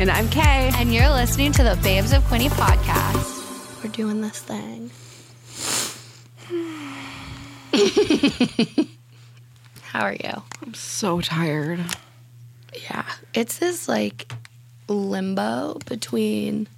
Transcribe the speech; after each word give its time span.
And 0.00 0.12
I'm 0.12 0.28
Kay. 0.28 0.70
And 0.76 0.94
you're 0.94 1.10
listening 1.10 1.50
to 1.50 1.64
the 1.64 1.76
Babes 1.82 2.12
of 2.12 2.22
Quinte 2.22 2.50
podcast. 2.50 3.82
We're 3.82 3.90
doing 3.90 4.20
this 4.20 4.38
thing. 4.38 4.92
How 9.82 10.02
are 10.02 10.12
you? 10.12 10.42
I'm 10.62 10.74
so 10.74 11.20
tired. 11.20 11.80
Yeah. 12.88 13.06
It's 13.34 13.58
this 13.58 13.88
like 13.88 14.32
limbo 14.86 15.80
between 15.86 16.68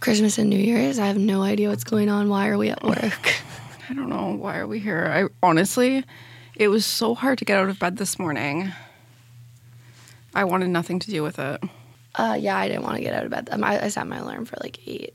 Christmas 0.00 0.36
and 0.36 0.50
New 0.50 0.58
Year's. 0.58 0.98
I 0.98 1.06
have 1.06 1.16
no 1.16 1.42
idea 1.42 1.68
what's 1.68 1.84
going 1.84 2.08
on. 2.08 2.28
Why 2.28 2.48
are 2.48 2.58
we 2.58 2.70
at 2.70 2.82
work? 2.82 3.34
I 3.88 3.94
don't 3.94 4.08
know. 4.08 4.34
Why 4.34 4.58
are 4.58 4.66
we 4.66 4.80
here? 4.80 5.06
I 5.06 5.46
honestly, 5.46 6.04
it 6.56 6.66
was 6.66 6.84
so 6.84 7.14
hard 7.14 7.38
to 7.38 7.44
get 7.44 7.56
out 7.56 7.68
of 7.68 7.78
bed 7.78 7.98
this 7.98 8.18
morning. 8.18 8.72
I 10.34 10.42
wanted 10.42 10.70
nothing 10.70 10.98
to 10.98 11.08
do 11.08 11.22
with 11.22 11.38
it. 11.38 11.62
Uh, 12.14 12.36
yeah, 12.38 12.56
I 12.56 12.68
didn't 12.68 12.82
want 12.82 12.96
to 12.96 13.02
get 13.02 13.14
out 13.14 13.24
of 13.24 13.30
bed. 13.30 13.48
Um, 13.52 13.62
I, 13.64 13.84
I 13.84 13.88
set 13.88 14.06
my 14.06 14.18
alarm 14.18 14.44
for 14.44 14.56
like 14.62 14.78
eight. 14.86 15.12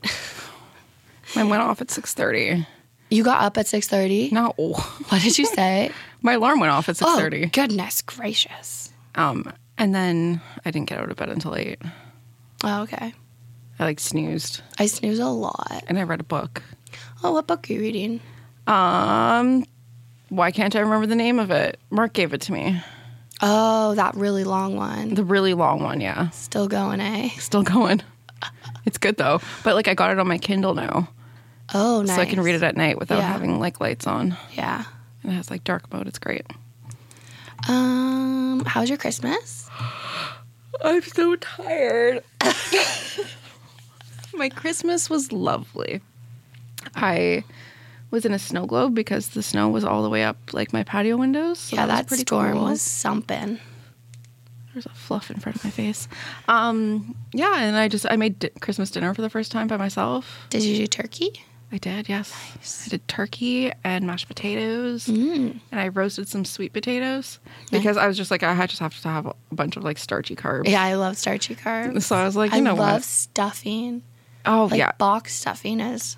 Mine 1.36 1.48
went 1.48 1.62
off 1.62 1.80
at 1.80 1.90
six 1.90 2.14
thirty. 2.14 2.66
You 3.10 3.22
got 3.24 3.42
up 3.42 3.58
at 3.58 3.66
six 3.66 3.86
thirty. 3.88 4.30
No, 4.32 4.52
What 4.56 5.22
did 5.22 5.36
you 5.38 5.46
say? 5.46 5.90
my 6.22 6.34
alarm 6.34 6.60
went 6.60 6.72
off 6.72 6.88
at 6.88 6.96
six 6.96 7.10
oh, 7.10 7.18
thirty. 7.18 7.46
goodness 7.46 8.00
gracious. 8.02 8.92
Um, 9.14 9.52
and 9.78 9.94
then 9.94 10.40
I 10.64 10.70
didn't 10.70 10.88
get 10.88 10.98
out 10.98 11.10
of 11.10 11.16
bed 11.16 11.28
until 11.28 11.54
eight. 11.54 11.80
Oh, 12.64 12.82
okay. 12.82 13.12
I 13.78 13.84
like 13.84 14.00
snoozed, 14.00 14.62
I 14.78 14.86
snooze 14.86 15.18
a 15.18 15.26
lot. 15.26 15.84
and 15.86 15.98
I 15.98 16.02
read 16.04 16.20
a 16.20 16.24
book. 16.24 16.62
Oh, 17.22 17.32
what 17.32 17.46
book 17.46 17.68
are 17.68 17.72
you 17.74 17.80
reading? 17.80 18.20
Um, 18.66 19.64
why 20.30 20.50
can't 20.50 20.74
I 20.74 20.80
remember 20.80 21.06
the 21.06 21.14
name 21.14 21.38
of 21.38 21.50
it? 21.50 21.78
Mark 21.90 22.14
gave 22.14 22.32
it 22.32 22.40
to 22.42 22.52
me. 22.52 22.82
Oh, 23.42 23.94
that 23.94 24.14
really 24.14 24.44
long 24.44 24.76
one. 24.76 25.14
The 25.14 25.24
really 25.24 25.52
long 25.54 25.82
one, 25.82 26.00
yeah. 26.00 26.30
Still 26.30 26.68
going, 26.68 27.00
eh? 27.00 27.28
Still 27.38 27.62
going. 27.62 28.02
It's 28.84 28.98
good 28.98 29.16
though. 29.16 29.40
But 29.64 29.74
like 29.74 29.88
I 29.88 29.94
got 29.94 30.10
it 30.10 30.18
on 30.18 30.26
my 30.28 30.38
Kindle 30.38 30.74
now. 30.74 31.08
Oh, 31.74 32.02
nice. 32.02 32.14
So 32.16 32.22
I 32.22 32.26
can 32.26 32.40
read 32.40 32.54
it 32.54 32.62
at 32.62 32.76
night 32.76 32.98
without 32.98 33.18
Yeah. 33.18 33.32
having 33.32 33.58
like 33.58 33.80
lights 33.80 34.06
on. 34.06 34.36
Yeah. 34.54 34.84
And 35.22 35.32
it 35.32 35.34
has 35.34 35.50
like 35.50 35.64
dark 35.64 35.92
mode. 35.92 36.06
It's 36.06 36.18
great. 36.18 36.46
Um, 37.68 38.62
how 38.66 38.80
was 38.82 38.88
your 38.88 38.98
Christmas? 38.98 39.68
I'm 40.84 41.02
so 41.02 41.34
tired. 41.36 42.22
my 44.34 44.48
Christmas 44.50 45.10
was 45.10 45.32
lovely. 45.32 46.00
I 46.94 47.42
was 48.10 48.24
in 48.24 48.32
a 48.32 48.38
snow 48.38 48.66
globe 48.66 48.94
because 48.94 49.28
the 49.30 49.42
snow 49.42 49.68
was 49.68 49.84
all 49.84 50.02
the 50.02 50.08
way 50.10 50.24
up 50.24 50.52
like 50.52 50.72
my 50.72 50.82
patio 50.84 51.16
windows. 51.16 51.58
So 51.58 51.76
yeah, 51.76 51.86
was 51.86 51.94
that 51.94 52.06
pretty 52.06 52.20
storm 52.22 52.52
cool. 52.54 52.62
was 52.64 52.80
something. 52.82 53.58
There's 54.72 54.86
a 54.86 54.90
fluff 54.90 55.30
in 55.30 55.38
front 55.40 55.56
of 55.56 55.64
my 55.64 55.70
face. 55.70 56.06
Um, 56.48 57.16
yeah, 57.32 57.60
and 57.62 57.76
I 57.76 57.88
just 57.88 58.06
I 58.10 58.16
made 58.16 58.38
di- 58.38 58.50
Christmas 58.60 58.90
dinner 58.90 59.14
for 59.14 59.22
the 59.22 59.30
first 59.30 59.50
time 59.50 59.68
by 59.68 59.76
myself. 59.78 60.38
Did 60.50 60.62
you 60.62 60.76
do 60.76 60.86
turkey? 60.86 61.30
I 61.72 61.78
did, 61.78 62.08
yes. 62.08 62.84
I 62.86 62.90
did 62.90 63.08
turkey 63.08 63.72
and 63.82 64.06
mashed 64.06 64.28
potatoes, 64.28 65.06
Mm. 65.06 65.58
and 65.72 65.80
I 65.80 65.88
roasted 65.88 66.28
some 66.28 66.44
sweet 66.44 66.72
potatoes 66.72 67.40
because 67.72 67.96
I 67.96 68.06
was 68.06 68.16
just 68.16 68.30
like 68.30 68.42
I 68.44 68.66
just 68.66 68.78
have 68.80 69.00
to 69.00 69.08
have 69.08 69.26
a 69.26 69.34
bunch 69.50 69.76
of 69.76 69.82
like 69.82 69.98
starchy 69.98 70.36
carbs. 70.36 70.68
Yeah, 70.68 70.82
I 70.82 70.94
love 70.94 71.16
starchy 71.16 71.56
carbs. 71.56 72.02
So 72.02 72.14
I 72.14 72.24
was 72.24 72.36
like, 72.36 72.52
you 72.52 72.58
I 72.58 72.60
know 72.60 72.74
love 72.74 72.92
what? 72.98 73.04
stuffing. 73.04 74.02
Oh 74.44 74.68
Like 74.70 74.78
yeah, 74.78 74.92
box 74.98 75.34
stuffing 75.34 75.80
is. 75.80 76.16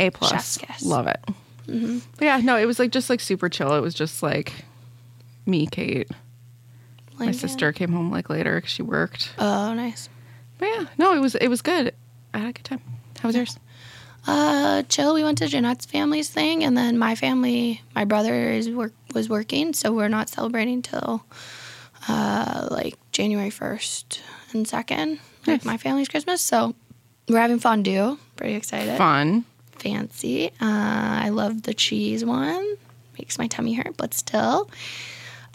A 0.00 0.10
plus. 0.10 0.30
chef's 0.30 0.56
kiss. 0.58 0.82
Love 0.84 1.06
it. 1.06 1.20
But 1.66 2.24
yeah, 2.24 2.38
no, 2.38 2.56
it 2.56 2.66
was 2.66 2.78
like 2.80 2.90
just 2.90 3.08
like 3.10 3.20
super 3.20 3.48
chill. 3.48 3.74
It 3.74 3.80
was 3.80 3.94
just 3.94 4.22
like 4.22 4.52
me, 5.46 5.66
Kate. 5.68 6.10
My 7.18 7.26
Like, 7.26 7.34
sister 7.36 7.72
came 7.72 7.92
home 7.92 8.10
like 8.10 8.28
later 8.30 8.56
because 8.56 8.70
she 8.70 8.82
worked. 8.82 9.32
Oh, 9.38 9.72
nice. 9.74 10.08
But 10.58 10.66
yeah, 10.74 10.86
no, 10.98 11.14
it 11.14 11.20
was 11.20 11.34
it 11.36 11.48
was 11.48 11.62
good. 11.62 11.94
I 12.34 12.38
had 12.38 12.48
a 12.48 12.52
good 12.52 12.64
time. 12.64 12.80
How 13.20 13.28
was 13.28 13.36
yours? 13.36 13.58
Uh, 14.26 14.82
chill. 14.88 15.14
We 15.14 15.22
went 15.22 15.38
to 15.38 15.46
Jeanette's 15.48 15.86
family's 15.86 16.28
thing, 16.28 16.62
and 16.64 16.76
then 16.76 16.98
my 16.98 17.14
family, 17.14 17.80
my 17.94 18.04
brother 18.04 18.50
is 18.50 18.68
work 18.68 18.92
was 19.14 19.28
working, 19.28 19.72
so 19.72 19.92
we're 19.92 20.08
not 20.08 20.28
celebrating 20.28 20.82
till 20.82 21.24
uh 22.08 22.68
like 22.70 22.96
January 23.12 23.50
first 23.50 24.22
and 24.52 24.66
second, 24.66 25.20
like 25.46 25.64
my 25.64 25.76
family's 25.76 26.08
Christmas. 26.08 26.40
So 26.40 26.74
we're 27.28 27.38
having 27.40 27.58
fondue. 27.60 28.18
Pretty 28.36 28.54
excited. 28.54 28.96
Fun. 28.98 29.44
Fancy. 29.80 30.48
Uh, 30.60 31.20
I 31.24 31.28
love 31.30 31.62
the 31.62 31.74
cheese 31.74 32.24
one. 32.24 32.76
Makes 33.18 33.38
my 33.38 33.46
tummy 33.48 33.74
hurt, 33.74 33.96
but 33.96 34.14
still. 34.14 34.70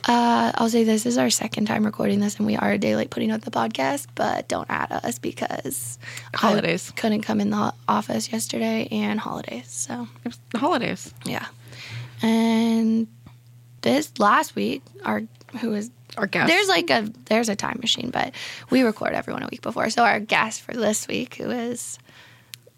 Uh, 0.08 0.52
I'll 0.56 0.70
say 0.70 0.84
this 0.84 1.08
is 1.08 1.18
our 1.18 1.32
second 1.32 1.66
time 1.66 1.84
recording 1.84 2.20
this, 2.20 2.38
and 2.38 2.46
we 2.46 2.56
are 2.56 2.72
a 2.74 2.78
day 2.78 2.96
late 2.96 3.10
putting 3.10 3.32
out 3.32 3.42
the 3.42 3.50
podcast. 3.50 4.06
But 4.14 4.48
don't 4.48 4.70
add 4.70 4.92
us 4.92 5.18
because 5.18 5.98
Holidays. 6.36 6.92
I 6.96 7.00
couldn't 7.00 7.24
come 7.24 7.42
in 7.42 7.50
the 7.50 7.74
office 7.88 8.32
yesterday 8.32 8.88
and 8.92 9.20
holidays. 9.20 9.68
So 9.72 10.08
the 10.52 10.60
holidays. 10.60 11.12
yeah, 11.26 11.48
and 12.22 13.08
this 13.82 14.12
last 14.20 14.56
week, 14.56 14.84
our 15.04 15.24
who 15.60 15.70
was 15.72 15.90
Our 16.18 16.28
guest. 16.28 16.50
there's 16.50 16.68
like 16.68 16.90
a 16.92 17.10
there's 17.26 17.50
a 17.50 17.56
time 17.56 17.80
machine, 17.82 18.12
but 18.12 18.34
we 18.70 18.84
record 18.84 19.14
everyone 19.14 19.42
a 19.42 19.48
week 19.50 19.62
before. 19.64 19.90
So 19.90 20.04
our 20.04 20.20
guest 20.20 20.62
for 20.62 20.74
this 20.74 21.08
week, 21.08 21.36
who 21.36 21.50
is 21.50 21.98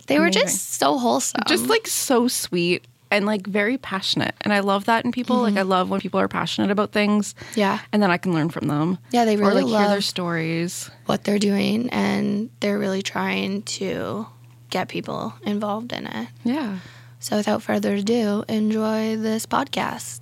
they 0.07 0.19
were 0.19 0.29
just 0.29 0.73
so 0.73 0.97
wholesome, 0.97 1.41
just 1.47 1.67
like 1.67 1.85
so 1.85 2.27
sweet 2.27 2.87
and 3.11 3.25
like 3.25 3.45
very 3.45 3.77
passionate. 3.77 4.35
And 4.41 4.53
I 4.53 4.59
love 4.59 4.85
that 4.85 5.05
in 5.05 5.11
people. 5.11 5.37
Like 5.37 5.51
mm-hmm. 5.51 5.59
I 5.59 5.63
love 5.63 5.89
when 5.89 5.99
people 5.99 6.19
are 6.19 6.27
passionate 6.27 6.71
about 6.71 6.91
things. 6.91 7.35
Yeah. 7.55 7.79
And 7.91 8.01
then 8.01 8.09
I 8.09 8.17
can 8.17 8.33
learn 8.33 8.49
from 8.49 8.67
them. 8.67 8.97
Yeah, 9.11 9.25
they 9.25 9.35
or 9.35 9.39
really 9.39 9.63
like 9.63 9.81
hear 9.81 9.89
their 9.89 10.01
stories. 10.01 10.89
what 11.05 11.23
they're 11.23 11.39
doing, 11.39 11.89
and 11.89 12.49
they're 12.59 12.79
really 12.79 13.01
trying 13.01 13.63
to 13.63 14.27
get 14.69 14.87
people 14.87 15.33
involved 15.43 15.93
in 15.93 16.07
it. 16.07 16.29
Yeah. 16.43 16.79
So 17.19 17.37
without 17.37 17.61
further 17.61 17.95
ado, 17.95 18.43
enjoy 18.47 19.17
this 19.17 19.45
podcast. 19.45 20.21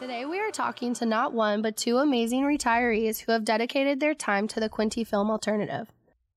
Today 0.00 0.26
we 0.26 0.38
are 0.38 0.50
talking 0.50 0.94
to 0.94 1.06
not 1.06 1.32
one, 1.32 1.62
but 1.62 1.76
two 1.76 1.98
amazing 1.98 2.42
retirees 2.42 3.20
who 3.20 3.32
have 3.32 3.44
dedicated 3.44 3.98
their 3.98 4.14
time 4.14 4.46
to 4.48 4.60
the 4.60 4.68
Quinte 4.68 5.06
Film 5.06 5.30
Alternative. 5.30 5.88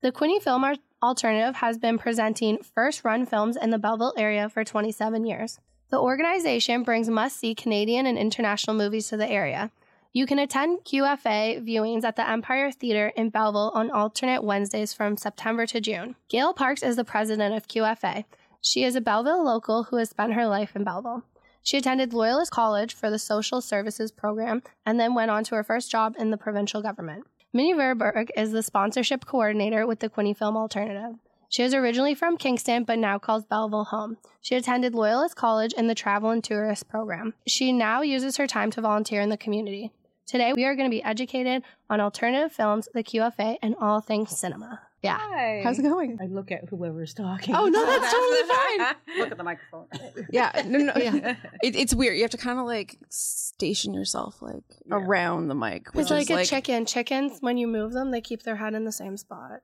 The 0.02 0.12
Quinte 0.12 0.42
Film 0.42 0.64
Ar- 0.64 0.76
Alternative 1.06 1.58
has 1.58 1.78
been 1.78 2.00
presenting 2.00 2.58
first 2.64 3.06
run 3.06 3.28
films 3.28 3.56
in 3.56 3.70
the 3.70 3.78
Belleville 3.78 4.16
area 4.18 4.50
for 4.50 4.64
27 4.64 5.24
years. 5.24 5.60
The 5.92 6.00
organization 6.00 6.82
brings 6.82 7.08
must 7.10 7.38
see 7.38 7.54
Canadian 7.54 8.08
and 8.08 8.18
international 8.18 8.76
movies 8.76 9.10
to 9.10 9.18
the 9.18 9.30
area. 9.30 9.70
You 10.14 10.26
can 10.26 10.40
attend 10.40 10.80
QFA 10.80 11.64
viewings 11.64 12.04
at 12.04 12.16
the 12.16 12.28
Empire 12.28 12.72
Theatre 12.72 13.14
in 13.16 13.30
Belleville 13.30 13.72
on 13.76 13.92
alternate 13.92 14.44
Wednesdays 14.44 14.94
from 14.94 15.16
September 15.16 15.68
to 15.68 15.80
June. 15.80 16.16
Gayle 16.28 16.56
Parks 16.56 16.82
is 16.82 16.96
the 16.96 17.04
president 17.04 17.54
of 17.54 17.68
QFA. 17.68 18.26
She 18.60 18.84
is 18.84 18.96
a 18.96 19.02
Belleville 19.02 19.46
local 19.46 19.84
who 19.84 19.98
has 19.98 20.10
spent 20.10 20.34
her 20.34 20.48
life 20.48 20.76
in 20.76 20.84
Belleville. 20.84 21.22
She 21.62 21.78
attended 21.78 22.14
Loyalist 22.14 22.52
College 22.52 22.96
for 22.96 23.12
the 23.12 23.20
Social 23.20 23.62
Services 23.62 24.12
program 24.12 24.64
and 24.88 25.00
then 25.00 25.14
went 25.14 25.30
on 25.30 25.44
to 25.44 25.56
her 25.56 25.64
first 25.64 25.92
job 25.92 26.16
in 26.18 26.32
the 26.32 26.38
provincial 26.38 26.82
government. 26.82 27.28
Minny 27.56 27.74
Verburg 27.74 28.32
is 28.36 28.52
the 28.52 28.62
sponsorship 28.62 29.26
coordinator 29.26 29.88
with 29.88 30.02
the 30.02 30.10
Quinte 30.10 30.36
Film 30.36 30.58
Alternative. 30.58 31.18
She 31.48 31.64
is 31.64 31.74
originally 31.74 32.14
from 32.14 32.36
Kingston 32.36 32.84
but 32.84 33.00
now 33.00 33.18
calls 33.18 33.46
Belleville 33.46 33.86
home. 33.86 34.18
She 34.42 34.56
attended 34.56 34.94
Loyalist 34.94 35.38
College 35.38 35.72
in 35.72 35.88
the 35.88 35.96
Travel 35.96 36.32
and 36.32 36.44
Tourist 36.44 36.90
program. 36.90 37.34
She 37.48 37.72
now 37.72 38.02
uses 38.02 38.36
her 38.36 38.46
time 38.46 38.72
to 38.72 38.82
volunteer 38.82 39.22
in 39.22 39.30
the 39.30 39.38
community. 39.38 39.94
Today 40.26 40.52
we 40.54 40.66
are 40.66 40.76
going 40.76 40.90
to 40.90 40.94
be 40.94 41.02
educated 41.02 41.64
on 41.90 42.02
alternative 42.02 42.52
films, 42.52 42.90
the 42.94 43.06
QFA, 43.06 43.56
and 43.62 43.74
all 43.80 44.02
things 44.02 44.38
cinema. 44.38 44.82
Yeah. 45.06 45.18
Hi. 45.20 45.62
How's 45.64 45.80
it 45.80 45.84
going? 45.84 46.18
I 46.22 46.26
look 46.26 46.52
at 46.52 46.68
whoever's 46.70 47.14
talking. 47.14 47.56
Oh, 47.56 47.68
no, 47.68 47.86
that's 47.86 48.12
totally 48.12 48.42
fine. 48.44 48.96
look 49.20 49.32
at 49.32 49.38
the 49.38 49.44
microphone. 49.44 49.86
Yeah. 50.30 50.64
No, 50.66 50.80
no, 50.80 50.94
yeah. 50.98 51.36
It, 51.64 51.76
it's 51.76 51.94
weird. 51.96 52.16
You 52.18 52.24
have 52.24 52.32
to 52.32 52.38
kind 52.38 52.60
of 52.60 52.66
like 52.66 52.98
station 53.10 53.94
yourself 53.94 54.42
like 54.42 54.64
Yeah. 54.88 54.96
around 54.98 55.48
the 55.48 55.56
mic. 55.56 55.88
It's 55.94 56.10
like 56.10 56.30
is 56.30 56.38
a 56.38 56.44
chicken. 56.46 56.86
Chickens, 56.86 57.38
when 57.42 57.58
you 57.58 57.68
move 57.68 57.94
them, 57.94 58.12
they 58.12 58.22
keep 58.22 58.44
their 58.44 58.56
head 58.58 58.74
in 58.74 58.84
the 58.86 58.92
same 58.92 59.18
spot. 59.18 59.62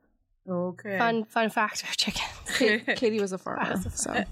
Okay. 0.50 0.98
Fun, 0.98 1.24
fun 1.26 1.50
fact 1.50 1.84
for 1.84 1.96
chickens. 1.96 2.88
Katie 3.00 3.20
was 3.20 3.32
a 3.32 3.38
farmer. 3.38 3.82
So 3.94 4.24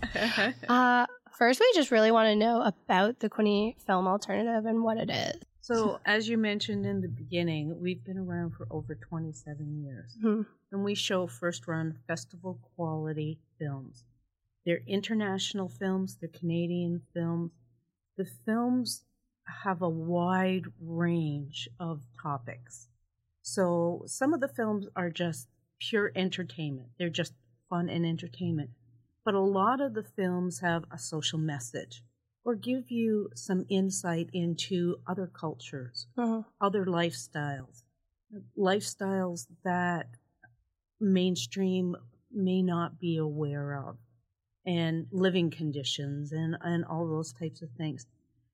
Uh, 0.67 1.05
first, 1.37 1.59
we 1.59 1.71
just 1.75 1.91
really 1.91 2.11
want 2.11 2.27
to 2.27 2.35
know 2.35 2.61
about 2.63 3.19
the 3.19 3.29
Quinte 3.29 3.75
Film 3.85 4.07
Alternative 4.07 4.65
and 4.65 4.83
what 4.83 4.97
it 4.97 5.09
is. 5.09 5.41
So, 5.69 5.99
as 6.05 6.27
you 6.27 6.37
mentioned 6.37 6.85
in 6.85 7.01
the 7.01 7.07
beginning, 7.07 7.79
we've 7.79 8.03
been 8.03 8.17
around 8.17 8.51
for 8.51 8.67
over 8.71 8.95
27 8.95 9.83
years. 9.83 10.17
Mhm. 10.21 10.45
And 10.71 10.83
we 10.83 10.95
show 10.95 11.27
first 11.27 11.67
run 11.67 11.93
festival 12.07 12.59
quality 12.75 13.39
films. 13.57 14.03
They're 14.65 14.83
international 14.85 15.69
films, 15.69 16.17
they're 16.17 16.29
Canadian 16.29 17.01
films. 17.13 17.51
The 18.17 18.25
films 18.25 19.05
have 19.45 19.81
a 19.81 19.89
wide 19.89 20.65
range 20.79 21.69
of 21.79 22.01
topics. 22.21 22.89
So 23.41 24.03
some 24.05 24.33
of 24.33 24.41
the 24.41 24.47
films 24.47 24.87
are 24.95 25.09
just 25.09 25.49
pure 25.79 26.11
entertainment. 26.15 26.89
They're 26.97 27.09
just 27.09 27.33
fun 27.69 27.89
and 27.89 28.05
entertainment. 28.05 28.71
But 29.23 29.33
a 29.33 29.39
lot 29.39 29.81
of 29.81 29.93
the 29.93 30.03
films 30.03 30.59
have 30.59 30.85
a 30.91 30.97
social 30.97 31.39
message 31.39 32.03
or 32.43 32.55
give 32.55 32.89
you 32.89 33.29
some 33.35 33.65
insight 33.69 34.29
into 34.33 34.97
other 35.07 35.27
cultures, 35.27 36.07
Uh-huh. 36.17 36.43
other 36.61 36.85
lifestyles. 36.85 37.83
lifestyles 38.57 39.47
that 39.63 40.07
mainstream 40.99 41.95
may 42.31 42.61
not 42.61 42.99
be 42.99 43.17
aware 43.17 43.73
of 43.75 43.97
and 44.65 45.07
living 45.11 45.49
conditions 45.49 46.31
and, 46.31 46.55
and 46.61 46.85
all 46.85 47.07
those 47.07 47.33
types 47.33 47.61
of 47.61 47.71
things. 47.71 48.05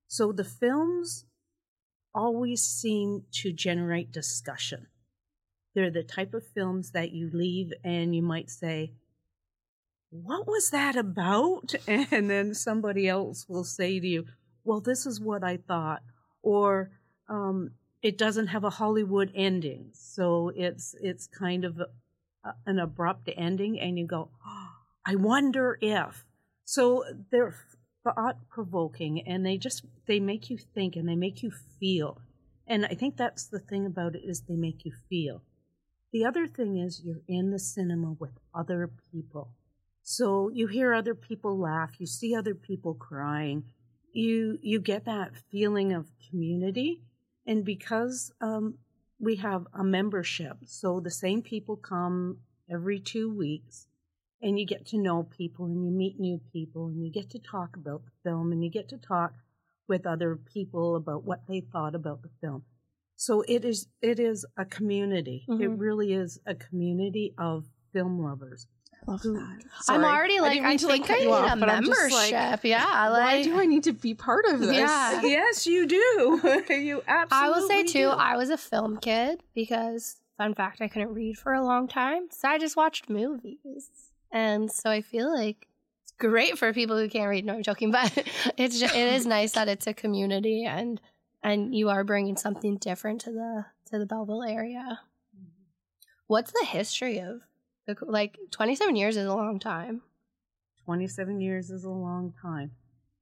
So 0.06 0.32
the 0.32 0.44
films 0.44 1.26
always 2.14 2.62
seem 2.62 3.24
to 3.32 3.52
generate 3.52 4.10
discussion. 4.12 4.86
They're 5.74 5.90
the 5.90 6.02
type 6.02 6.32
of 6.32 6.46
films 6.46 6.92
that 6.92 7.12
you 7.12 7.28
leave 7.32 7.72
and 7.84 8.14
you 8.16 8.22
might 8.22 8.48
say, 8.48 8.92
What 10.10 10.46
was 10.46 10.70
that 10.70 10.96
about? 10.96 11.74
And 11.88 12.30
then 12.30 12.54
somebody 12.54 13.08
else 13.08 13.46
will 13.48 13.64
say 13.64 14.00
to 14.00 14.06
you, 14.06 14.24
Well, 14.64 14.80
this 14.80 15.06
is 15.06 15.20
what 15.20 15.42
I 15.44 15.56
thought. 15.56 16.02
Or 16.42 16.90
um, 17.28 17.72
it 18.02 18.18
doesn't 18.18 18.48
have 18.48 18.64
a 18.64 18.70
Hollywood 18.70 19.32
ending. 19.34 19.90
So 19.92 20.52
it's 20.54 20.94
it's 21.00 21.26
kind 21.26 21.64
of 21.64 21.80
a, 21.80 22.52
an 22.64 22.78
abrupt 22.78 23.28
ending 23.36 23.80
and 23.80 23.98
you 23.98 24.06
go, 24.06 24.30
oh, 24.46 24.68
I 25.06 25.16
wonder 25.16 25.78
if. 25.80 26.24
So 26.64 27.04
they're 27.30 27.54
thought 28.04 28.48
provoking 28.48 29.26
and 29.26 29.44
they 29.44 29.56
just 29.56 29.84
they 30.06 30.20
make 30.20 30.50
you 30.50 30.58
think 30.74 30.96
and 30.96 31.08
they 31.08 31.16
make 31.16 31.42
you 31.42 31.50
feel. 31.80 32.20
And 32.66 32.84
I 32.86 32.94
think 32.94 33.16
that's 33.16 33.46
the 33.46 33.60
thing 33.60 33.86
about 33.86 34.14
it 34.16 34.22
is 34.24 34.42
they 34.42 34.56
make 34.56 34.84
you 34.84 34.92
feel. 35.08 35.42
The 36.12 36.24
other 36.24 36.46
thing 36.46 36.78
is 36.78 37.02
you're 37.04 37.22
in 37.28 37.50
the 37.50 37.58
cinema 37.58 38.12
with 38.18 38.38
other 38.54 38.90
people. 39.12 39.50
So 40.08 40.50
you 40.50 40.68
hear 40.68 40.94
other 40.94 41.16
people 41.16 41.58
laugh, 41.58 41.98
you 41.98 42.06
see 42.06 42.32
other 42.32 42.54
people 42.54 42.94
crying. 42.94 43.64
You 44.12 44.56
you 44.62 44.78
get 44.78 45.04
that 45.06 45.32
feeling 45.50 45.92
of 45.92 46.12
community 46.30 47.02
and 47.44 47.64
because 47.64 48.30
um, 48.40 48.78
we 49.18 49.34
have 49.36 49.66
a 49.74 49.82
membership, 49.82 50.58
so 50.64 51.00
the 51.00 51.10
same 51.10 51.42
people 51.42 51.74
come 51.74 52.38
every 52.70 53.00
two 53.00 53.34
weeks, 53.34 53.88
and 54.40 54.60
you 54.60 54.64
get 54.64 54.86
to 54.86 54.98
know 54.98 55.24
people 55.24 55.66
and 55.66 55.84
you 55.84 55.90
meet 55.90 56.20
new 56.20 56.40
people 56.52 56.86
and 56.86 57.04
you 57.04 57.10
get 57.10 57.28
to 57.30 57.40
talk 57.40 57.74
about 57.74 58.04
the 58.04 58.12
film 58.22 58.52
and 58.52 58.62
you 58.62 58.70
get 58.70 58.88
to 58.90 58.98
talk 58.98 59.32
with 59.88 60.06
other 60.06 60.36
people 60.36 60.94
about 60.94 61.24
what 61.24 61.48
they 61.48 61.60
thought 61.60 61.96
about 61.96 62.22
the 62.22 62.30
film. 62.40 62.62
So 63.16 63.42
it 63.48 63.64
is 63.64 63.88
it 64.00 64.20
is 64.20 64.46
a 64.56 64.64
community. 64.64 65.46
Mm-hmm. 65.50 65.62
It 65.64 65.70
really 65.70 66.12
is 66.12 66.38
a 66.46 66.54
community 66.54 67.34
of 67.36 67.64
film 67.92 68.22
lovers. 68.22 68.68
I 69.06 69.10
love 69.10 69.22
that. 69.22 69.62
Sorry. 69.82 69.98
I'm 69.98 70.04
already 70.04 70.40
like 70.40 70.60
I, 70.60 70.72
I 70.72 70.76
think 70.76 71.08
like 71.08 71.10
I 71.10 71.20
need 71.20 71.28
off, 71.28 71.52
a 71.52 71.56
membership. 71.56 72.12
Like, 72.12 72.64
yeah, 72.64 73.08
like, 73.08 73.22
why 73.22 73.42
do 73.42 73.58
I 73.58 73.66
need 73.66 73.84
to 73.84 73.92
be 73.92 74.14
part 74.14 74.44
of 74.46 74.60
this? 74.60 74.76
Yeah. 74.76 75.22
yes, 75.24 75.66
you 75.66 75.86
do. 75.86 76.40
you 76.68 77.02
absolutely. 77.06 77.28
I 77.30 77.48
will 77.48 77.68
say 77.68 77.82
too. 77.84 77.92
Do. 77.92 78.08
I 78.08 78.36
was 78.36 78.50
a 78.50 78.56
film 78.56 78.98
kid 78.98 79.42
because 79.54 80.16
fun 80.36 80.54
fact, 80.54 80.80
I 80.80 80.88
couldn't 80.88 81.14
read 81.14 81.38
for 81.38 81.52
a 81.52 81.64
long 81.64 81.88
time, 81.88 82.28
so 82.30 82.48
I 82.48 82.58
just 82.58 82.76
watched 82.76 83.08
movies, 83.08 83.90
and 84.32 84.70
so 84.70 84.90
I 84.90 85.02
feel 85.02 85.32
like 85.32 85.68
it's 86.02 86.12
great 86.18 86.58
for 86.58 86.72
people 86.72 86.98
who 86.98 87.08
can't 87.08 87.28
read. 87.28 87.44
No, 87.44 87.54
I'm 87.54 87.62
joking, 87.62 87.90
but 87.92 88.26
it's 88.56 88.78
just, 88.78 88.94
it 88.94 89.14
is 89.14 89.26
nice 89.26 89.52
that 89.52 89.68
it's 89.68 89.86
a 89.86 89.94
community 89.94 90.64
and 90.64 91.00
and 91.42 91.74
you 91.74 91.90
are 91.90 92.02
bringing 92.02 92.36
something 92.36 92.76
different 92.76 93.20
to 93.22 93.32
the 93.32 93.66
to 93.90 93.98
the 93.98 94.06
Belleville 94.06 94.42
area. 94.42 95.00
Mm-hmm. 95.36 95.48
What's 96.26 96.52
the 96.52 96.66
history 96.66 97.20
of 97.20 97.42
like 98.02 98.38
27 98.50 98.96
years 98.96 99.16
is 99.16 99.26
a 99.26 99.34
long 99.34 99.58
time. 99.58 100.02
27 100.84 101.40
years 101.40 101.70
is 101.70 101.84
a 101.84 101.90
long 101.90 102.32
time. 102.40 102.72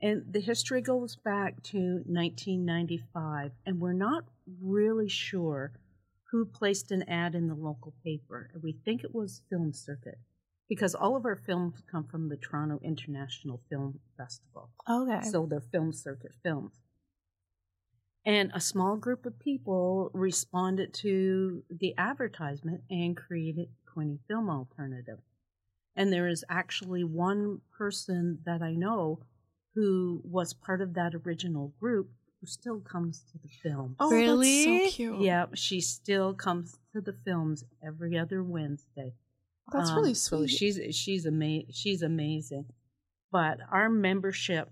And 0.00 0.24
the 0.30 0.40
history 0.40 0.82
goes 0.82 1.16
back 1.16 1.62
to 1.64 2.02
1995, 2.06 3.52
and 3.64 3.80
we're 3.80 3.92
not 3.92 4.24
really 4.62 5.08
sure 5.08 5.72
who 6.30 6.44
placed 6.44 6.90
an 6.90 7.08
ad 7.08 7.34
in 7.34 7.48
the 7.48 7.54
local 7.54 7.94
paper. 8.04 8.50
We 8.62 8.76
think 8.84 9.04
it 9.04 9.14
was 9.14 9.42
Film 9.48 9.72
Circuit 9.72 10.18
because 10.68 10.94
all 10.94 11.16
of 11.16 11.24
our 11.24 11.36
films 11.36 11.82
come 11.90 12.04
from 12.04 12.28
the 12.28 12.36
Toronto 12.36 12.80
International 12.82 13.62
Film 13.70 14.00
Festival. 14.16 14.70
Okay. 14.90 15.22
So 15.22 15.46
they're 15.46 15.60
Film 15.60 15.92
Circuit 15.92 16.32
films. 16.42 16.72
And 18.26 18.50
a 18.54 18.60
small 18.60 18.96
group 18.96 19.26
of 19.26 19.38
people 19.38 20.10
responded 20.14 20.94
to 20.94 21.62
the 21.70 21.94
advertisement 21.98 22.82
and 22.90 23.16
created 23.16 23.68
Quinte 23.94 24.18
Film 24.28 24.50
Alternative. 24.50 25.18
And 25.96 26.12
there 26.12 26.28
is 26.28 26.44
actually 26.48 27.04
one 27.04 27.60
person 27.76 28.40
that 28.44 28.62
I 28.62 28.72
know 28.72 29.20
who 29.74 30.20
was 30.24 30.52
part 30.52 30.80
of 30.80 30.94
that 30.94 31.14
original 31.14 31.72
group 31.80 32.10
who 32.40 32.46
still 32.46 32.80
comes 32.80 33.24
to 33.32 33.38
the 33.38 33.48
film. 33.48 33.96
Oh, 33.98 34.10
really? 34.10 34.64
That's 34.64 34.92
so 34.92 34.96
cute. 34.96 35.20
Yeah, 35.20 35.46
she 35.54 35.80
still 35.80 36.34
comes 36.34 36.78
to 36.92 37.00
the 37.00 37.14
films 37.24 37.64
every 37.84 38.18
other 38.18 38.42
Wednesday. 38.42 39.14
That's 39.72 39.90
um, 39.90 39.96
really 39.96 40.14
sweet. 40.14 40.50
She's 40.50 40.78
she's 40.94 41.26
ama- 41.26 41.72
she's 41.72 42.02
amazing. 42.02 42.66
But 43.32 43.58
our 43.70 43.88
membership 43.88 44.70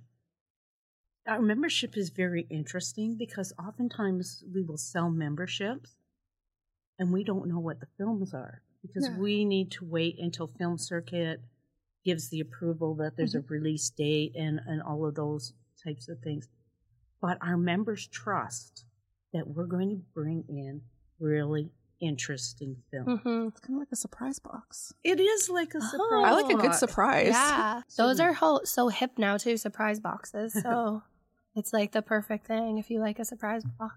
our 1.27 1.41
membership 1.41 1.97
is 1.97 2.11
very 2.11 2.47
interesting 2.51 3.17
because 3.17 3.53
oftentimes 3.59 4.45
we 4.53 4.63
will 4.63 4.77
sell 4.77 5.09
memberships 5.09 5.95
and 6.99 7.13
we 7.13 7.25
don't 7.25 7.49
know 7.49 7.61
what 7.61 7.81
the 7.81 7.87
films 7.97 8.35
are 8.35 8.63
because 8.83 9.09
yeah. 9.09 9.19
we 9.19 9.45
need 9.45 9.71
to 9.73 9.85
wait 9.85 10.17
until 10.19 10.49
Film 10.59 10.79
Circuit 10.79 11.41
gives 12.05 12.29
the 12.31 12.41
approval 12.41 12.95
that 12.97 13.17
there's 13.17 13.35
mm-hmm. 13.35 13.53
a 13.53 13.59
release 13.59 13.89
date 13.91 14.35
and, 14.37 14.61
and 14.67 14.83
all 14.83 15.07
of 15.07 15.15
those 15.15 15.53
types 15.83 16.09
of 16.09 16.19
things. 16.21 16.49
But 17.21 17.39
our 17.41 17.57
members 17.57 18.07
trust 18.09 18.85
that 19.33 19.47
we're 19.47 19.67
going 19.67 19.91
to 19.91 20.03
bring 20.15 20.45
in 20.49 20.83
really 21.21 21.71
interesting 22.01 22.77
films. 22.91 23.21
Mm-hmm. 23.21 23.49
It's 23.49 23.61
kind 23.61 23.77
of 23.77 23.81
like 23.81 23.93
a 23.93 23.97
surprise 23.97 24.39
box. 24.41 24.93
It 25.05 25.21
is 25.21 25.49
like 25.49 25.75
a 25.75 25.79
oh. 25.81 25.89
surprise. 25.89 26.25
I 26.27 26.31
like 26.33 26.53
a 26.53 26.59
good 26.59 26.75
surprise. 26.75 27.29
Yeah, 27.29 27.83
those 27.97 28.21
are 28.21 28.33
ho- 28.33 28.63
so 28.65 28.89
hip 28.89 29.13
now 29.17 29.37
too. 29.37 29.57
Surprise 29.57 30.01
boxes. 30.01 30.53
So 30.61 31.03
it's 31.57 31.73
like 31.73 31.93
the 31.93 32.03
perfect 32.03 32.47
thing 32.47 32.79
if 32.79 32.91
you 32.91 33.01
like 33.01 33.19
a 33.19 33.25
surprise 33.25 33.63
box. 33.79 33.95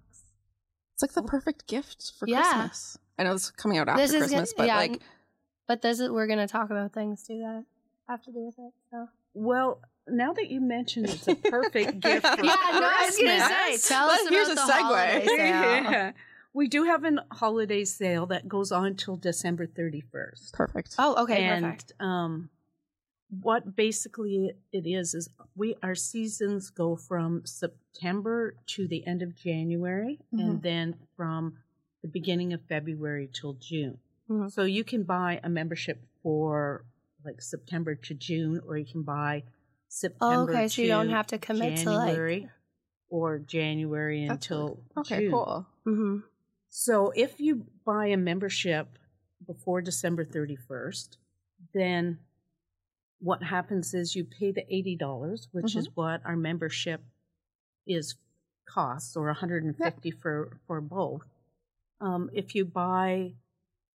It's 0.93 1.01
like 1.01 1.13
the 1.13 1.23
perfect 1.23 1.67
gift 1.67 2.13
for 2.17 2.27
yeah. 2.27 2.43
Christmas. 2.43 2.97
I 3.17 3.23
know 3.23 3.33
it's 3.33 3.51
coming 3.51 3.77
out 3.77 3.87
after 3.87 4.07
this 4.07 4.17
Christmas, 4.17 4.53
but 4.55 4.67
yeah, 4.67 4.77
like, 4.77 5.01
but 5.67 5.81
this 5.81 5.99
is 5.99 6.09
we're 6.09 6.27
gonna 6.27 6.47
talk 6.47 6.69
about 6.69 6.93
things 6.93 7.23
too 7.23 7.39
that 7.39 7.63
have 8.07 8.21
to 8.23 8.31
do 8.31 8.45
with 8.45 8.55
it. 8.57 8.73
So 8.91 9.07
well, 9.33 9.81
now 10.07 10.33
that 10.33 10.49
you 10.49 10.61
mentioned 10.61 11.09
it's 11.09 11.27
a 11.27 11.35
perfect 11.35 11.99
gift 12.01 12.25
for 12.25 12.43
yeah, 12.43 12.55
no, 12.73 12.81
I 12.83 13.05
was 13.05 13.17
gonna 13.17 13.77
say, 13.79 13.87
tell 13.87 14.09
us 14.09 14.27
here's 14.29 14.49
a 14.49 14.55
segue. 14.55 15.25
yeah. 15.37 16.11
We 16.53 16.69
do 16.69 16.83
have 16.85 17.03
a 17.03 17.25
holiday 17.31 17.83
sale 17.83 18.27
that 18.27 18.47
goes 18.47 18.71
on 18.71 18.85
until 18.85 19.17
December 19.17 19.67
31st. 19.67 20.53
Perfect. 20.53 20.95
Oh, 20.97 21.23
okay, 21.23 21.43
and, 21.43 21.65
perfect. 21.65 21.93
Um, 21.99 22.49
what 23.41 23.75
basically 23.75 24.53
it 24.71 24.87
is 24.87 25.13
is 25.13 25.29
we 25.55 25.75
our 25.83 25.95
seasons 25.95 26.69
go 26.69 26.95
from 26.95 27.41
September 27.45 28.55
to 28.67 28.87
the 28.87 29.05
end 29.05 29.21
of 29.21 29.35
January, 29.35 30.19
mm-hmm. 30.33 30.39
and 30.39 30.61
then 30.61 30.95
from 31.17 31.57
the 32.05 32.11
beginning 32.11 32.53
of 32.53 32.61
February 32.69 33.27
till 33.33 33.53
June. 33.53 33.97
Mm-hmm. 34.29 34.49
So 34.49 34.63
you 34.63 34.83
can 34.83 35.03
buy 35.03 35.39
a 35.43 35.49
membership 35.49 36.03
for 36.21 36.85
like 37.25 37.41
September 37.41 37.95
to 37.95 38.13
June, 38.13 38.61
or 38.67 38.77
you 38.77 38.85
can 38.85 39.01
buy 39.01 39.43
September. 39.89 40.51
Oh, 40.51 40.53
okay, 40.53 40.67
so 40.67 40.83
you 40.83 40.87
don't 40.87 41.09
have 41.09 41.25
to 41.27 41.39
commit 41.39 41.77
January, 41.77 42.41
to 42.41 42.45
like 42.45 42.51
or 43.09 43.39
January 43.39 44.25
until 44.25 44.79
okay, 44.95 45.21
June. 45.21 45.31
cool. 45.31 45.65
Mm-hmm. 45.87 46.17
So 46.69 47.11
if 47.15 47.39
you 47.39 47.65
buy 47.83 48.07
a 48.07 48.17
membership 48.17 48.87
before 49.47 49.81
December 49.81 50.23
thirty 50.25 50.55
first, 50.55 51.17
then 51.73 52.19
what 53.19 53.41
happens 53.41 53.95
is 53.95 54.15
you 54.15 54.25
pay 54.25 54.51
the 54.51 54.65
eighty 54.69 54.95
dollars, 54.95 55.47
which 55.51 55.71
mm-hmm. 55.71 55.79
is 55.79 55.89
what 55.95 56.21
our 56.23 56.35
membership 56.35 57.01
is 57.87 58.15
costs, 58.69 59.15
or 59.17 59.25
one 59.25 59.35
hundred 59.35 59.63
and 59.63 59.75
fifty 59.75 60.09
yep. 60.09 60.19
for 60.21 60.59
for 60.67 60.81
both 60.81 61.23
um, 62.01 62.29
if 62.33 62.55
you 62.55 62.65
buy 62.65 63.33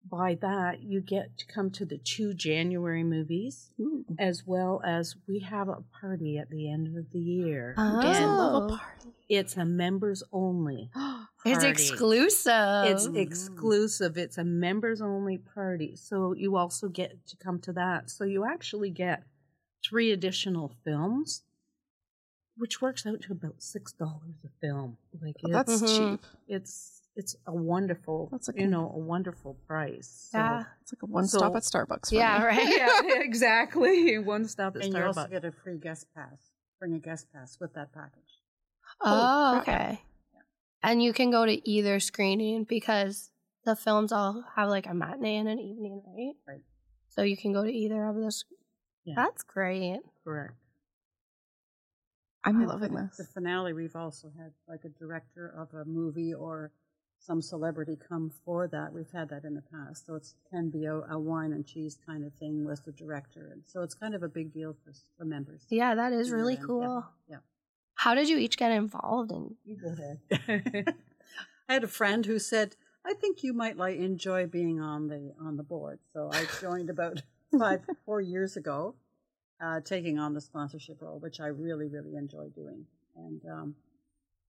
buy 0.04 0.34
that, 0.40 0.82
you 0.82 1.00
get 1.00 1.36
to 1.36 1.46
come 1.46 1.70
to 1.70 1.84
the 1.84 1.98
two 1.98 2.32
January 2.32 3.04
movies, 3.04 3.70
Ooh. 3.78 4.04
as 4.18 4.46
well 4.46 4.80
as 4.84 5.14
we 5.28 5.40
have 5.40 5.68
a 5.68 5.82
party 6.00 6.38
at 6.38 6.50
the 6.50 6.70
end 6.70 6.96
of 6.96 7.10
the 7.10 7.18
year. 7.18 7.74
Oh, 7.76 8.00
I 8.02 8.24
love 8.24 8.64
a 8.64 8.68
party. 8.68 9.10
It's 9.28 9.56
a 9.56 9.64
members 9.64 10.22
only. 10.32 10.90
it's 11.44 11.64
exclusive. 11.64 12.84
It's 12.86 13.06
exclusive. 13.06 14.16
It's 14.16 14.38
a 14.38 14.44
members 14.44 15.00
only 15.00 15.38
party. 15.38 15.96
So 15.96 16.34
you 16.34 16.56
also 16.56 16.88
get 16.88 17.26
to 17.26 17.36
come 17.36 17.60
to 17.60 17.72
that. 17.74 18.10
So 18.10 18.24
you 18.24 18.44
actually 18.44 18.90
get 18.90 19.22
three 19.84 20.12
additional 20.12 20.72
films 20.84 21.42
which 22.56 22.82
works 22.82 23.06
out 23.06 23.22
to 23.22 23.32
about 23.32 23.54
six 23.62 23.92
dollars 23.92 24.36
a 24.44 24.48
film. 24.60 24.98
Like 25.22 25.36
that's 25.42 25.80
mm-hmm. 25.80 26.12
cheap. 26.14 26.26
It's 26.46 26.99
it's 27.20 27.36
a 27.46 27.54
wonderful, 27.54 28.30
that's 28.32 28.48
like 28.48 28.58
you 28.58 28.66
know, 28.66 28.90
a 28.94 28.98
wonderful 28.98 29.58
price. 29.66 30.28
So, 30.32 30.38
yeah, 30.38 30.64
it's 30.80 30.94
like 30.94 31.02
a 31.02 31.06
one 31.06 31.28
so, 31.28 31.36
stop 31.36 31.54
at 31.54 31.64
Starbucks. 31.64 32.10
yeah, 32.10 32.38
me. 32.38 32.44
right. 32.46 32.78
yeah, 32.78 33.00
exactly. 33.20 34.18
One 34.34 34.48
stop 34.48 34.74
at 34.74 34.84
and 34.84 34.94
Starbucks. 34.94 34.98
you 34.98 35.06
also 35.06 35.26
get 35.26 35.44
a 35.44 35.52
free 35.52 35.76
guest 35.76 36.06
pass. 36.16 36.50
Bring 36.78 36.94
a 36.94 36.98
guest 36.98 37.26
pass 37.30 37.58
with 37.60 37.74
that 37.74 37.92
package. 37.92 38.32
Oh, 39.02 39.52
oh 39.54 39.58
okay. 39.60 40.00
Yeah. 40.32 40.40
And 40.82 41.02
you 41.02 41.12
can 41.12 41.30
go 41.30 41.44
to 41.44 41.70
either 41.70 42.00
screening 42.00 42.64
because 42.64 43.30
the 43.66 43.76
films 43.76 44.12
all 44.12 44.42
have 44.56 44.70
like 44.70 44.86
a 44.86 44.94
matinee 44.94 45.36
and 45.36 45.48
an 45.48 45.58
evening, 45.58 46.02
right? 46.06 46.32
Right. 46.48 46.64
So 47.10 47.22
you 47.22 47.36
can 47.36 47.52
go 47.52 47.62
to 47.62 47.70
either 47.70 48.02
of 48.06 48.16
those. 48.16 48.46
Yeah. 49.04 49.14
That's 49.14 49.42
great. 49.42 50.00
Correct. 50.24 50.54
I'm 52.44 52.56
And 52.56 52.68
loving 52.68 52.92
for 52.92 53.10
this. 53.10 53.18
The 53.18 53.24
finale, 53.24 53.74
we've 53.74 53.96
also 53.96 54.32
had 54.38 54.52
like 54.66 54.84
a 54.86 54.88
director 54.88 55.52
of 55.58 55.74
a 55.78 55.84
movie 55.84 56.32
or 56.32 56.72
some 57.20 57.42
celebrity 57.42 57.96
come 58.08 58.32
for 58.44 58.66
that. 58.68 58.92
We've 58.92 59.10
had 59.12 59.28
that 59.28 59.44
in 59.44 59.54
the 59.54 59.62
past. 59.62 60.06
So 60.06 60.14
it 60.14 60.26
can 60.50 60.70
be 60.70 60.86
a, 60.86 60.94
a 61.10 61.18
wine 61.18 61.52
and 61.52 61.66
cheese 61.66 61.98
kind 62.06 62.24
of 62.24 62.32
thing 62.34 62.64
with 62.64 62.84
the 62.84 62.92
director. 62.92 63.50
And 63.52 63.62
so 63.66 63.82
it's 63.82 63.94
kind 63.94 64.14
of 64.14 64.22
a 64.22 64.28
big 64.28 64.52
deal 64.52 64.74
for, 64.82 64.92
for 65.18 65.24
members. 65.24 65.66
Yeah, 65.68 65.94
that 65.94 66.12
is 66.12 66.30
really 66.30 66.54
yeah, 66.54 66.66
cool. 66.66 67.04
Yeah. 67.28 67.36
How 67.94 68.14
did 68.14 68.28
you 68.28 68.38
each 68.38 68.56
get 68.56 68.72
involved 68.72 69.30
in? 69.30 69.54
You 69.66 69.76
go 69.76 69.92
ahead. 69.92 70.94
I 71.68 71.74
had 71.74 71.84
a 71.84 71.88
friend 71.88 72.24
who 72.24 72.38
said, 72.38 72.74
"I 73.04 73.12
think 73.12 73.42
you 73.42 73.52
might 73.52 73.76
like 73.76 73.98
enjoy 73.98 74.46
being 74.46 74.80
on 74.80 75.08
the 75.08 75.34
on 75.38 75.58
the 75.58 75.62
board." 75.62 75.98
So 76.14 76.30
I 76.32 76.46
joined 76.62 76.88
about 76.88 77.22
five 77.58 77.82
four 78.06 78.22
years 78.22 78.56
ago, 78.56 78.94
uh, 79.62 79.80
taking 79.80 80.18
on 80.18 80.32
the 80.32 80.40
sponsorship 80.40 81.02
role, 81.02 81.18
which 81.18 81.40
I 81.40 81.48
really 81.48 81.88
really 81.88 82.16
enjoy 82.16 82.48
doing. 82.48 82.86
And 83.14 83.42
um, 83.44 83.74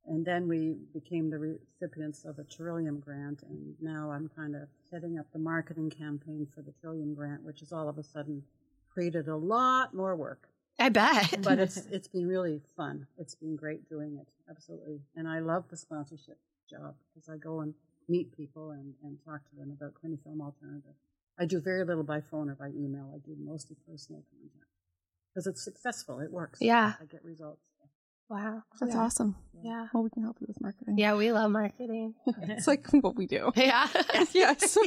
and 0.08 0.26
then 0.26 0.48
we 0.48 0.76
became 0.94 1.30
the 1.30 1.38
recipients 1.38 2.26
of 2.26 2.40
a 2.40 2.44
Trillium 2.44 3.00
grant, 3.00 3.44
and 3.44 3.76
now 3.82 4.12
I'm 4.12 4.30
kind 4.36 4.56
of 4.56 4.68
setting 4.90 5.20
up 5.20 5.26
the 5.32 5.40
marketing 5.40 5.90
campaign 5.90 6.48
for 6.54 6.62
the 6.62 6.74
Trillium 6.82 7.14
grant, 7.14 7.44
which 7.44 7.60
has 7.60 7.72
all 7.72 7.88
of 7.88 7.98
a 7.98 8.04
sudden 8.04 8.44
created 8.94 9.28
a 9.28 9.36
lot 9.36 9.94
more 9.94 10.16
work 10.16 10.50
I 10.80 10.90
bet. 10.90 11.42
but 11.44 11.60
it's 11.60 11.78
it's 11.92 12.08
been 12.08 12.28
really 12.28 12.62
fun. 12.76 13.08
It's 13.18 13.36
been 13.36 13.56
great 13.56 13.88
doing 13.88 14.18
it, 14.20 14.28
absolutely. 14.50 15.02
And 15.16 15.28
I 15.28 15.40
love 15.40 15.66
the 15.70 15.78
sponsorship 15.78 16.40
job 16.70 16.96
because 17.14 17.30
I 17.30 17.38
go 17.38 17.62
and 17.62 17.74
meet 18.10 18.36
people 18.36 18.72
and, 18.72 18.94
and 19.04 19.18
talk 19.24 19.48
to 19.50 19.56
them 19.56 19.72
about 19.72 19.94
Film 20.02 20.42
Alternative. 20.42 20.96
I 21.40 21.46
do 21.46 21.60
very 21.60 21.86
little 21.86 22.04
by 22.04 22.22
phone 22.22 22.50
or 22.50 22.56
by 22.56 22.70
email. 22.70 23.12
I 23.14 23.20
do 23.20 23.36
mostly 23.40 23.78
personal 23.88 24.24
contact 24.32 24.70
because 25.34 25.48
it's 25.48 25.64
successful. 25.64 26.20
It 26.20 26.32
works. 26.32 26.60
Yeah. 26.62 26.94
I 27.00 27.06
get 27.06 27.24
results. 27.24 27.62
Wow. 28.32 28.64
That's 28.80 28.96
yeah. 28.96 29.02
awesome. 29.02 29.36
Yeah. 29.62 29.88
Well, 29.94 30.04
we 30.04 30.10
can 30.10 30.24
help 30.24 30.38
you 30.40 30.48
with 30.48 30.62
marketing. 30.62 30.98
Yeah, 30.98 31.16
we 31.16 31.32
love 31.34 31.52
marketing. 31.52 32.16
It's 32.44 32.66
like 32.66 32.88
what 32.94 33.16
we 33.18 33.28
do. 33.28 33.52
yeah. 33.58 33.88
yes. 34.34 34.78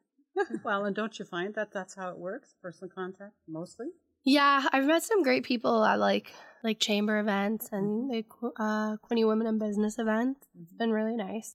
well, 0.64 0.84
and 0.84 0.96
don't 0.96 1.16
you 1.18 1.24
find 1.24 1.54
that 1.54 1.72
that's 1.72 1.94
how 1.94 2.10
it 2.10 2.18
works? 2.18 2.54
Personal 2.60 2.90
contact 2.92 3.34
mostly. 3.46 3.86
Yeah, 4.24 4.66
I've 4.72 4.86
met 4.86 5.04
some 5.04 5.22
great 5.22 5.44
people 5.44 5.84
at 5.84 5.98
like 6.00 6.32
like 6.64 6.80
chamber 6.80 7.18
events 7.20 7.68
and 7.72 8.10
Mm-hmm. 8.10 8.46
the 8.46 8.62
uh, 8.62 8.96
Quinte 9.08 9.26
Women 9.26 9.46
in 9.46 9.58
Business 9.58 9.98
events. 9.98 10.46
It's 10.60 10.74
been 10.74 10.90
really 10.90 11.16
nice. 11.16 11.54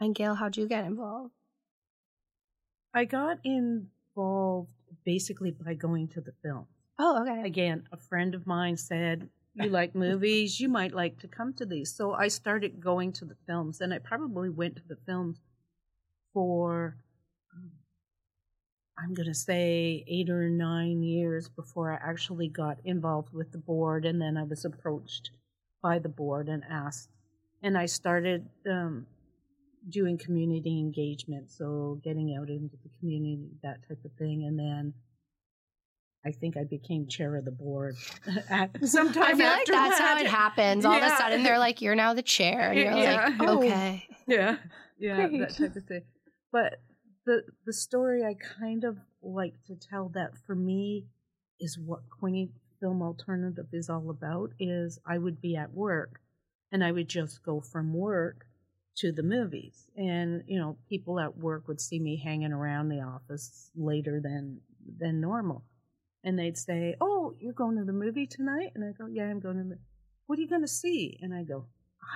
And 0.00 0.12
Gayle, 0.14 0.34
how'd 0.34 0.56
you 0.56 0.66
get 0.68 0.84
involved? 0.84 1.32
I 2.92 3.04
got 3.04 3.38
involved 3.44 4.70
basically 5.04 5.52
by 5.52 5.74
going 5.74 6.08
to 6.08 6.20
the 6.20 6.32
film. 6.42 6.66
Oh, 6.98 7.22
okay. 7.22 7.46
Again, 7.46 7.84
a 7.92 7.96
friend 7.96 8.34
of 8.34 8.46
mine 8.46 8.76
said, 8.76 9.28
You 9.56 9.70
like 9.70 9.94
movies, 9.94 10.58
you 10.58 10.68
might 10.68 10.92
like 10.92 11.20
to 11.20 11.28
come 11.28 11.54
to 11.54 11.64
these. 11.64 11.94
So 11.94 12.12
I 12.12 12.26
started 12.26 12.80
going 12.80 13.12
to 13.12 13.24
the 13.24 13.36
films, 13.46 13.80
and 13.80 13.94
I 13.94 13.98
probably 13.98 14.50
went 14.50 14.74
to 14.76 14.82
the 14.88 14.98
films 15.06 15.38
for, 16.32 16.96
um, 17.54 17.70
I'm 18.98 19.14
going 19.14 19.28
to 19.28 19.34
say, 19.34 20.04
eight 20.08 20.28
or 20.28 20.50
nine 20.50 21.04
years 21.04 21.48
before 21.48 21.92
I 21.92 22.10
actually 22.10 22.48
got 22.48 22.78
involved 22.84 23.32
with 23.32 23.52
the 23.52 23.58
board. 23.58 24.04
And 24.04 24.20
then 24.20 24.36
I 24.36 24.42
was 24.42 24.64
approached 24.64 25.30
by 25.80 26.00
the 26.00 26.08
board 26.08 26.48
and 26.48 26.64
asked. 26.68 27.10
And 27.62 27.78
I 27.78 27.86
started 27.86 28.48
um, 28.68 29.06
doing 29.88 30.18
community 30.18 30.80
engagement, 30.80 31.50
so 31.52 32.00
getting 32.02 32.36
out 32.36 32.48
into 32.48 32.76
the 32.82 32.90
community, 32.98 33.50
that 33.62 33.86
type 33.86 34.04
of 34.04 34.10
thing. 34.18 34.46
And 34.46 34.58
then 34.58 34.94
I 36.26 36.32
think 36.32 36.56
I 36.56 36.64
became 36.64 37.06
chair 37.06 37.36
of 37.36 37.44
the 37.44 37.50
board 37.50 37.96
at 38.48 38.70
sometime 38.86 39.22
I 39.22 39.34
feel 39.34 39.46
like 39.46 39.66
that's 39.66 39.98
that. 39.98 40.00
how 40.00 40.18
it 40.18 40.26
happens. 40.26 40.84
All 40.84 40.94
of 40.96 41.02
a 41.02 41.10
sudden, 41.16 41.42
they're 41.42 41.58
like, 41.58 41.82
"You're 41.82 41.94
now 41.94 42.14
the 42.14 42.22
chair," 42.22 42.70
and 42.70 42.78
you're 42.78 42.92
Yeah. 42.92 43.30
like, 43.38 43.48
"Okay." 43.48 44.04
yeah 44.26 44.56
yeah 44.98 45.26
Great. 45.28 45.38
that 45.40 45.56
type 45.56 45.76
of 45.76 45.84
thing 45.84 46.02
but 46.50 46.80
the 47.26 47.42
the 47.66 47.72
story 47.74 48.22
i 48.24 48.34
kind 48.34 48.84
of 48.84 48.96
like 49.22 49.52
to 49.66 49.74
tell 49.74 50.08
that 50.14 50.30
for 50.46 50.54
me 50.54 51.04
is 51.60 51.76
what 51.78 52.00
Quinte 52.08 52.50
film 52.80 53.02
alternative 53.02 53.66
is 53.72 53.90
all 53.90 54.08
about 54.08 54.52
is 54.58 54.98
i 55.04 55.18
would 55.18 55.42
be 55.42 55.56
at 55.56 55.74
work 55.74 56.20
and 56.72 56.82
i 56.82 56.90
would 56.90 57.08
just 57.08 57.42
go 57.42 57.60
from 57.60 57.92
work 57.92 58.46
to 58.96 59.12
the 59.12 59.22
movies 59.22 59.86
and 59.96 60.42
you 60.46 60.58
know 60.58 60.76
people 60.88 61.20
at 61.20 61.36
work 61.36 61.68
would 61.68 61.80
see 61.80 61.98
me 61.98 62.16
hanging 62.16 62.52
around 62.52 62.88
the 62.88 63.00
office 63.02 63.70
later 63.76 64.20
than 64.22 64.60
than 65.00 65.20
normal 65.20 65.64
and 66.24 66.38
they'd 66.38 66.58
say 66.58 66.96
oh 67.00 67.34
you're 67.38 67.52
going 67.52 67.76
to 67.76 67.84
the 67.84 67.92
movie 67.92 68.26
tonight 68.26 68.72
and 68.74 68.84
i 68.84 68.90
go 68.92 69.06
yeah 69.06 69.24
i'm 69.24 69.38
going 69.40 69.56
to 69.58 69.64
the 69.64 69.78
what 70.26 70.38
are 70.38 70.42
you 70.42 70.48
going 70.48 70.60
to 70.62 70.68
see 70.82 71.18
and 71.22 71.32
i 71.34 71.42
go 71.42 71.64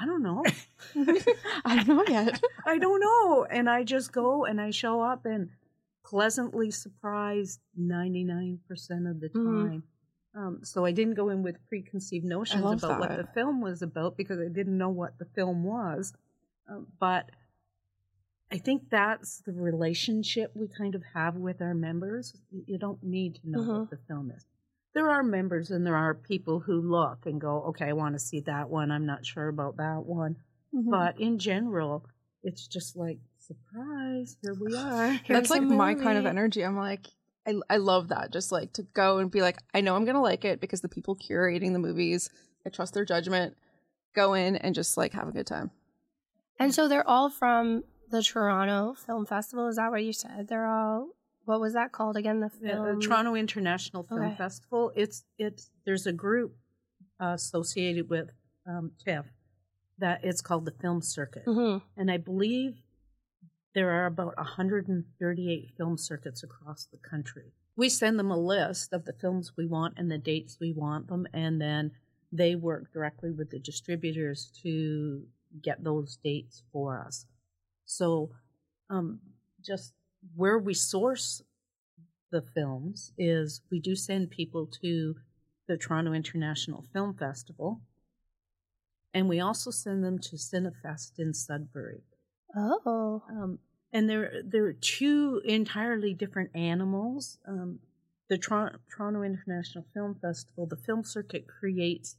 i 0.00 0.04
don't 0.06 0.22
know 0.22 0.42
I 1.64 1.82
don't 1.82 1.88
know 1.88 2.04
yet. 2.08 2.40
I 2.66 2.78
don't 2.78 3.00
know. 3.00 3.44
And 3.44 3.68
I 3.68 3.82
just 3.84 4.12
go 4.12 4.44
and 4.44 4.60
I 4.60 4.70
show 4.70 5.00
up 5.02 5.26
and 5.26 5.50
pleasantly 6.04 6.70
surprised 6.70 7.60
99% 7.78 8.60
of 9.10 9.20
the 9.20 9.28
Mhm. 9.28 9.44
time. 9.44 9.82
Um, 10.34 10.60
so 10.64 10.84
I 10.84 10.92
didn't 10.92 11.14
go 11.14 11.28
in 11.30 11.42
with 11.42 11.56
preconceived 11.66 12.24
notions 12.24 12.64
about 12.84 13.00
what 13.00 13.16
the 13.16 13.26
film 13.34 13.60
was 13.60 13.82
about 13.82 14.16
because 14.16 14.38
I 14.40 14.48
didn't 14.48 14.78
know 14.78 14.88
what 14.90 15.18
the 15.18 15.24
film 15.24 15.64
was. 15.64 16.12
Um, 16.68 16.86
but 17.00 17.30
I 18.50 18.58
think 18.58 18.88
that's 18.90 19.40
the 19.44 19.52
relationship 19.52 20.52
we 20.54 20.68
kind 20.68 20.94
of 20.94 21.02
have 21.14 21.36
with 21.36 21.60
our 21.60 21.74
members. 21.74 22.34
You 22.50 22.64
you 22.66 22.78
don't 22.78 23.02
need 23.02 23.36
to 23.36 23.50
know 23.50 23.60
Mhm. 23.60 23.78
what 23.80 23.90
the 23.90 23.98
film 24.08 24.30
is. 24.30 24.46
There 24.94 25.10
are 25.10 25.22
members 25.22 25.70
and 25.70 25.86
there 25.86 25.96
are 25.96 26.14
people 26.14 26.60
who 26.60 26.80
look 26.80 27.26
and 27.26 27.40
go, 27.40 27.62
okay, 27.64 27.86
I 27.86 27.92
want 27.92 28.14
to 28.14 28.18
see 28.18 28.40
that 28.40 28.70
one. 28.70 28.90
I'm 28.90 29.04
not 29.06 29.26
sure 29.26 29.48
about 29.48 29.76
that 29.76 30.04
one. 30.06 30.36
Mhm. 30.74 30.90
But 30.90 31.20
in 31.20 31.38
general, 31.38 32.06
it's 32.42 32.66
just 32.66 32.96
like 32.96 33.18
surprise. 33.38 34.36
Here 34.42 34.54
we 34.54 34.74
are. 34.74 35.18
That's 35.28 35.50
like 35.50 35.62
a 35.62 35.66
my 35.66 35.94
kind 35.94 36.18
of 36.18 36.24
energy. 36.26 36.62
I'm 36.64 36.76
like, 36.76 37.06
I, 37.46 37.54
I 37.68 37.76
love 37.76 38.08
that. 38.08 38.30
Just 38.32 38.50
like 38.50 38.72
to 38.74 38.82
go 38.82 39.18
and 39.18 39.30
be 39.30 39.42
like, 39.42 39.58
I 39.74 39.80
know 39.82 39.94
I'm 39.94 40.04
going 40.04 40.14
to 40.16 40.20
like 40.22 40.44
it 40.44 40.60
because 40.60 40.80
the 40.80 40.88
people 40.88 41.16
curating 41.16 41.72
the 41.72 41.78
movies, 41.78 42.30
I 42.66 42.70
trust 42.70 42.94
their 42.94 43.04
judgment. 43.04 43.56
Go 44.14 44.34
in 44.34 44.56
and 44.56 44.74
just 44.74 44.96
like 44.96 45.12
have 45.12 45.28
a 45.28 45.32
good 45.32 45.46
time. 45.46 45.70
And 46.58 46.74
so 46.74 46.88
they're 46.88 47.06
all 47.08 47.30
from 47.30 47.84
the 48.10 48.22
Toronto 48.22 48.94
Film 48.94 49.26
Festival. 49.26 49.68
Is 49.68 49.76
that 49.76 49.90
what 49.90 50.02
you 50.04 50.12
said? 50.12 50.48
They're 50.48 50.66
all. 50.66 51.08
What 51.44 51.60
was 51.60 51.72
that 51.74 51.92
called 51.92 52.16
again? 52.16 52.40
The 52.40 52.50
film. 52.50 53.00
the 53.00 53.06
Toronto 53.06 53.34
International 53.34 54.02
Film 54.02 54.22
Okay. 54.22 54.34
Festival. 54.36 54.92
It's 54.94 55.24
it's 55.38 55.70
there's 55.86 56.06
a 56.06 56.12
group 56.12 56.56
uh, 57.20 57.32
associated 57.34 58.08
with 58.10 58.28
um, 58.66 58.92
TIFF 59.04 59.26
that 59.98 60.20
it's 60.22 60.40
called 60.40 60.64
the 60.66 60.70
Film 60.72 61.00
Circuit, 61.02 61.44
Mhm. 61.46 61.82
and 61.96 62.10
I 62.10 62.18
believe 62.18 62.76
there 63.74 63.90
are 63.90 64.06
about 64.06 64.36
138 64.36 65.70
film 65.76 65.96
circuits 65.96 66.42
across 66.42 66.86
the 66.86 66.98
country. 66.98 67.52
We 67.76 67.88
send 67.88 68.18
them 68.18 68.30
a 68.30 68.36
list 68.38 68.92
of 68.92 69.04
the 69.04 69.12
films 69.12 69.52
we 69.56 69.66
want 69.66 69.94
and 69.96 70.10
the 70.10 70.18
dates 70.18 70.58
we 70.60 70.72
want 70.72 71.08
them, 71.08 71.26
and 71.32 71.60
then 71.60 71.92
they 72.30 72.54
work 72.54 72.92
directly 72.92 73.30
with 73.30 73.50
the 73.50 73.58
distributors 73.58 74.50
to 74.62 75.26
get 75.62 75.82
those 75.82 76.16
dates 76.22 76.62
for 76.72 77.00
us. 77.00 77.26
So, 77.88 78.30
um, 78.90 79.18
just 79.64 79.94
where 80.36 80.58
we 80.58 80.74
source 80.74 81.42
the 82.30 82.42
films 82.42 83.12
is 83.16 83.62
we 83.70 83.80
do 83.80 83.96
send 83.96 84.30
people 84.30 84.66
to 84.82 85.16
the 85.66 85.78
Toronto 85.78 86.12
International 86.12 86.84
Film 86.92 87.14
Festival, 87.14 87.80
and 89.14 89.26
we 89.26 89.40
also 89.40 89.70
send 89.70 90.04
them 90.04 90.18
to 90.18 90.36
Cinefest 90.36 91.12
in 91.18 91.32
Sudbury. 91.32 92.02
Oh. 92.54 93.22
Um, 93.30 93.58
and 93.90 94.08
they're 94.08 94.42
they're 94.44 94.74
two 94.74 95.40
entirely 95.46 96.12
different 96.12 96.50
animals. 96.54 97.38
Um, 97.48 97.78
the 98.28 98.36
Toronto, 98.36 98.78
Toronto 98.94 99.22
International 99.22 99.86
Film 99.94 100.14
Festival, 100.20 100.66
the 100.66 100.76
film 100.76 101.04
circuit 101.04 101.46
creates 101.48 102.16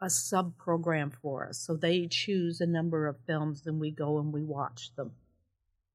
a 0.00 0.08
sub 0.10 0.56
program 0.56 1.10
for 1.10 1.46
us. 1.48 1.58
So 1.58 1.76
they 1.76 2.06
choose 2.06 2.60
a 2.60 2.66
number 2.66 3.06
of 3.06 3.16
films, 3.26 3.66
and 3.66 3.78
we 3.80 3.90
go 3.90 4.18
and 4.18 4.32
we 4.32 4.42
watch 4.42 4.94
them. 4.96 5.12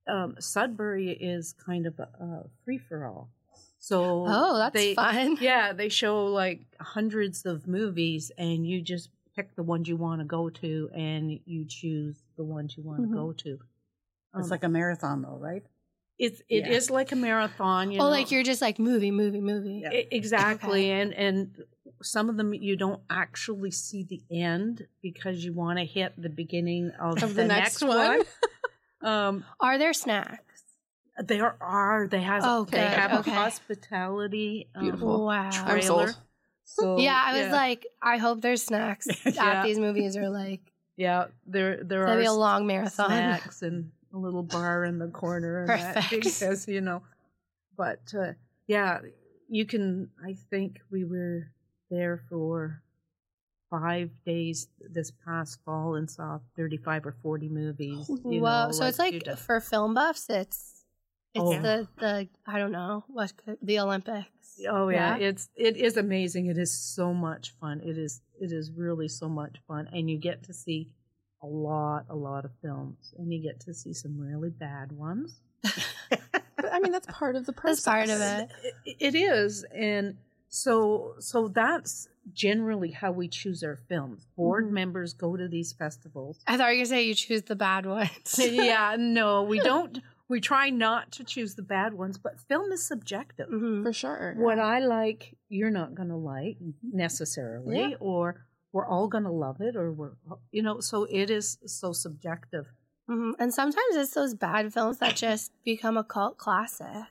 Um, 0.07 0.35
Sudbury 0.39 1.11
is 1.11 1.53
kind 1.53 1.87
of 1.87 1.99
a, 1.99 2.03
a 2.23 2.43
free 2.63 2.77
for 2.77 3.05
all. 3.05 3.29
So 3.79 4.25
Oh, 4.27 4.57
that's 4.57 4.73
they, 4.73 4.93
fun. 4.93 5.37
Yeah, 5.41 5.73
they 5.73 5.89
show 5.89 6.25
like 6.27 6.61
hundreds 6.79 7.45
of 7.45 7.67
movies, 7.67 8.31
and 8.37 8.67
you 8.67 8.81
just 8.81 9.09
pick 9.35 9.55
the 9.55 9.63
ones 9.63 9.87
you 9.87 9.97
want 9.97 10.21
to 10.21 10.25
go 10.25 10.49
to, 10.49 10.89
and 10.93 11.39
you 11.45 11.65
choose 11.65 12.15
the 12.37 12.43
ones 12.43 12.77
you 12.77 12.83
want 12.83 13.01
to 13.01 13.07
Mhm. 13.07 13.13
go 13.13 13.31
to. 13.33 13.59
It's 14.37 14.45
Um, 14.45 14.49
like 14.49 14.63
a 14.63 14.69
marathon, 14.69 15.21
though, 15.23 15.37
right? 15.37 15.63
it's 16.17 16.39
it 16.47 16.65
Yeah. 16.65 16.69
is 16.71 16.89
like 16.89 17.11
a 17.11 17.15
marathon. 17.17 17.91
You 17.91 17.99
oh, 17.99 18.03
know? 18.05 18.09
like 18.09 18.31
you're 18.31 18.43
just 18.43 18.61
like 18.61 18.79
movie, 18.79 19.11
movie, 19.11 19.41
movie. 19.41 19.79
Yeah. 19.83 19.89
I- 19.89 20.07
exactly, 20.11 20.91
Okay. 20.91 21.01
and 21.01 21.13
and 21.13 21.63
some 22.05 22.29
of 22.29 22.37
them 22.37 22.53
you 22.53 22.75
don't 22.75 23.01
actually 23.09 23.71
see 23.71 24.03
the 24.03 24.21
end 24.31 24.87
because 25.01 25.43
you 25.43 25.53
want 25.53 25.79
to 25.79 25.85
hit 25.85 26.13
the 26.17 26.29
beginning 26.29 26.91
of, 26.99 27.21
Of 27.23 27.35
the 27.35 27.45
next 27.45 27.81
one. 27.81 27.97
one. 28.19 28.21
Um, 29.01 29.45
Are 29.59 29.77
there 29.77 29.93
snacks? 29.93 30.63
there 31.19 31.55
are 31.61 32.07
they 32.07 32.21
have 32.21 32.41
Oh, 32.43 32.65
they 32.65 32.77
good. 32.79 32.87
have 32.87 33.19
Okay. 33.19 33.31
a 33.31 33.33
hospitality 33.35 34.67
um, 34.75 34.81
Beautiful. 34.83 35.25
Wow. 35.25 35.49
I'm 35.53 35.65
trailer. 35.79 36.07
sold. 36.07 36.17
So 36.63 36.99
yeah, 36.99 37.21
I 37.23 37.43
was 37.43 37.51
like, 37.51 37.85
I 38.01 38.17
hope 38.17 38.41
there's 38.41 38.63
snacks 38.63 39.07
Yeah. 39.25 39.45
at 39.45 39.63
these 39.63 39.77
movies 39.77 40.17
or 40.17 40.29
like 40.29 40.61
yeah, 40.97 41.25
there 41.45 41.83
there 41.83 42.01
That'd 42.05 42.15
are 42.17 42.19
be 42.21 42.25
a 42.25 42.31
s- 42.31 42.35
long 42.35 42.65
marathon. 42.67 43.09
snacks 43.09 43.61
and 43.61 43.91
a 44.13 44.17
little 44.17 44.43
bar 44.43 44.85
in 44.85 44.97
the 44.97 45.07
corner 45.09 45.59
and 45.61 45.69
that 45.69 45.95
Perfect. 45.95 46.23
because 46.23 46.67
you 46.67 46.81
know, 46.81 47.03
but 47.77 48.01
uh, 48.17 48.31
yeah, 48.65 48.99
you 49.49 49.65
can. 49.65 50.09
I 50.25 50.35
think 50.49 50.79
we 50.89 51.03
were 51.05 51.51
there 51.89 52.21
for 52.29 52.81
five 53.69 54.09
days 54.25 54.67
this 54.91 55.11
past 55.25 55.59
fall 55.65 55.95
and 55.95 56.09
saw 56.09 56.39
thirty-five 56.55 57.05
or 57.05 57.15
forty 57.23 57.49
movies. 57.49 58.07
Oh, 58.09 58.31
you 58.31 58.41
Whoa! 58.41 58.65
know, 58.67 58.71
so 58.71 58.85
it's 58.85 58.99
like 58.99 59.13
you 59.13 59.19
just- 59.19 59.41
for 59.43 59.59
film 59.59 59.93
buffs, 59.93 60.29
it's 60.29 60.85
it's 61.33 61.43
Oh. 61.43 61.61
the 61.61 61.87
the 61.97 62.27
I 62.47 62.59
don't 62.59 62.71
know 62.71 63.03
what 63.07 63.35
could- 63.37 63.57
the 63.61 63.79
Olympics. 63.79 64.59
Oh 64.69 64.87
yeah. 64.89 65.17
Yeah. 65.17 65.27
it's 65.27 65.49
it 65.55 65.75
is 65.77 65.97
amazing. 65.97 66.45
It 66.47 66.57
is 66.57 66.71
so 66.73 67.13
much 67.13 67.53
fun. 67.59 67.81
It 67.81 67.97
is 67.97 68.21
it 68.39 68.51
is 68.51 68.71
really 68.71 69.07
so 69.07 69.27
much 69.27 69.57
fun, 69.67 69.89
and 69.91 70.09
you 70.09 70.17
get 70.17 70.43
to 70.43 70.53
see 70.53 70.89
a 71.43 71.47
lot 71.47 72.05
a 72.09 72.15
lot 72.15 72.45
of 72.45 72.51
films, 72.61 73.13
and 73.17 73.33
you 73.33 73.41
get 73.41 73.59
to 73.61 73.73
see 73.73 73.93
some 73.93 74.17
really 74.19 74.49
bad 74.49 74.91
ones. 74.91 75.41
But 76.57 76.71
I 76.73 76.79
mean, 76.79 76.93
that's 76.93 77.07
part 77.07 77.35
of 77.35 77.45
the 77.45 77.51
process. 77.53 77.83
That's 77.83 78.07
part 78.07 78.09
of 78.09 78.21
it. 78.21 78.49
It- 78.85 79.13
it 79.13 79.15
is, 79.15 79.63
and 79.73 80.17
so 80.55 81.15
so 81.19 81.47
that's 81.49 82.07
generally 82.33 82.91
how 82.91 83.11
we 83.11 83.27
choose 83.27 83.61
our 83.63 83.75
films. 83.75 84.25
Board 84.37 84.65
Mhm. 84.67 84.71
members 84.71 85.13
go 85.13 85.35
to 85.35 85.47
these 85.47 85.73
festivals. 85.73 86.39
I 86.47 86.55
thought 86.57 86.69
you 86.69 86.79
were 86.79 86.85
gonna 86.85 86.95
say 86.95 87.03
you 87.03 87.13
choose 87.15 87.43
the 87.43 87.55
bad 87.57 87.85
ones. 87.85 88.39
yeah, 88.39 88.95
no, 88.97 89.43
we 89.43 89.59
don't. 89.71 89.99
We 90.27 90.39
try 90.41 90.69
not 90.71 91.11
to 91.17 91.23
choose 91.23 91.53
the 91.55 91.61
bad 91.61 91.93
ones, 91.93 92.17
but 92.17 92.39
film 92.39 92.71
is 92.71 92.83
subjective. 92.83 93.47
Mhm. 93.49 93.83
For 93.83 93.93
sure. 93.93 94.33
what 94.37 94.57
I 94.57 94.79
like, 94.79 95.37
you're 95.49 95.69
not 95.81 95.93
going 95.93 96.09
to 96.09 96.15
like 96.15 96.57
necessarily, 96.81 97.79
Yeah. 97.91 97.97
or 97.99 98.45
we're 98.73 98.87
all 98.87 99.07
going 99.07 99.25
to 99.25 99.31
love 99.45 99.61
it, 99.61 99.75
or 99.75 99.91
we're, 99.91 100.13
you 100.51 100.63
know, 100.63 100.79
so 100.79 101.03
it 101.11 101.29
is 101.29 101.59
so 101.67 101.91
subjective. 101.93 102.65
Mhm. 103.07 103.33
And 103.37 103.53
sometimes 103.53 103.95
it's 104.01 104.15
those 104.15 104.33
bad 104.33 104.73
films 104.73 104.97
that 104.97 105.15
just 105.15 105.51
become 105.63 105.95
a 105.95 106.03
cult 106.03 106.37
classic. 106.39 107.05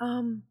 Um, 0.00 0.42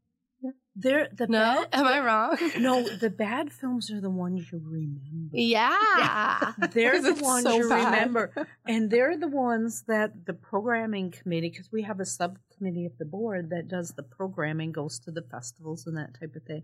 they're 0.76 1.08
the 1.12 1.28
No, 1.28 1.66
bad, 1.72 1.80
am 1.80 1.86
I 1.86 2.00
wrong? 2.00 2.38
no, 2.60 2.88
the 2.88 3.10
bad 3.10 3.52
films 3.52 3.90
are 3.92 4.02
the 4.02 4.10
ones 4.10 4.52
you 4.52 4.62
remember. 4.64 5.30
Yeah. 5.34 6.54
they're 6.74 7.02
the 7.02 7.14
ones 7.16 7.44
so 7.44 7.56
you 7.56 7.70
bad. 7.70 7.86
remember, 7.86 8.48
and 8.68 8.90
they're 8.92 9.18
the 9.18 9.28
ones 9.28 9.84
that 9.88 10.26
the 10.26 10.34
programming 10.34 11.12
committee, 11.12 11.50
because 11.50 11.72
we 11.72 11.84
have 11.84 12.00
a 12.00 12.06
subcommittee 12.06 12.86
of 12.86 12.98
the 12.98 13.06
board 13.06 13.50
that 13.52 13.68
does 13.68 13.92
the 13.92 14.04
programming, 14.04 14.72
goes 14.72 15.00
to 15.00 15.12
the 15.12 15.22
festivals 15.22 15.88
and 15.88 15.98
that 15.98 16.20
type 16.20 16.36
of 16.36 16.44
thing. 16.44 16.64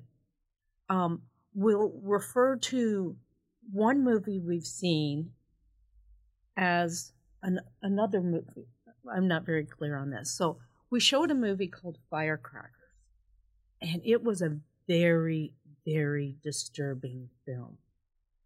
Um, 0.90 1.22
will 1.54 2.00
refer 2.04 2.56
to 2.58 3.16
one 3.72 4.04
movie 4.04 4.40
we've 4.40 4.66
seen 4.66 5.32
as 6.58 7.14
an 7.42 7.60
another 7.82 8.22
movie. 8.22 8.68
I'm 9.14 9.28
not 9.28 9.46
very 9.46 9.66
clear 9.66 9.98
on 9.98 10.10
this. 10.12 10.32
So 10.32 10.58
we 10.90 11.00
showed 11.00 11.32
a 11.32 11.36
movie 11.36 11.68
called 11.68 11.98
Firecrackers, 12.10 12.72
and 13.82 14.02
it 14.04 14.24
was 14.24 14.42
a 14.42 14.58
very, 14.88 15.54
very 15.86 16.36
disturbing 16.44 17.30
film. 17.46 17.78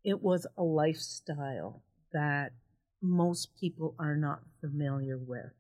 It 0.04 0.22
was 0.22 0.46
a 0.58 0.64
lifestyle 0.64 1.82
that 2.14 2.54
most 3.02 3.56
people 3.60 3.96
are 4.00 4.16
not 4.16 4.42
familiar 4.62 5.18
with. 5.18 5.52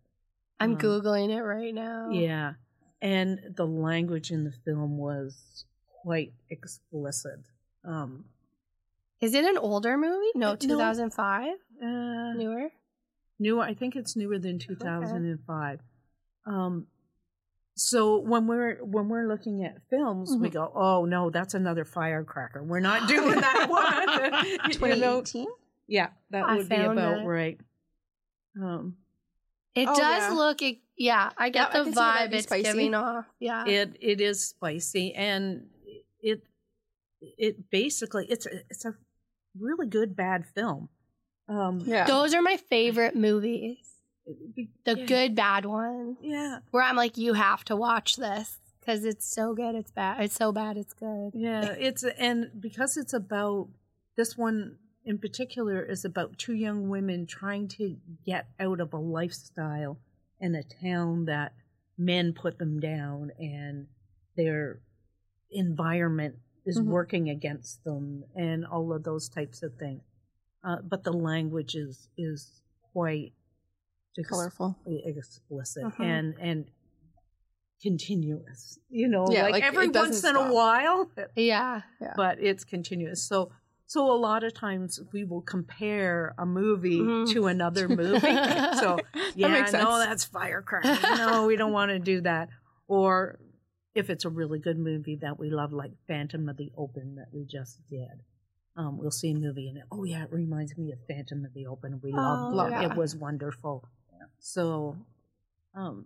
I'm 0.59 0.73
Um, 0.73 0.77
googling 0.77 1.29
it 1.29 1.41
right 1.41 1.73
now. 1.73 2.09
Yeah. 2.11 2.53
And 3.01 3.53
the 3.55 3.67
language 3.67 4.31
in 4.31 4.43
the 4.45 4.51
film 4.51 4.97
was 4.97 5.65
quite 6.01 6.33
explicit. 6.49 7.39
Um, 7.83 8.25
Is 9.21 9.33
it 9.33 9.45
an 9.45 9.57
older 9.57 9.97
movie? 9.97 10.31
No, 10.35 10.51
No. 10.51 10.55
2005. 10.55 11.57
uh, 11.81 12.33
Newer. 12.33 12.69
newer, 13.39 13.63
I 13.63 13.73
think 13.73 13.95
it's 13.95 14.15
newer 14.15 14.37
than 14.39 14.59
2005. 14.59 15.81
Um, 16.45 16.87
so 17.75 18.17
when 18.19 18.47
we're 18.47 18.77
when 18.83 19.09
we're 19.09 19.27
looking 19.27 19.63
at 19.63 19.81
films, 19.89 20.35
we 20.39 20.49
Mhm. 20.49 20.53
go, 20.53 20.71
"Oh 20.73 21.05
no, 21.05 21.29
that's 21.29 21.53
another 21.53 21.83
firecracker. 21.85 22.63
We're 22.63 22.79
not 22.79 23.07
doing 23.09 23.39
that 23.41 23.67
one." 23.69 24.45
You 24.81 24.95
know? 24.95 25.21
2018. 25.21 25.47
Yeah, 25.87 26.09
that 26.31 26.45
I 26.45 26.55
would 26.55 26.69
be 26.69 26.75
found 26.75 26.97
about 26.99 27.19
it. 27.19 27.25
right. 27.25 27.59
Um, 28.61 28.97
It 29.75 29.87
Oh, 29.89 29.95
does 29.95 30.21
yeah. 30.23 30.29
look. 30.31 30.61
it- 30.61 30.79
Yeah, 30.97 31.31
I 31.37 31.49
get 31.49 31.71
Yeah, 31.73 31.77
the 31.79 31.83
can 31.83 31.93
see 31.93 31.99
why 31.99 32.13
that'd 32.19 32.31
vibe 32.31 32.33
it's 32.35 32.47
spicy. 32.47 32.63
giving 32.63 32.93
off. 32.93 33.25
Yeah. 33.39 33.65
it 33.67 33.97
it 33.99 34.21
is 34.21 34.41
spicy 34.45 35.13
and 35.13 35.69
it 36.21 36.47
it 37.21 37.69
basically 37.69 38.25
it's 38.29 38.45
a, 38.45 38.61
it's 38.69 38.85
a 38.85 38.95
really 39.59 39.87
good 39.87 40.15
bad 40.15 40.45
film. 40.45 40.87
Um, 41.49 41.81
Yeah. 41.81 42.05
Those 42.07 42.33
are 42.33 42.41
my 42.41 42.55
favorite 42.57 43.15
movies. 43.15 43.94
The 44.27 44.97
yeah, 44.99 45.05
good 45.05 45.35
bad 45.35 45.65
ones. 45.65 46.17
Yeah, 46.21 46.59
Where 46.71 46.83
I'm 46.83 46.95
like, 46.95 47.17
you 47.17 47.33
have 47.33 47.63
to 47.65 47.75
watch 47.75 48.15
this 48.15 48.57
because 48.79 49.05
it's 49.05 49.25
so 49.25 49.53
good. 49.53 49.75
It's 49.75 49.91
bad. 49.91 50.21
It's 50.23 50.35
so 50.35 50.51
bad. 50.51 50.77
It's 50.77 50.93
good. 50.93 51.31
yeah. 51.33 51.73
It's 51.77 52.03
and 52.03 52.49
because 52.59 52.97
it's 52.97 53.13
about 53.13 53.67
this 54.17 54.37
one 54.37 54.77
in 55.03 55.19
particular 55.19 55.83
is 55.83 56.03
about 56.05 56.37
two 56.39 56.53
young 56.55 56.89
women 56.89 57.27
trying 57.27 57.67
to 57.67 57.97
get 58.25 58.47
out 58.59 58.79
of 58.79 58.93
a 58.93 58.97
lifestyle 58.97 59.99
in 60.39 60.55
a 60.55 60.63
town 60.63 61.25
that 61.25 61.53
men 61.97 62.33
put 62.33 62.57
them 62.57 62.79
down 62.79 63.31
and 63.39 63.85
their 64.35 64.79
environment 65.51 66.35
is 66.65 66.79
Mhm. 66.79 66.85
working 66.85 67.29
against 67.29 67.83
them 67.83 68.23
and 68.35 68.65
all 68.65 68.91
of 68.91 69.03
those 69.03 69.29
types 69.29 69.61
of 69.61 69.75
things. 69.75 70.01
Uh, 70.63 70.81
but 70.81 71.03
the 71.03 71.13
language 71.13 71.75
is 71.75 72.09
is 72.17 72.61
quite 72.91 73.33
ex- 74.17 74.29
Colorful. 74.29 74.77
explicit 74.85 75.83
Mhm. 75.85 75.99
and 76.05 76.35
and 76.39 76.65
continuous. 77.81 78.79
You 78.89 79.07
know, 79.07 79.27
Yeah, 79.29 79.43
like, 79.43 79.53
like, 79.53 79.63
every 79.63 79.89
once 79.89 80.23
in 80.23 80.35
a 80.35 80.51
while, 80.53 81.09
Yeah. 81.35 81.81
yeah, 82.01 82.13
but 82.15 82.39
it's 82.39 82.63
continuous. 82.63 83.23
So 83.23 83.51
so 83.87 84.11
a 84.11 84.17
lot 84.17 84.43
of 84.43 84.51
times 84.55 84.99
we 85.13 85.23
will 85.25 85.41
compare 85.43 86.33
a 86.39 86.45
movie 86.45 86.99
Mhm. 86.99 87.31
to 87.33 87.45
another 87.47 87.87
movie. 88.01 88.19
so 88.19 88.99
yeah, 89.35 89.49
makes 89.49 89.71
sense. 89.71 89.83
no, 89.83 89.99
that's 89.99 90.23
firecracker. 90.25 90.97
no, 91.17 91.45
we 91.45 91.55
don't 91.55 91.71
want 91.71 91.89
to 91.91 91.99
do 91.99 92.21
that. 92.21 92.49
Or 92.87 93.39
if 93.93 94.09
it's 94.09 94.25
a 94.25 94.29
really 94.29 94.59
good 94.59 94.77
movie 94.79 95.17
that 95.21 95.37
we 95.39 95.49
love, 95.51 95.71
like 95.71 95.91
Phantom 96.07 96.49
of 96.49 96.57
the 96.57 96.71
Open 96.75 97.15
that 97.15 97.27
we 97.31 97.45
just 97.45 97.85
did. 97.87 98.23
Um, 98.77 98.97
we'll 98.97 99.11
see 99.11 99.31
a 99.31 99.35
movie 99.35 99.69
and 99.69 99.83
oh 99.91 100.03
yeah, 100.03 100.23
it 100.23 100.31
reminds 100.31 100.77
me 100.77 100.91
of 100.91 100.99
Phantom 101.07 101.45
of 101.45 101.53
the 101.53 101.67
Open. 101.67 101.99
We 102.03 102.11
loved 102.11 102.55
Oh, 102.55 102.65
it. 102.65 102.71
yeah. 102.71 102.91
It 102.91 102.97
was 102.97 103.15
wonderful. 103.15 103.87
So, 104.45 104.95
um, 105.73 106.05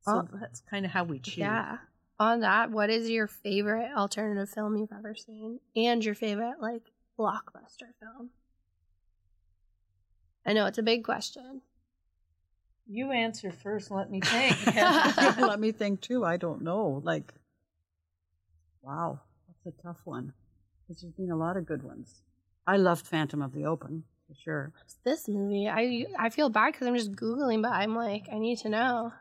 so 0.00 0.28
Oh. 0.32 0.38
that's 0.40 0.62
kind 0.62 0.84
of 0.84 0.90
how 0.90 1.04
we 1.04 1.20
choose. 1.20 1.36
Yeah. 1.38 1.78
On 2.18 2.40
that, 2.40 2.72
what 2.72 2.90
is 2.90 3.08
your 3.08 3.28
favorite 3.28 3.92
alternative 3.96 4.50
film 4.50 4.76
you've 4.76 4.92
ever 4.92 5.14
seen? 5.14 5.60
And 5.76 6.04
your 6.04 6.16
favorite, 6.16 6.60
like, 6.60 6.90
blockbuster 7.16 7.94
film? 8.00 8.30
I 10.44 10.54
know 10.54 10.66
it's 10.66 10.78
a 10.78 10.82
big 10.82 11.04
question. 11.04 11.62
You 12.88 13.12
answer 13.12 13.52
first. 13.52 13.92
Let 13.92 14.10
me 14.10 14.20
think. 14.20 14.56
Let 14.74 15.60
me 15.60 15.70
think 15.70 16.00
too. 16.00 16.24
I 16.24 16.36
don't 16.36 16.62
know. 16.62 17.00
Like, 17.04 17.32
wow, 18.82 19.20
that's 19.46 19.78
a 19.78 19.82
tough 19.82 20.00
one. 20.04 20.32
Because 20.82 21.02
there's 21.02 21.14
been 21.14 21.30
a 21.30 21.36
lot 21.36 21.56
of 21.56 21.64
good 21.64 21.84
ones. 21.84 22.22
I 22.66 22.76
loved 22.76 23.06
Phantom 23.06 23.40
of 23.40 23.52
the 23.52 23.66
Open 23.66 24.02
for 24.30 24.40
sure. 24.40 24.72
What's 24.78 24.94
this 25.04 25.28
movie? 25.28 25.68
I 25.68 26.06
I 26.18 26.30
feel 26.30 26.48
bad 26.48 26.72
because 26.72 26.86
I'm 26.86 26.94
just 26.96 27.12
googling, 27.12 27.62
but 27.62 27.72
I'm 27.72 27.94
like, 27.94 28.26
I 28.32 28.38
need 28.38 28.58
to 28.58 28.68
know. 28.68 29.12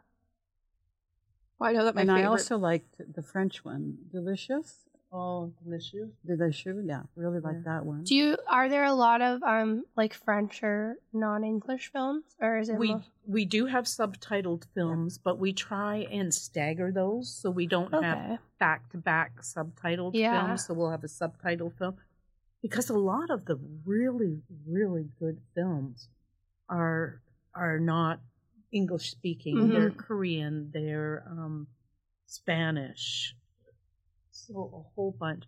Well, 1.58 1.70
I 1.70 1.74
know 1.74 1.86
that 1.86 1.96
my 1.96 2.02
and 2.02 2.10
favorite. 2.10 2.24
I 2.24 2.26
also 2.26 2.58
liked 2.58 2.96
the 3.14 3.22
French 3.22 3.66
one, 3.66 3.98
Delicious. 4.12 4.86
oh, 5.12 5.52
delicious. 5.64 6.10
Delicious, 6.26 6.78
yeah, 6.86 7.02
really 7.16 7.40
like 7.40 7.64
that 7.66 7.86
one. 7.86 8.04
Do 8.04 8.16
you? 8.16 8.38
Are 8.48 8.70
there 8.70 8.86
a 8.86 8.94
lot 8.94 9.22
of 9.22 9.42
um 9.44 9.84
like 9.98 10.14
French 10.14 10.62
or 10.64 10.98
non-English 11.12 11.92
films, 11.92 12.24
or 12.40 12.60
is 12.60 12.70
it? 12.70 12.78
We 12.78 12.94
mo- 12.94 13.04
we 13.28 13.46
do 13.46 13.66
have 13.66 13.86
subtitled 13.86 14.64
films, 14.74 15.18
but 15.18 15.38
we 15.40 15.52
try 15.54 16.08
and 16.12 16.34
stagger 16.34 16.92
those 16.92 17.30
so 17.30 17.50
we 17.50 17.66
don't 17.68 17.92
have 17.94 18.40
back 18.60 18.90
to 18.92 18.98
back 18.98 19.42
subtitled 19.42 20.12
Yeah. 20.14 20.46
films. 20.46 20.66
So 20.66 20.74
we'll 20.74 20.92
have 20.92 21.04
a 21.04 21.08
subtitled 21.08 21.74
film 21.78 21.98
because 22.62 22.90
a 22.90 22.98
lot 22.98 23.30
of 23.30 23.46
the 23.46 23.58
really 23.86 24.42
really 24.68 25.08
good 25.20 25.40
films 25.56 26.10
are 26.70 27.22
are 27.56 27.80
not 27.80 28.20
English 28.72 29.10
speaking. 29.12 29.56
Mhm. 29.58 29.72
They're 29.72 29.90
Korean. 29.92 30.70
They're 30.74 31.24
um, 31.30 31.68
Spanish. 32.28 33.36
So 34.32 34.54
a 34.74 34.94
whole 34.96 35.16
bunch. 35.20 35.44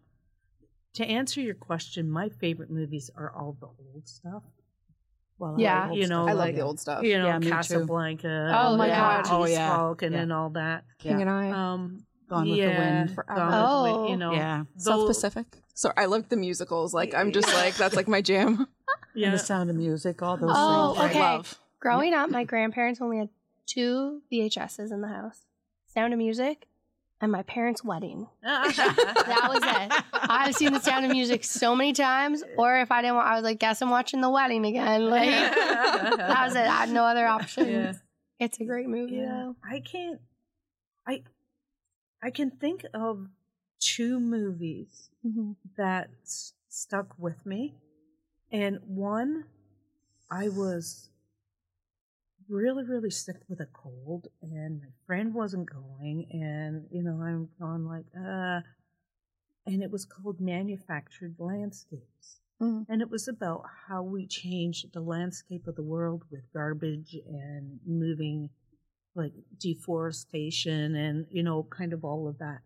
To 0.96 1.06
answer 1.06 1.40
your 1.42 1.54
question, 1.56 2.10
my 2.10 2.30
favorite 2.30 2.70
movies 2.70 3.10
are 3.16 3.32
all 3.32 3.56
the 3.60 3.68
old 3.68 4.08
stuff. 4.08 4.44
Well, 5.38 5.56
Yeah. 5.60 5.90
old 5.90 5.98
You 5.98 6.08
know. 6.08 6.24
I 6.28 6.34
love 6.34 6.38
like- 6.38 6.56
the 6.56 6.62
old 6.62 6.80
stuff. 6.80 7.04
you 7.04 7.18
know, 7.18 7.28
Yeah. 7.28 7.40
Casablanca. 7.40 8.52
Oh 8.60 8.76
my 8.76 8.88
the 8.88 8.94
God. 8.96 9.22
Peace 9.24 9.32
Oh, 9.32 9.46
yeah. 9.46 9.70
Falcon 9.76 10.14
Yeah. 10.14 10.20
and 10.22 10.34
all 10.34 10.50
that. 10.52 10.84
King 11.00 11.14
Yeah. 11.14 11.20
and 11.22 11.30
I. 11.30 11.50
Um, 11.52 12.06
Gone 12.32 12.50
with 12.50 12.58
the 12.60 12.66
Wind. 12.68 13.14
Forever. 13.16 13.36
Gone 13.36 13.46
with 13.48 13.56
the 13.56 13.68
Oh. 13.68 13.98
Wind, 14.02 14.10
you 14.10 14.18
know, 14.18 14.34
yeah. 14.34 14.64
South 14.78 15.02
though- 15.02 15.08
Pacific. 15.08 15.46
So 15.74 15.92
I 15.96 16.06
love 16.06 16.30
the 16.30 16.36
musicals. 16.38 16.94
Like 16.94 17.14
I'm 17.14 17.32
just 17.32 17.48
like 17.54 17.76
that's 17.76 17.96
like 17.96 18.08
my 18.08 18.22
jam. 18.22 18.68
And 19.14 19.22
Yeah, 19.24 19.32
the 19.32 19.40
sound 19.40 19.70
of 19.70 19.76
music, 19.76 20.22
all 20.22 20.38
those 20.38 20.52
Oh, 20.54 20.94
things. 20.98 21.10
okay. 21.12 21.20
I 21.20 21.36
love. 21.36 21.60
Growing 21.82 22.14
up, 22.14 22.30
my 22.30 22.44
grandparents 22.46 23.02
only 23.02 23.18
had 23.18 23.30
two 23.66 24.22
VHSs 24.32 24.90
in 24.92 25.02
the 25.02 25.08
house 25.10 25.42
Sound 25.94 26.14
of 26.14 26.18
Music 26.18 26.68
and 27.20 27.30
my 27.32 27.44
parents' 27.44 27.84
wedding. 27.84 28.28
That 28.44 29.48
was 29.50 29.62
it. 29.64 30.04
I've 30.14 30.56
seen 30.56 30.72
the 30.74 30.80
Sound 30.80 31.06
of 31.06 31.12
Music 31.12 31.44
so 31.44 31.76
many 31.76 31.92
times, 31.94 32.42
or 32.58 32.80
if 32.80 32.90
I 32.92 33.02
didn't 33.02 33.16
want, 33.16 33.28
I 33.28 33.36
was 33.36 33.44
like, 33.44 33.60
guess 33.60 33.82
I'm 33.82 33.90
watching 33.90 34.22
the 34.22 34.30
wedding 34.30 34.66
again. 34.66 35.10
Like, 35.10 35.30
that 35.30 36.44
was 36.46 36.56
it. 36.56 36.60
I 36.62 36.72
had 36.86 36.90
no 36.90 37.04
other 37.04 37.26
options. 37.28 37.68
Yeah. 37.70 37.94
It's 38.40 38.60
a 38.60 38.64
great 38.66 38.88
movie, 38.88 39.18
Yeah, 39.18 39.26
though. 39.28 39.56
I 39.64 39.82
can't. 39.82 40.20
I 41.08 41.24
I 42.22 42.30
can 42.32 42.52
think 42.52 42.86
of 42.94 43.30
two 43.80 44.20
movies 44.20 45.10
Mhm. 45.26 45.56
that 45.76 46.10
s- 46.24 46.54
stuck 46.70 47.18
with 47.18 47.46
me, 47.46 47.76
and 48.52 48.80
one 48.84 49.46
I 50.30 50.50
was 50.50 51.10
really 52.48 52.84
really 52.84 53.10
sick 53.10 53.38
with 53.48 53.60
a 53.60 53.66
cold, 53.68 54.28
and 54.42 54.80
my 54.82 54.92
friend 55.06 55.34
wasn't 55.34 55.70
going, 55.70 56.30
and 56.32 56.88
you 56.92 57.02
know 57.04 57.22
I'm 57.22 57.50
going 57.60 57.86
like 57.86 58.06
uh, 58.16 58.62
and 59.66 59.82
it 59.84 59.92
was 59.92 60.06
called 60.06 60.40
Manufactured 60.42 61.36
Landscapes. 61.40 62.40
Mhm. 62.60 62.86
And 62.90 63.02
it 63.02 63.10
was 63.10 63.28
about 63.28 63.66
how 63.88 64.04
we 64.04 64.28
changed 64.28 64.92
the 64.94 65.02
landscape 65.02 65.68
of 65.68 65.76
the 65.76 65.84
world 65.84 66.24
with 66.30 66.52
garbage 66.54 67.16
and 67.26 67.80
moving, 67.86 68.50
like 69.16 69.34
deforestation 69.60 70.96
and, 70.96 71.26
you 71.30 71.44
know, 71.44 71.64
kind 71.64 71.94
of 71.94 72.04
all 72.06 72.28
of 72.28 72.38
that. 72.40 72.60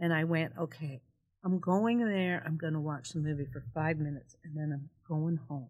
And 0.00 0.12
I 0.12 0.24
went, 0.24 0.52
okay, 0.58 1.00
I'm 1.44 1.58
going 1.58 1.98
there. 1.98 2.42
I'm 2.44 2.56
going 2.56 2.72
to 2.74 2.80
watch 2.80 3.10
the 3.10 3.20
movie 3.20 3.46
for 3.52 3.62
five 3.74 3.98
minutes 3.98 4.36
and 4.44 4.56
then 4.56 4.72
I'm 4.72 4.88
going 5.08 5.38
home. 5.48 5.68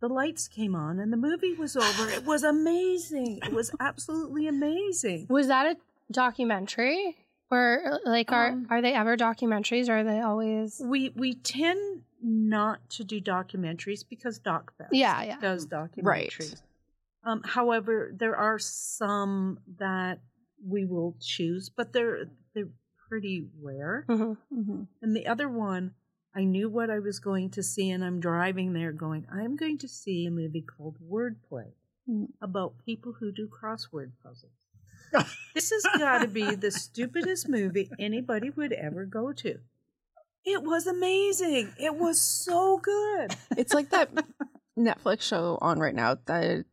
The 0.00 0.08
lights 0.08 0.48
came 0.48 0.74
on 0.74 0.98
and 0.98 1.12
the 1.12 1.16
movie 1.16 1.54
was 1.54 1.76
over. 1.76 2.10
It 2.10 2.24
was 2.24 2.42
amazing. 2.42 3.38
It 3.44 3.52
was 3.52 3.70
absolutely 3.78 4.48
amazing. 4.48 5.26
Was 5.30 5.46
that 5.46 5.66
a 5.66 5.76
documentary? 6.10 7.16
Or, 7.52 8.00
like, 8.04 8.32
are, 8.32 8.48
Um, 8.48 8.66
are 8.70 8.80
they 8.80 8.94
ever 8.94 9.16
documentaries 9.16 9.88
or 9.90 9.98
are 9.98 10.04
they 10.04 10.20
always. 10.20 10.80
We 10.82 11.10
we 11.10 11.34
tend 11.34 12.02
not 12.22 12.88
to 12.90 13.04
do 13.04 13.20
documentaries 13.20 14.04
because 14.08 14.40
DocFest 14.40 14.88
Yeah, 14.92 15.22
yeah. 15.22 15.38
does 15.38 15.66
documentaries. 15.66 16.04
Right. 16.04 16.62
Um, 17.24 17.42
however, 17.44 18.12
there 18.14 18.36
are 18.36 18.58
some 18.58 19.58
that 19.78 20.20
we 20.66 20.84
will 20.84 21.16
choose, 21.20 21.68
but 21.68 21.92
they're 21.92 22.26
they're 22.54 22.68
pretty 23.08 23.46
rare. 23.60 24.04
Mhm. 24.08 24.36
Mhm. 24.52 24.86
And 25.00 25.14
the 25.16 25.26
other 25.26 25.48
one, 25.48 25.94
I 26.34 26.44
knew 26.44 26.68
what 26.68 26.90
I 26.90 26.98
was 26.98 27.18
going 27.18 27.50
to 27.50 27.62
see, 27.62 27.90
and 27.90 28.04
I'm 28.04 28.20
driving 28.20 28.72
there 28.72 28.92
going, 28.92 29.26
I'm 29.30 29.54
going 29.56 29.78
to 29.78 29.88
see 29.88 30.26
a 30.26 30.30
movie 30.30 30.62
called 30.62 30.96
Wordplay 31.00 31.72
Mm. 32.08 32.32
about 32.40 32.78
people 32.84 33.12
who 33.12 33.30
do 33.30 33.46
crossword 33.48 34.10
puzzles. 34.22 34.50
this 35.54 35.70
has 35.70 35.82
got 35.98 36.18
to 36.22 36.26
be 36.26 36.56
the 36.56 36.70
stupidest 36.72 37.48
movie 37.48 37.90
anybody 37.98 38.50
would 38.50 38.72
ever 38.72 39.04
go 39.04 39.32
to. 39.34 39.60
It 40.44 40.64
was 40.64 40.88
amazing. 40.88 41.72
It 41.78 41.94
was 41.94 42.20
so 42.20 42.78
good. 42.78 43.36
It's 43.56 43.72
like 43.72 43.90
that 43.90 44.10
Netflix 44.78 45.20
show 45.22 45.58
on 45.60 45.78
right 45.78 45.94
now, 45.94 46.16
the 46.24 46.64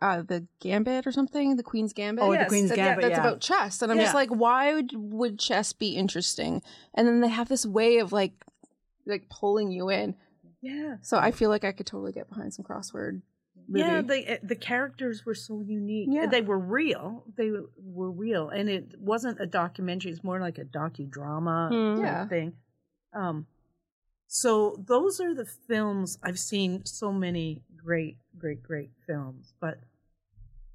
uh 0.00 0.22
the 0.22 0.46
Gambit 0.60 1.06
or 1.06 1.12
something, 1.12 1.56
the 1.56 1.62
Queen's 1.62 1.92
Gambit. 1.92 2.24
Oh, 2.24 2.32
Yes, 2.32 2.44
the 2.44 2.48
Queen's 2.48 2.68
That- 2.70 2.76
Gambit. 2.76 3.02
that's 3.02 3.12
yeah. 3.18 3.26
about 3.26 3.40
chess, 3.40 3.82
and 3.82 3.90
I'm 3.92 3.98
just 3.98 4.14
like, 4.14 4.30
why 4.30 4.74
would, 4.74 4.92
would 4.94 5.38
chess 5.38 5.72
be 5.72 5.96
interesting? 5.96 6.62
And 6.94 7.06
then 7.06 7.20
they 7.20 7.28
have 7.28 7.48
this 7.48 7.66
way 7.66 7.98
of 7.98 8.12
like, 8.12 8.32
like 9.06 9.28
pulling 9.28 9.70
you 9.70 9.88
in. 9.90 10.14
Yeah. 10.60 10.96
So 11.02 11.18
I 11.18 11.30
feel 11.30 11.50
like 11.50 11.64
I 11.64 11.72
could 11.72 11.86
totally 11.86 12.12
get 12.12 12.28
behind 12.28 12.52
some 12.54 12.64
crossword. 12.64 13.22
Movie. 13.70 13.80
Yeah, 13.80 14.00
the 14.00 14.40
the 14.42 14.56
characters 14.56 15.26
were 15.26 15.34
so 15.34 15.60
unique. 15.60 16.08
Yeah. 16.10 16.24
They 16.26 16.40
were 16.40 16.58
real. 16.58 17.24
They 17.36 17.50
were 17.76 18.10
real, 18.10 18.48
and 18.48 18.68
it 18.70 18.98
wasn't 18.98 19.40
a 19.40 19.46
documentary. 19.46 20.10
It's 20.10 20.24
more 20.24 20.40
like 20.40 20.56
a 20.58 20.64
docudrama 20.64 21.68
type 21.96 22.02
Yeah. 22.02 22.26
thing. 22.28 22.54
Um, 23.12 23.46
so 24.26 24.76
those 24.78 25.20
are 25.20 25.34
the 25.34 25.44
films 25.44 26.18
I've 26.22 26.38
seen. 26.38 26.84
So 26.86 27.12
many 27.12 27.62
great, 27.76 28.16
great, 28.38 28.62
great 28.62 28.90
films, 29.06 29.52
but 29.60 29.80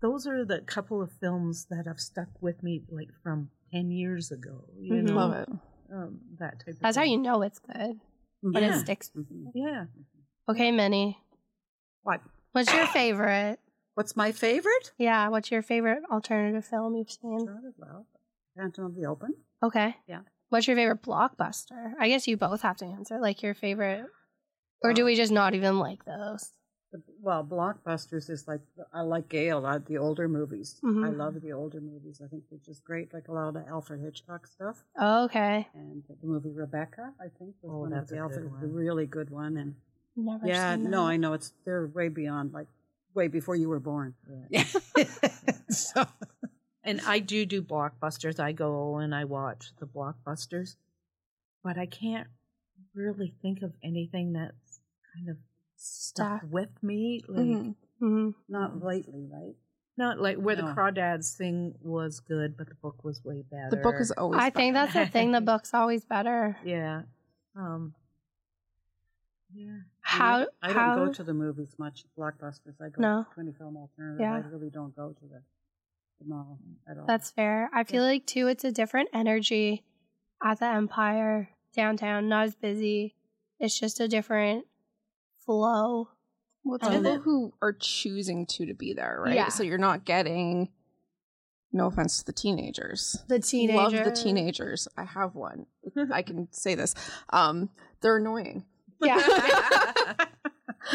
those 0.04 0.28
are 0.28 0.44
the 0.44 0.60
couple 0.62 1.02
of 1.02 1.10
films 1.14 1.66
that 1.70 1.88
have 1.88 2.00
stuck 2.00 2.28
with 2.42 2.62
me, 2.62 2.84
like 2.90 3.10
from 3.24 3.50
ten 3.72 3.90
years 3.90 4.32
ago. 4.32 4.66
You 4.78 4.96
Mhm. 4.96 5.04
know, 5.06 5.16
love 5.16 5.34
it. 5.34 5.50
Um, 5.92 6.20
that 6.40 6.60
type. 6.60 6.76
Of 6.76 6.80
That's 6.82 6.98
how 6.98 7.04
you 7.04 7.18
know 7.18 7.42
it's 7.42 7.60
good 7.60 8.00
when 8.42 8.64
Yeah. 8.64 8.76
it 8.76 8.80
sticks. 8.82 9.10
Mhm. 9.16 9.52
Yeah. 9.56 9.86
Okay, 10.50 10.72
Minny. 10.72 11.18
What? 12.04 12.22
What's 12.52 12.74
your 12.74 12.86
favorite? 12.88 13.60
What's 13.96 14.16
my 14.18 14.32
favorite? 14.34 14.92
Yeah, 14.98 15.30
what's 15.30 15.50
your 15.52 15.62
favorite 15.62 16.04
alternative 16.12 16.66
film 16.66 16.96
you've 16.98 17.12
seen? 17.12 17.46
Well, 17.78 18.06
Phantom 18.56 18.86
of 18.86 18.96
the 18.96 19.06
Open. 19.06 19.36
Okay. 19.64 19.96
Yeah. 20.08 20.24
What's 20.50 20.68
your 20.68 20.76
favorite 20.76 21.02
blockbuster? 21.02 21.94
I 21.98 22.10
guess 22.10 22.28
you 22.28 22.36
both 22.38 22.62
have 22.62 22.78
to 22.78 22.86
answer. 22.86 23.20
Like 23.20 23.42
your 23.42 23.54
favorite, 23.54 24.06
or 24.84 24.94
do 24.94 25.06
we 25.06 25.16
just 25.16 25.32
not 25.32 25.56
even 25.56 25.80
like 25.80 26.04
those? 26.06 26.52
Well, 27.22 27.44
blockbusters 27.44 28.30
is 28.30 28.48
like 28.48 28.62
I 28.94 29.02
like 29.02 29.30
Gayle. 29.30 29.66
I, 29.66 29.78
the 29.80 29.98
older 29.98 30.28
movies. 30.28 30.80
I 30.84 30.88
Mhm. 30.88 31.18
love 31.18 31.42
the 31.42 31.54
older 31.54 31.82
movies. 31.82 32.22
I 32.24 32.28
think 32.28 32.44
they're 32.50 32.60
just 32.60 32.84
great. 32.84 33.14
Like 33.14 33.28
a 33.28 33.32
lot 33.32 33.48
of 33.48 33.54
the 33.56 33.68
Alfred 33.68 34.02
Hitchcock 34.02 34.46
stuff, 34.48 34.84
Okay. 35.02 35.68
and 35.74 36.04
the 36.08 36.28
movie 36.28 36.52
Rebecca. 36.52 37.14
I 37.20 37.30
think 37.30 37.56
was 37.62 37.72
Oh, 37.72 37.80
one 37.82 37.92
that's 37.92 38.12
of 38.12 38.18
the 38.18 38.24
a 38.24 38.28
good 38.28 38.36
Alfred, 38.44 38.52
one. 38.52 38.64
a 38.64 38.68
really 38.68 39.06
good 39.06 39.30
one. 39.30 39.58
And 39.58 39.76
Never 40.16 40.46
yeah, 40.48 40.76
seen 40.76 40.90
no. 40.92 41.06
I 41.08 41.18
know 41.18 41.34
it's 41.34 41.54
they're 41.66 41.88
way 41.88 42.10
beyond 42.10 42.54
like 42.54 42.68
way 43.16 43.28
before 43.28 43.56
you 43.56 43.70
were 43.70 43.80
born. 43.80 44.14
Yeah. 44.50 44.64
so 45.70 46.06
And 46.84 47.00
I 47.02 47.20
do 47.20 47.46
do 47.46 47.62
blockbusters. 47.62 48.40
I 48.40 48.52
go 48.52 48.98
and 48.98 49.16
I 49.16 49.24
watch 49.24 49.72
the 49.80 49.86
blockbusters, 49.88 50.76
but 51.64 51.78
I 51.78 51.86
can't 51.86 52.28
really 52.94 53.34
think 53.42 53.62
of 53.64 53.74
anything 53.82 54.34
that's 54.34 54.80
kind 55.16 55.30
of 55.30 55.38
stuck 55.84 56.40
Stuck. 56.42 56.52
with 56.52 56.82
me. 56.84 57.22
Like 57.28 57.46
Mhm. 57.46 57.76
Mhm. 58.02 58.36
not 58.48 58.84
lately, 58.84 59.28
right? 59.32 59.56
not 59.96 60.20
like 60.20 60.38
where 60.38 60.56
the 60.56 60.64
Crawdads 60.64 61.36
thing 61.38 61.76
was 61.82 62.20
good, 62.20 62.58
but 62.58 62.68
the 62.68 62.74
book 62.76 63.04
was 63.04 63.24
way 63.24 63.44
better. 63.52 63.70
The 63.70 63.78
book 63.78 63.96
is 64.00 64.10
always. 64.12 64.40
I 64.42 64.50
think 64.50 64.74
that's 64.74 64.94
the 64.94 65.06
thing. 65.06 65.32
The 65.34 65.42
book's 65.52 65.74
always 65.74 66.04
better. 66.04 66.58
yeah. 66.66 67.04
Um. 67.56 67.94
Yeah. 69.54 69.82
How? 70.02 70.48
I 70.64 70.74
don't 70.74 71.06
go 71.08 71.14
to 71.14 71.24
the 71.24 71.34
movies 71.34 71.76
much. 71.78 72.06
Blockbusters. 72.18 72.82
I 72.82 72.90
go 72.90 73.02
No. 73.02 73.24
to 73.36 73.40
Quinte 73.40 73.56
Film 73.58 73.78
Alternative. 73.78 74.20
Yeah. 74.20 74.34
I 74.34 74.40
really 74.48 74.72
don't 74.72 74.96
go 74.96 75.10
to 75.14 75.22
the, 75.28 75.42
the 76.20 76.26
mall 76.26 76.58
at 76.88 76.98
all. 76.98 77.06
That's 77.06 77.30
fair. 77.30 77.70
I 77.72 77.84
feel 77.84 78.02
like 78.04 78.26
too, 78.26 78.48
it's 78.48 78.64
a 78.64 78.72
different 78.72 79.10
energy 79.14 79.84
at 80.42 80.60
the 80.60 80.66
Empire 80.66 81.50
downtown. 81.76 82.28
Not 82.30 82.46
as 82.48 82.56
busy. 82.56 83.14
It's 83.60 83.80
just 83.80 84.00
a 84.00 84.08
different 84.08 84.66
flow. 85.46 86.10
Well, 86.64 86.76
it's 86.76 86.88
And 86.88 87.06
people 87.06 87.20
who 87.20 87.54
are 87.62 87.74
choosing 87.74 88.46
to 88.48 88.66
to 88.66 88.74
be 88.74 88.94
there, 88.94 89.20
right? 89.24 89.36
Yeah. 89.36 89.50
So 89.50 89.64
you're 89.64 89.78
not 89.78 90.06
getting. 90.06 90.70
No 91.76 91.88
offense 91.88 92.20
to 92.20 92.26
the 92.26 92.34
teenagers. 92.34 93.18
The 93.28 93.40
teenager. 93.40 93.78
Love 93.78 93.92
the 94.06 94.12
teenagers. 94.12 94.88
I 94.96 95.06
have 95.06 95.34
one. 95.34 95.66
I 96.12 96.22
can 96.24 96.48
say 96.52 96.76
this. 96.76 96.94
Um, 97.32 97.70
they're 98.02 98.18
annoying. 98.18 98.66
Yeah, 99.02 100.14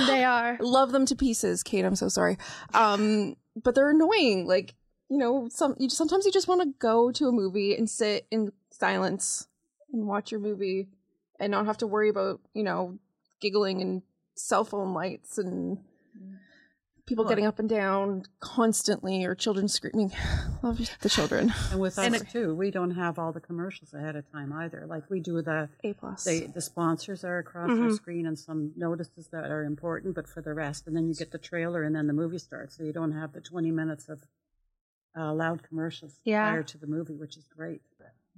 they 0.07 0.25
are. 0.25 0.57
Love 0.61 0.93
them 0.93 1.05
to 1.07 1.17
pieces, 1.17 1.63
Kate. 1.63 1.85
I'm 1.85 1.97
so 1.97 2.09
sorry. 2.09 2.39
Um, 2.73 3.37
but 3.63 3.75
they're 3.75 3.91
annoying. 3.91 4.47
Like 4.47 4.77
you 5.11 5.19
know, 5.19 5.49
some 5.51 5.75
you 5.79 5.91
sometimes 5.91 6.25
you 6.25 6.33
just 6.33 6.49
want 6.49 6.63
to 6.63 6.69
go 6.79 7.11
to 7.11 7.27
a 7.27 7.33
movie 7.33 7.75
and 7.75 7.91
sit 7.91 8.27
in 8.31 8.53
silence 8.71 9.49
and 9.93 10.07
watch 10.07 10.31
your 10.31 10.41
movie 10.41 10.89
and 11.41 11.51
not 11.51 11.67
have 11.67 11.79
to 11.79 11.87
worry 11.87 12.09
about 12.09 12.41
you 12.55 12.63
know 12.63 12.99
giggling 13.41 13.81
and 13.81 14.03
cell 14.39 14.65
phone 14.65 14.95
lights 14.95 15.37
and 15.39 15.79
people 17.07 17.25
Well, 17.25 17.31
getting 17.31 17.47
up 17.47 17.59
and 17.59 17.69
down 17.69 18.25
constantly 18.41 19.25
or 19.25 19.35
children 19.35 19.67
screaming. 19.69 20.13
Love 20.63 20.79
the 21.01 21.09
children. 21.09 21.53
and 21.71 21.81
with 21.81 21.99
us 21.99 22.05
And 22.05 22.15
it- 22.15 22.29
too, 22.31 22.55
we 22.55 22.71
don't 22.71 22.91
have 22.93 23.19
all 23.19 23.33
the 23.33 23.41
commercials 23.41 23.95
ahead 23.95 24.15
of 24.17 24.31
time 24.31 24.53
either. 24.53 24.85
Like 24.87 25.09
we 25.11 25.21
do 25.21 25.41
the 25.43 25.69
A 25.85 25.95
plus. 25.95 26.25
the, 26.25 26.47
the 26.47 26.61
sponsors 26.61 27.25
are 27.25 27.39
across 27.39 27.71
Mhm. 27.71 27.89
the 27.91 27.97
screen 27.97 28.27
and 28.27 28.39
some 28.39 28.73
notices 28.77 29.29
that 29.29 29.51
are 29.51 29.65
important, 29.65 30.15
but 30.15 30.29
for 30.29 30.43
the 30.43 30.53
rest, 30.55 30.87
and 30.87 30.95
then 30.95 31.09
you 31.09 31.15
get 31.15 31.31
the 31.33 31.39
trailer 31.39 31.83
and 31.83 31.95
then 31.97 32.07
the 32.07 32.13
movie 32.13 32.39
starts, 32.39 32.77
so 32.77 32.85
you 32.85 32.93
don't 32.93 33.13
have 33.13 33.33
the 33.33 33.41
twenty 33.41 33.71
minutes 33.71 34.09
of 34.09 34.23
uh, 35.19 35.33
loud 35.33 35.63
commercials 35.63 36.21
Yeah. 36.25 36.49
prior 36.49 36.63
to 36.63 36.79
the 36.79 36.87
movie, 36.87 37.17
which 37.17 37.37
is 37.37 37.47
great. 37.49 37.81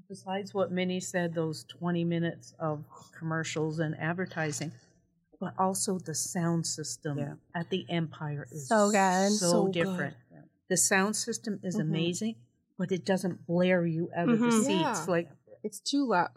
Besides 0.08 0.54
what 0.54 0.72
Minny 0.72 0.98
said, 0.98 1.34
those 1.34 1.62
20 1.64 2.04
minutes 2.04 2.54
of 2.58 2.84
commercials 3.16 3.78
and 3.80 3.94
advertising, 3.98 4.72
but 5.40 5.54
also 5.58 5.98
the 5.98 6.14
sound 6.14 6.66
system 6.66 7.18
Yeah. 7.18 7.34
at 7.54 7.70
the 7.70 7.86
Empire 7.88 8.46
is 8.52 8.68
So 8.68 8.90
good. 8.90 9.32
so, 9.32 9.50
So 9.50 9.68
different. 9.68 10.14
Yeah. 10.30 10.40
The 10.68 10.76
sound 10.76 11.16
system 11.16 11.58
is 11.62 11.76
Mhm. 11.76 11.80
amazing, 11.80 12.34
but 12.78 12.92
it 12.92 13.04
doesn't 13.04 13.46
blare 13.46 13.86
you 13.86 14.10
out 14.14 14.28
of 14.28 14.38
the 14.38 14.46
Mhm. 14.46 14.60
seats. 14.64 14.68
Yeah. 14.70 15.04
Like 15.08 15.30
It's 15.62 15.80
too 15.80 16.06
loud. 16.06 16.30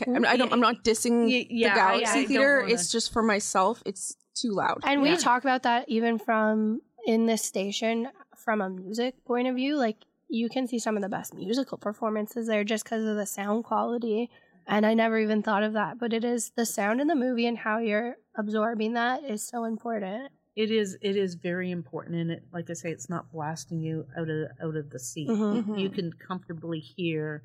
Okay, 0.00 0.12
I'm, 0.14 0.24
I 0.24 0.36
don't. 0.36 0.52
I'm 0.52 0.60
not 0.60 0.82
dissing 0.84 1.24
Y- 1.26 1.46
yeah, 1.50 1.74
the 1.74 1.80
Galaxy 1.80 2.06
I 2.10 2.14
don't 2.22 2.26
Theater. 2.28 2.60
wanna- 2.62 2.74
It's 2.74 2.90
just 2.90 3.12
for 3.12 3.22
myself. 3.22 3.82
It's 3.86 4.16
too 4.34 4.50
loud. 4.52 4.80
And 4.84 5.02
we 5.02 5.16
talk 5.16 5.42
about 5.42 5.62
that 5.64 5.88
even 5.88 6.18
from 6.18 6.80
in 7.06 7.26
this 7.26 7.42
station 7.42 8.08
from 8.36 8.60
a 8.60 8.68
music 8.70 9.24
point 9.24 9.46
of 9.48 9.54
view. 9.56 9.76
Like 9.76 9.96
you 10.28 10.48
can 10.48 10.66
see 10.68 10.78
some 10.78 10.96
of 10.96 11.02
the 11.02 11.08
best 11.08 11.34
musical 11.34 11.78
performances 11.78 12.46
there 12.46 12.62
just 12.64 12.84
because 12.84 13.04
of 13.04 13.16
the 13.16 13.26
sound 13.26 13.64
quality. 13.64 14.30
And 14.70 14.84
I 14.84 14.92
never 14.94 15.18
even 15.18 15.42
thought 15.42 15.62
of 15.62 15.72
that, 15.72 15.98
but 15.98 16.12
it 16.12 16.24
is 16.24 16.50
the 16.50 16.66
sound 16.66 17.00
in 17.00 17.06
the 17.06 17.14
movie 17.14 17.46
and 17.46 17.56
how 17.56 17.78
you're 17.78 18.16
absorbing 18.36 18.92
that 18.92 19.24
is 19.24 19.42
so 19.46 19.64
important. 19.64 20.30
it 20.56 20.70
is, 20.72 20.98
it 21.00 21.14
is 21.16 21.34
very 21.36 21.70
important, 21.70 22.16
and 22.16 22.32
it, 22.32 22.42
like 22.52 22.68
I 22.68 22.72
say, 22.72 22.90
it's 22.90 23.08
not 23.08 23.30
blasting 23.30 23.80
you 23.80 24.06
out 24.16 24.28
of 24.28 24.48
out 24.60 24.74
of 24.76 24.90
the 24.90 24.98
seat. 24.98 25.28
Mhm. 25.28 25.64
Mhm. 25.64 25.80
You 25.80 25.88
can 25.88 26.12
comfortably 26.12 26.80
hear 26.80 27.42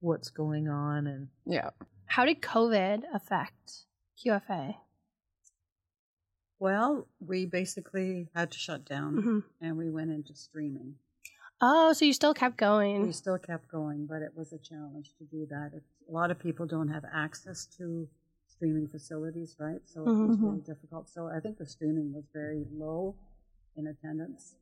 what's 0.00 0.30
going 0.30 0.68
on, 0.68 1.08
and 1.08 1.28
yeah. 1.44 1.70
How 2.06 2.24
did 2.24 2.40
COVID 2.42 3.02
affect 3.12 3.86
QFA? 4.16 4.76
Well, 6.60 7.08
we 7.18 7.44
basically 7.46 8.28
had 8.34 8.52
to 8.52 8.58
shut 8.58 8.84
down 8.84 9.16
Mhm. 9.16 9.44
and 9.60 9.76
we 9.76 9.90
went 9.90 10.12
into 10.12 10.34
streaming. 10.36 10.94
Oh, 11.60 11.92
so 11.92 12.04
you 12.04 12.12
still 12.12 12.34
kept 12.34 12.56
going. 12.56 13.02
We 13.02 13.12
still 13.12 13.38
kept 13.38 13.68
going, 13.70 14.06
but 14.06 14.22
it 14.22 14.32
was 14.36 14.52
a 14.52 14.58
challenge 14.58 15.14
to 15.18 15.24
do 15.24 15.46
that. 15.50 15.72
A 16.08 16.12
lot 16.12 16.30
of 16.30 16.38
people 16.38 16.66
don't 16.66 16.88
have 16.88 17.04
access 17.12 17.66
to 17.78 18.08
streaming 18.48 18.86
facilities, 18.88 19.56
right? 19.58 19.80
So 19.86 20.02
it 20.02 20.04
was 20.26 20.36
Mhm. 20.38 20.42
really 20.42 20.60
difficult. 20.60 21.08
So 21.08 21.26
I 21.28 21.40
think 21.40 21.58
the 21.58 21.66
streaming 21.66 22.12
was 22.12 22.24
very 22.32 22.64
low 22.72 23.16
in 23.76 23.86
attendance. 23.86 24.56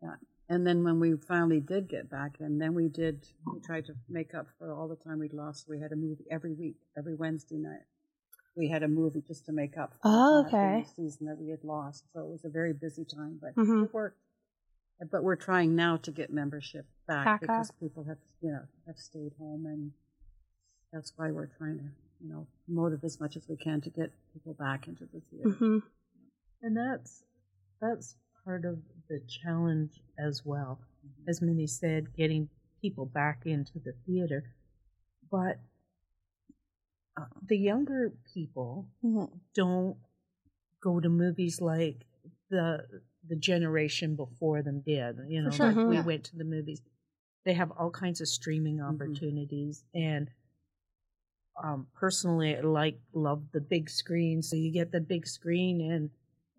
Yeah. 0.00 0.16
And 0.48 0.66
then 0.66 0.82
when 0.84 1.00
we 1.00 1.16
finally 1.16 1.60
did 1.60 1.88
get 1.88 2.08
back 2.10 2.40
in, 2.40 2.58
then 2.58 2.74
we 2.74 2.88
did, 2.88 3.26
we 3.52 3.60
tried 3.60 3.86
to 3.86 3.94
make 4.08 4.34
up 4.34 4.48
for 4.58 4.72
all 4.72 4.88
the 4.88 4.96
time 4.96 5.18
we'd 5.18 5.32
lost. 5.32 5.68
We 5.68 5.78
had 5.80 5.92
a 5.92 5.96
movie 5.96 6.26
every 6.30 6.52
week, 6.52 6.76
every 6.96 7.14
Wednesday 7.14 7.58
night. 7.58 7.84
We 8.56 8.68
had 8.68 8.82
a 8.82 8.88
movie 8.88 9.22
just 9.22 9.46
to 9.46 9.52
make 9.52 9.78
up 9.78 9.92
for 9.94 10.00
Oh, 10.04 10.44
okay. 10.46 10.84
season 10.94 11.26
that 11.26 11.38
we 11.38 11.48
had 11.48 11.64
lost. 11.64 12.04
So 12.12 12.20
it 12.24 12.28
was 12.30 12.44
a 12.44 12.50
very 12.50 12.72
busy 12.72 13.04
time, 13.04 13.38
but 13.40 13.54
Mhm. 13.54 13.84
it 13.84 13.94
worked. 13.94 14.18
But 15.10 15.24
we're 15.24 15.36
trying 15.36 15.74
now 15.74 15.96
to 15.98 16.10
get 16.10 16.32
membership 16.32 16.86
back, 17.08 17.24
Back 17.24 17.40
because 17.40 17.70
up. 17.70 17.80
people 17.80 18.04
have, 18.04 18.18
you 18.40 18.52
know, 18.52 18.62
have 18.86 18.96
stayed 18.96 19.32
home, 19.38 19.66
and 19.66 19.92
that's 20.92 21.12
why 21.16 21.30
we're 21.30 21.46
trying 21.58 21.78
to, 21.78 21.84
you 22.20 22.28
know, 22.32 22.46
promote 22.66 22.92
it 22.92 23.04
as 23.04 23.18
much 23.20 23.36
as 23.36 23.48
we 23.48 23.56
can 23.56 23.80
to 23.80 23.90
get 23.90 24.12
people 24.32 24.54
back 24.54 24.86
into 24.86 25.04
the 25.12 25.20
theater. 25.30 25.50
hmm 25.50 25.78
and 26.64 26.76
that's 26.76 27.24
that's 27.80 28.14
part 28.44 28.64
of 28.64 28.78
the 29.08 29.20
challenge 29.28 30.00
as 30.18 30.42
well. 30.44 30.78
As 31.26 31.42
Minny 31.42 31.66
said, 31.66 32.14
getting 32.16 32.48
people 32.80 33.04
back 33.06 33.42
into 33.46 33.80
the 33.80 33.94
theater, 34.06 34.44
but 35.30 35.58
uh, 37.16 37.24
the 37.44 37.56
younger 37.58 38.12
people 38.32 38.86
Mhm. 39.04 39.40
don't 39.54 39.96
go 40.80 41.00
to 41.00 41.08
movies 41.08 41.60
like 41.60 42.06
the 42.48 43.02
the 43.28 43.36
generation 43.36 44.16
before 44.16 44.62
them 44.62 44.80
did. 44.80 45.18
You 45.28 45.42
know, 45.42 45.50
sure, 45.50 45.72
like 45.72 45.86
we 45.88 45.96
yeah. 45.96 46.02
went 46.04 46.24
to 46.24 46.36
the 46.36 46.44
movies. 46.44 46.80
They 47.44 47.54
have 47.54 47.70
all 47.72 47.90
kinds 47.90 48.20
of 48.20 48.28
streaming 48.28 48.80
opportunities, 48.80 49.84
and 49.94 50.30
um, 51.62 51.86
personally, 51.94 52.56
I 52.56 52.60
like 52.60 52.98
love 53.12 53.42
the 53.52 53.60
big 53.60 53.90
screen. 53.90 54.42
So 54.42 54.56
you 54.56 54.70
get 54.72 54.92
the 54.92 55.00
big 55.00 55.26
screen, 55.26 55.80
and 55.80 56.10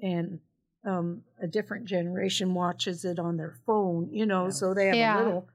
and 0.02 0.40
um, 0.86 1.24
a 1.42 1.48
different 1.48 1.86
generation 1.86 2.54
watches 2.54 3.06
it 3.06 3.18
on 3.20 3.38
their 3.38 3.56
phone. 3.66 4.10
You 4.12 4.26
know, 4.26 4.46
Yeah. 4.46 4.50
so 4.52 4.74
they 4.74 4.88
have 4.88 4.96
Yeah. 4.96 5.18
a 5.18 5.24
little 5.24 5.48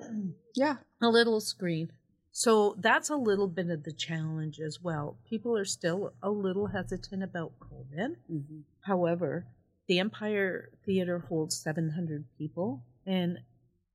Yeah. 0.54 0.76
a 1.02 1.08
little 1.08 1.40
screen. 1.40 1.92
So 2.32 2.76
that's 2.78 3.10
a 3.10 3.16
little 3.16 3.48
bit 3.48 3.70
of 3.70 3.82
the 3.82 3.92
challenge 3.92 4.60
as 4.60 4.80
well. 4.80 5.18
People 5.24 5.56
are 5.56 5.64
still 5.64 6.12
a 6.22 6.30
little 6.30 6.66
hesitant 6.68 7.24
about 7.24 7.58
COVID. 7.58 8.16
Mhm. 8.32 8.62
However, 8.82 9.46
the 9.90 9.98
Empire 9.98 10.70
Theater 10.86 11.18
holds 11.28 11.56
700 11.56 12.24
people, 12.38 12.84
and 13.06 13.38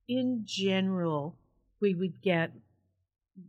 in 0.06 0.42
general, 0.44 1.38
we 1.80 1.94
would 1.94 2.20
get 2.20 2.52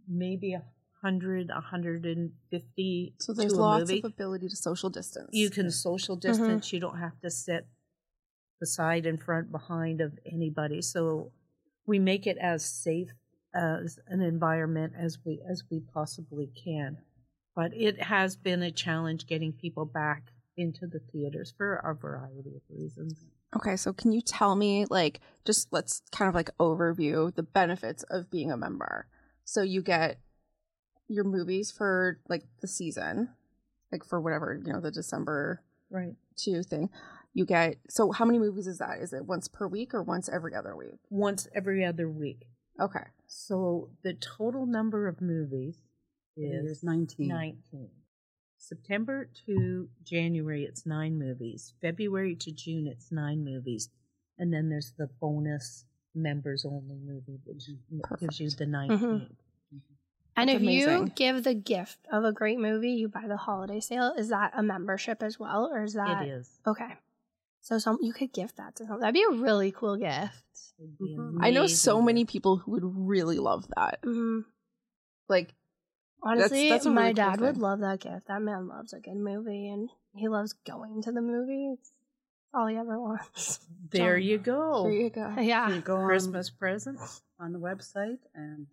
maybe 0.07 0.53
a 0.53 0.63
hundred, 1.01 1.49
a 1.49 1.59
hundred 1.59 2.05
and 2.05 2.31
fifty 2.49 3.13
So 3.19 3.33
there's 3.33 3.53
lots 3.53 3.89
movie. 3.89 3.99
of 3.99 4.05
ability 4.05 4.47
to 4.47 4.55
social 4.55 4.89
distance. 4.89 5.27
You 5.33 5.49
can 5.49 5.69
social 5.69 6.15
mm-hmm. 6.15 6.31
distance. 6.31 6.71
You 6.71 6.79
don't 6.79 6.97
have 6.99 7.19
to 7.19 7.29
sit 7.29 7.67
beside, 8.61 9.05
in 9.05 9.17
front, 9.17 9.51
behind 9.51 9.99
of 9.99 10.17
anybody. 10.25 10.81
So 10.81 11.33
we 11.85 11.99
make 11.99 12.27
it 12.27 12.37
as 12.37 12.63
safe 12.63 13.11
as 13.53 13.99
an 14.07 14.21
environment 14.21 14.93
as 14.97 15.17
we 15.25 15.41
as 15.51 15.65
we 15.69 15.81
possibly 15.93 16.49
can. 16.63 16.99
But 17.57 17.73
it 17.73 18.03
has 18.03 18.37
been 18.37 18.63
a 18.63 18.71
challenge 18.71 19.27
getting 19.27 19.51
people 19.51 19.83
back 19.83 20.31
into 20.57 20.87
the 20.87 20.99
theaters 21.11 21.53
for 21.55 21.75
a 21.75 21.93
variety 21.93 22.55
of 22.55 22.61
reasons. 22.69 23.25
Okay, 23.55 23.77
so 23.77 23.93
can 23.93 24.11
you 24.11 24.21
tell 24.21 24.55
me, 24.55 24.85
like, 24.89 25.21
just 25.45 25.71
let's 25.71 26.01
kind 26.11 26.27
of 26.27 26.35
like 26.35 26.49
overview 26.59 27.33
the 27.33 27.43
benefits 27.43 28.03
of 28.03 28.29
being 28.29 28.51
a 28.51 28.57
member. 28.57 29.07
So 29.45 29.61
you 29.61 29.81
get 29.81 30.19
your 31.07 31.23
movies 31.23 31.71
for 31.71 32.19
like 32.27 32.43
the 32.61 32.67
season, 32.67 33.29
like 33.91 34.03
for 34.03 34.19
whatever, 34.19 34.59
you 34.65 34.73
know, 34.73 34.81
the 34.81 34.91
December 34.91 35.63
Right. 35.89 36.15
2 36.37 36.63
thing. 36.63 36.89
You 37.33 37.45
get, 37.45 37.77
so 37.89 38.11
how 38.11 38.25
many 38.25 38.39
movies 38.39 38.67
is 38.67 38.79
that? 38.79 38.99
Is 38.99 39.13
it 39.13 39.25
once 39.25 39.47
per 39.47 39.67
week 39.67 39.93
or 39.93 40.03
once 40.03 40.27
every 40.27 40.53
other 40.55 40.75
week? 40.75 40.99
Once 41.09 41.47
every 41.55 41.85
other 41.85 42.09
week. 42.09 42.47
Okay. 42.79 43.05
So 43.27 43.89
the 44.03 44.13
total 44.13 44.65
number 44.65 45.07
of 45.07 45.21
movies 45.21 45.77
There's 46.35 46.65
is 46.71 46.83
19. 46.83 47.27
19. 47.27 47.89
September 48.67 49.29
to 49.45 49.87
January, 50.03 50.63
it's 50.65 50.85
nine 50.85 51.17
movies. 51.17 51.73
February 51.81 52.35
to 52.35 52.51
June, 52.51 52.85
it's 52.87 53.11
nine 53.11 53.43
movies. 53.43 53.89
And 54.37 54.53
then 54.53 54.69
there's 54.69 54.93
the 54.97 55.07
bonus 55.21 55.85
members 56.13 56.65
only 56.65 56.97
movie, 56.97 57.39
which 57.45 57.69
gives 58.19 58.39
you 58.39 58.49
the 58.49 58.65
19th. 58.65 59.29
And 60.35 60.49
That's 60.49 60.61
if 60.61 60.61
you 60.61 61.07
give 61.15 61.43
the 61.43 61.55
gift 61.55 61.99
of 62.11 62.23
a 62.23 62.31
great 62.31 62.59
movie, 62.59 62.91
you 62.91 63.07
buy 63.07 63.25
the 63.27 63.37
holiday 63.37 63.79
sale. 63.79 64.13
Is 64.17 64.29
that 64.29 64.51
a 64.55 64.61
membership 64.61 65.23
as 65.23 65.39
well, 65.39 65.67
or 65.73 65.83
is 65.83 65.93
that 65.93 66.21
It 66.21 66.27
is. 66.27 66.59
okay? 66.67 66.93
So 67.61 67.79
some 67.79 67.97
you 68.01 68.13
could 68.13 68.33
gift 68.33 68.57
that 68.57 68.75
to 68.75 68.83
someone. 68.83 68.99
That'd 68.99 69.13
be 69.15 69.23
a 69.23 69.41
really 69.41 69.71
cool 69.71 69.97
gift. 69.97 70.43
It'd 70.77 70.97
be 70.99 71.15
Mhm. 71.17 71.37
I 71.41 71.49
know 71.49 71.65
so 71.67 71.95
gift. 71.95 72.05
many 72.05 72.25
people 72.25 72.57
who 72.57 72.71
would 72.71 72.83
really 72.83 73.39
love 73.39 73.67
that. 73.75 73.99
hmm 74.03 74.41
Like, 75.27 75.55
Honestly, 76.23 76.69
that's 76.69 76.85
a 76.85 76.89
my 76.89 77.01
really 77.09 77.13
cool 77.13 77.25
dad 77.25 77.41
would 77.41 77.57
love 77.57 77.79
that 77.79 77.99
gift. 77.99 78.27
That 78.27 78.41
man 78.41 78.67
loves 78.67 78.93
a 78.93 78.99
good 78.99 79.15
movie, 79.17 79.69
and 79.69 79.89
he 80.15 80.27
loves 80.27 80.53
going 80.65 81.01
to 81.03 81.11
the 81.11 81.21
movies. 81.21 81.77
all 82.53 82.67
he 82.67 82.75
ever 82.77 82.99
wants. 82.99 83.59
There 83.89 84.17
John. 84.19 84.27
you 84.27 84.37
go. 84.37 84.83
There 84.83 84.91
you 84.91 85.09
go. 85.09 85.35
Yeah, 85.39 85.69
you 85.73 85.79
go 85.79 85.97
on, 85.97 86.05
Christmas 86.07 86.49
presents. 86.49 87.21
on 87.39 87.53
the 87.53 87.59
website 87.59 88.17
and 88.35 88.67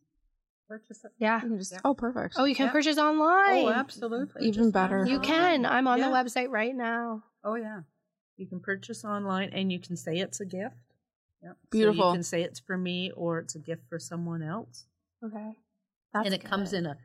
purchase 0.68 1.04
it. 1.04 1.12
yeah. 1.18 1.36
You 1.42 1.48
can 1.48 1.58
just, 1.58 1.72
Yeah. 1.72 1.80
oh, 1.84 1.94
perfect. 1.94 2.34
Oh, 2.38 2.44
you 2.46 2.54
can 2.54 2.66
Yeah. 2.66 2.72
purchase 2.72 2.96
oh, 2.98 3.08
online. 3.10 3.64
Oh, 3.66 3.68
absolutely. 3.70 4.46
Even 4.46 4.64
Just 4.64 4.72
better. 4.72 5.04
You 5.06 5.20
can. 5.20 5.66
I'm 5.66 5.86
on 5.86 5.98
Yeah. 5.98 6.08
the 6.08 6.14
website 6.14 6.48
right 6.50 6.74
now. 6.74 7.22
Oh 7.44 7.54
yeah. 7.56 7.82
You 8.38 8.46
can 8.46 8.58
purchase 8.60 9.04
online 9.04 9.50
and 9.52 9.70
you 9.70 9.78
can 9.78 9.96
say 9.96 10.18
it's 10.18 10.40
a 10.40 10.46
gift. 10.46 10.74
Yep. 11.42 11.52
So 11.52 11.68
Beautiful. 11.70 12.08
you 12.08 12.14
can 12.14 12.22
say 12.22 12.42
it's 12.42 12.58
for 12.58 12.76
me 12.78 13.12
or 13.12 13.38
it's 13.38 13.54
a 13.54 13.58
gift 13.60 13.82
for 13.88 13.98
someone 13.98 14.42
else. 14.42 14.86
Okay. 15.22 15.52
That's 16.12 16.24
and 16.26 16.34
it 16.34 16.42
comes 16.42 16.72
in 16.72 16.86
a 16.86 16.96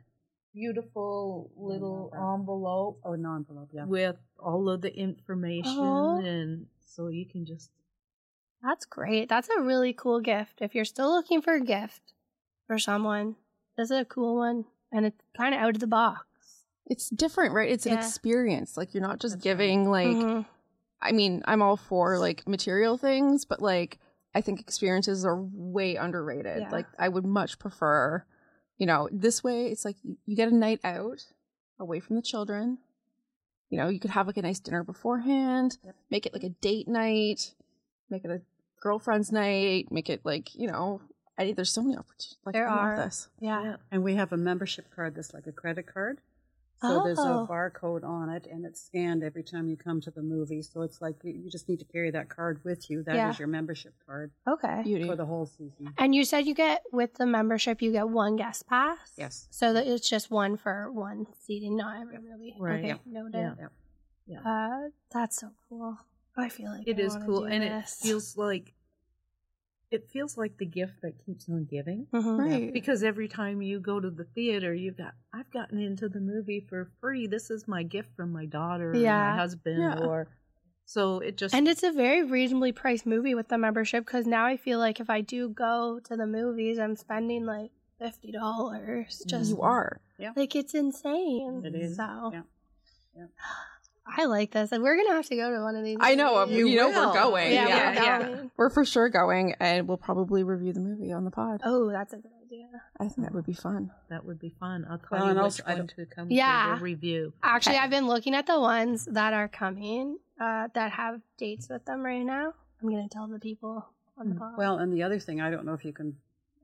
beautiful 0.52 1.50
little 1.56 2.10
envelope 2.14 3.00
Oh, 3.04 3.14
no 3.14 3.34
envelope. 3.36 3.70
Yeah. 3.72 3.84
with 3.84 4.16
all 4.38 4.68
of 4.68 4.80
the 4.82 4.94
information 4.94 5.74
Oh. 5.78 6.20
and 6.24 6.66
so 6.84 7.08
you 7.08 7.26
can 7.26 7.44
just 7.46 7.70
That's 8.62 8.84
great. 8.84 9.28
That's 9.30 9.48
a 9.48 9.62
really 9.62 9.94
cool 9.94 10.20
gift. 10.20 10.60
If 10.60 10.74
you're 10.74 10.84
still 10.84 11.10
looking 11.10 11.40
for 11.40 11.54
a 11.54 11.60
gift 11.64 12.12
for 12.66 12.78
someone, 12.78 13.36
this 13.78 13.86
is 13.90 13.98
a 14.00 14.04
cool 14.04 14.36
one, 14.36 14.66
and 14.92 15.06
it's 15.06 15.16
kind 15.34 15.54
of 15.54 15.60
out 15.62 15.74
of 15.76 15.80
the 15.80 15.86
box. 15.86 16.26
It's 16.84 17.08
different, 17.08 17.54
right? 17.54 17.70
It's 17.70 17.86
an 17.86 17.96
experience. 17.96 18.76
Like 18.76 18.92
you're 18.92 19.02
not 19.02 19.18
just 19.18 19.36
That's 19.36 19.46
right. 19.46 19.52
giving 19.52 19.88
like 19.90 20.08
Mhm. 20.16 20.46
I 21.00 21.12
mean, 21.12 21.42
I'm 21.46 21.62
all 21.62 21.78
for 21.78 22.18
like 22.18 22.46
material 22.46 22.98
things, 22.98 23.46
but 23.46 23.62
like 23.62 23.98
I 24.34 24.42
think 24.42 24.60
experiences 24.60 25.24
are 25.24 25.40
way 25.40 25.96
underrated. 25.96 26.58
Yeah. 26.62 26.68
Like 26.70 26.86
I 26.98 27.08
would 27.08 27.24
much 27.24 27.58
prefer, 27.58 28.24
you 28.80 28.86
know, 28.86 29.08
this 29.12 29.44
way 29.44 29.66
it's 29.66 29.84
like 29.84 29.96
you, 30.02 30.16
you 30.26 30.34
get 30.34 30.48
a 30.48 30.54
night 30.54 30.80
out 30.82 31.24
away 31.78 32.00
from 32.00 32.16
the 32.16 32.22
children. 32.22 32.78
You 33.68 33.78
know, 33.78 33.88
you 33.88 34.00
could 34.00 34.10
have 34.10 34.26
like 34.26 34.36
a 34.38 34.42
nice 34.42 34.58
dinner 34.58 34.82
beforehand, 34.82 35.78
Yep. 35.84 35.94
make 36.10 36.26
it 36.26 36.32
like 36.32 36.42
a 36.42 36.48
date 36.48 36.88
night, 36.88 37.54
make 38.08 38.24
it 38.24 38.30
a 38.30 38.40
girlfriend's 38.82 39.30
night, 39.30 39.92
make 39.92 40.10
it 40.10 40.22
like, 40.24 40.54
you 40.56 40.66
know, 40.66 41.00
I 41.38 41.52
there's 41.52 41.70
so 41.72 41.82
many 41.82 41.96
opportunities. 41.96 42.36
Like 42.44 42.54
There 42.54 42.68
I 42.68 42.74
love 42.74 42.84
are. 42.98 43.04
this. 43.04 43.28
Yeah. 43.38 43.76
And 43.92 44.02
we 44.02 44.16
have 44.16 44.32
a 44.32 44.36
membership 44.36 44.86
card 44.96 45.14
that's 45.14 45.32
like 45.32 45.46
a 45.46 45.52
credit 45.52 45.86
card. 45.86 46.18
So 46.82 47.02
there's 47.02 47.18
a 47.18 47.22
Oh. 47.22 47.46
barcode 47.48 48.04
on 48.04 48.30
it, 48.30 48.46
and 48.46 48.64
it's 48.64 48.80
scanned 48.80 49.22
every 49.22 49.42
time 49.42 49.68
you 49.68 49.76
come 49.76 50.00
to 50.00 50.10
the 50.10 50.22
movie. 50.22 50.62
So 50.62 50.80
it's 50.82 51.00
like 51.02 51.16
you, 51.22 51.32
you 51.32 51.50
just 51.50 51.68
need 51.68 51.78
to 51.80 51.84
carry 51.84 52.10
that 52.10 52.28
card 52.30 52.64
with 52.64 52.88
you. 52.90 53.02
That 53.02 53.12
is 53.12 53.16
Yeah. 53.16 53.34
your 53.38 53.48
membership 53.48 53.94
card 54.06 54.32
Okay. 54.48 54.82
Beauty. 54.82 55.06
for 55.06 55.14
the 55.16 55.26
whole 55.26 55.44
season. 55.46 55.92
And 55.98 56.14
you 56.14 56.24
said 56.24 56.46
you 56.46 56.54
get 56.54 56.82
with 56.90 57.14
the 57.14 57.26
membership, 57.26 57.82
you 57.82 57.92
get 57.92 58.08
one 58.08 58.36
guest 58.36 58.66
pass. 58.66 59.12
Yes. 59.16 59.46
So 59.50 59.72
that 59.74 59.86
it's 59.86 60.08
just 60.08 60.30
one 60.30 60.56
for 60.56 60.90
one 60.90 61.26
seating, 61.40 61.76
not 61.76 62.00
every 62.00 62.18
movie. 62.18 62.56
Right. 62.58 62.78
Okay, 62.78 62.88
Yep. 62.88 63.00
noted. 63.06 63.56
Yeah. 64.26 64.40
Uh, 64.42 64.88
that's 65.10 65.36
so 65.40 65.50
cool. 65.68 65.98
I 66.36 66.48
feel 66.48 66.70
like 66.70 66.86
It 66.88 66.98
I 66.98 67.02
is 67.02 67.16
cool, 67.26 67.40
do 67.40 67.46
and 67.46 67.62
this. 67.62 68.00
it 68.00 68.06
feels 68.06 68.36
like 68.38 68.72
it 69.90 70.08
feels 70.12 70.36
like 70.38 70.56
the 70.58 70.66
gift 70.66 71.02
that 71.02 71.14
keeps 71.24 71.48
on 71.48 71.64
giving. 71.64 72.06
Mhm. 72.12 72.38
Right. 72.38 72.72
Because 72.72 73.02
every 73.02 73.26
time 73.28 73.60
you 73.62 73.80
go 73.80 73.98
to 74.00 74.10
the 74.10 74.24
theater, 74.24 74.72
you've 74.74 74.96
got 74.96 75.14
I've 75.32 75.50
gotten 75.50 75.78
into 75.80 76.08
the 76.08 76.20
movie 76.20 76.60
for 76.60 76.90
free. 77.00 77.26
This 77.26 77.50
is 77.50 77.66
my 77.66 77.82
gift 77.82 78.14
from 78.16 78.32
my 78.32 78.46
daughter, 78.46 78.90
or 78.92 78.94
my 78.94 79.36
husband, 79.36 79.78
Yeah. 79.80 79.98
or 80.06 80.28
so 80.84 81.18
it 81.20 81.36
just 81.36 81.54
And 81.54 81.66
it's 81.68 81.82
a 81.82 81.92
very 81.92 82.22
reasonably 82.24 82.72
priced 82.72 83.06
movie 83.06 83.34
with 83.34 83.48
the 83.48 83.58
membership 83.58 84.04
because 84.04 84.26
now 84.26 84.44
I 84.46 84.56
feel 84.56 84.78
like 84.78 85.00
if 85.00 85.08
I 85.10 85.20
do 85.20 85.48
go 85.48 86.00
to 86.04 86.16
the 86.16 86.26
movies, 86.26 86.78
I'm 86.78 86.96
spending 86.96 87.44
like 87.44 87.70
fifty 87.98 88.32
dollars. 88.32 89.22
Just 89.26 89.50
You 89.50 89.60
are. 89.62 90.00
Yeah. 90.18 90.32
like 90.36 90.54
it's 90.56 90.74
insane. 90.74 91.62
It 91.64 91.74
is. 91.74 91.96
So 91.96 92.30
Yeah. 92.32 93.26
Yeah. 94.16 94.24
I 94.24 94.26
like 94.26 94.50
this, 94.52 94.72
and 94.72 94.82
we're 94.82 94.96
gonna 94.96 95.14
have 95.14 95.26
to 95.26 95.36
go 95.36 95.50
to 95.54 95.62
one 95.62 95.76
of 95.76 95.84
these. 95.84 95.98
I 96.00 96.14
know. 96.14 96.40
movies. 96.46 96.58
You, 96.58 96.66
You 96.68 96.76
know 96.76 96.88
we're 96.88 97.12
going. 97.14 97.52
Yeah, 97.52 97.68
Yeah, 97.68 98.18
we're 98.20 98.30
yeah. 98.36 98.42
We're 98.56 98.70
for 98.70 98.84
sure 98.84 99.08
going, 99.08 99.54
and 99.60 99.86
we'll 99.88 99.96
probably 99.96 100.42
review 100.42 100.72
the 100.72 100.80
movie 100.80 101.12
on 101.12 101.24
the 101.24 101.30
pod. 101.30 101.60
Oh, 101.64 101.90
that's 101.90 102.12
a 102.12 102.16
good 102.16 102.30
idea. 102.44 102.66
I 102.98 103.04
think 103.04 103.22
that 103.26 103.32
would 103.34 103.46
be 103.46 103.52
fun. 103.52 103.90
that 104.08 104.24
would 104.24 104.38
be 104.38 104.50
fun. 104.60 104.86
I'll 104.90 104.98
tell 104.98 105.18
Well, 105.18 105.34
you 105.36 105.42
which 105.42 105.58
one 105.64 105.86
to 105.86 106.06
come 106.06 106.30
Yeah. 106.30 106.74
to 106.76 106.82
review. 106.82 107.32
Actually, 107.42 107.76
Okay. 107.76 107.84
I've 107.84 107.90
been 107.90 108.06
looking 108.06 108.34
at 108.34 108.46
the 108.46 108.58
ones 108.60 109.04
that 109.06 109.32
are 109.32 109.48
coming 109.48 110.18
uh, 110.40 110.68
that 110.74 110.92
have 110.92 111.20
dates 111.38 111.68
with 111.68 111.84
them 111.84 112.02
right 112.02 112.24
now. 112.24 112.54
I'm 112.82 112.88
gonna 112.88 113.08
tell 113.08 113.26
the 113.28 113.38
people 113.38 113.86
on 114.18 114.30
the 114.30 114.34
pod. 114.34 114.56
Well, 114.56 114.78
and 114.78 114.92
the 114.92 115.02
other 115.02 115.18
thing, 115.20 115.40
I 115.40 115.50
don't 115.50 115.64
know 115.66 115.74
if 115.74 115.84
you 115.84 115.92
can 115.92 116.16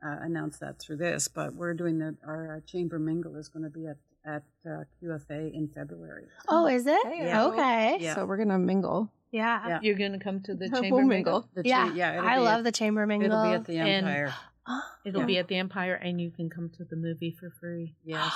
uh, 0.04 0.16
announce 0.20 0.58
that 0.58 0.78
through 0.78 0.96
this, 0.96 1.28
but 1.28 1.54
we're 1.54 1.74
doing 1.74 1.98
the 1.98 2.16
our 2.26 2.56
uh, 2.56 2.60
chamber 2.66 2.98
mingle 2.98 3.36
is 3.36 3.48
going 3.48 3.62
to 3.64 3.70
be 3.70 3.86
at 3.86 3.96
at 4.26 4.42
uh, 4.68 4.82
QFA 5.02 5.54
in 5.54 5.68
February. 5.74 6.26
oh, 6.48 6.66
is 6.66 6.86
it? 6.86 6.98
Yeah. 7.16 7.44
Okay. 7.46 7.98
Yeah. 8.00 8.14
So 8.16 8.26
we're 8.26 8.36
gonna 8.36 8.58
mingle. 8.58 9.10
Yeah. 9.32 9.68
Yeah. 9.68 9.78
You're 9.82 9.94
gonna 9.96 10.18
come 10.18 10.40
to 10.42 10.54
the 10.54 10.68
We'll 10.72 10.82
chamber 10.82 11.04
mingle. 11.04 11.48
The 11.54 11.62
cha- 11.62 11.68
Yeah. 11.68 11.94
yeah. 11.94 12.12
it'll 12.18 12.28
I 12.28 12.34
be 12.36 12.40
love 12.42 12.58
at, 12.58 12.64
the 12.64 12.72
chamber 12.72 13.06
mingle. 13.06 13.30
It'll 13.30 13.44
be 13.44 13.54
at 13.54 13.64
the 13.64 13.78
And- 13.78 14.06
Empire. 14.06 14.34
It'll 15.04 15.20
Yeah. 15.20 15.26
be 15.26 15.38
at 15.38 15.46
the 15.48 15.56
Empire, 15.56 15.94
and 15.94 16.20
you 16.20 16.30
can 16.30 16.50
come 16.50 16.70
to 16.76 16.84
the 16.84 16.96
movie 16.96 17.30
for 17.30 17.50
free. 17.50 17.94
yes. 18.04 18.32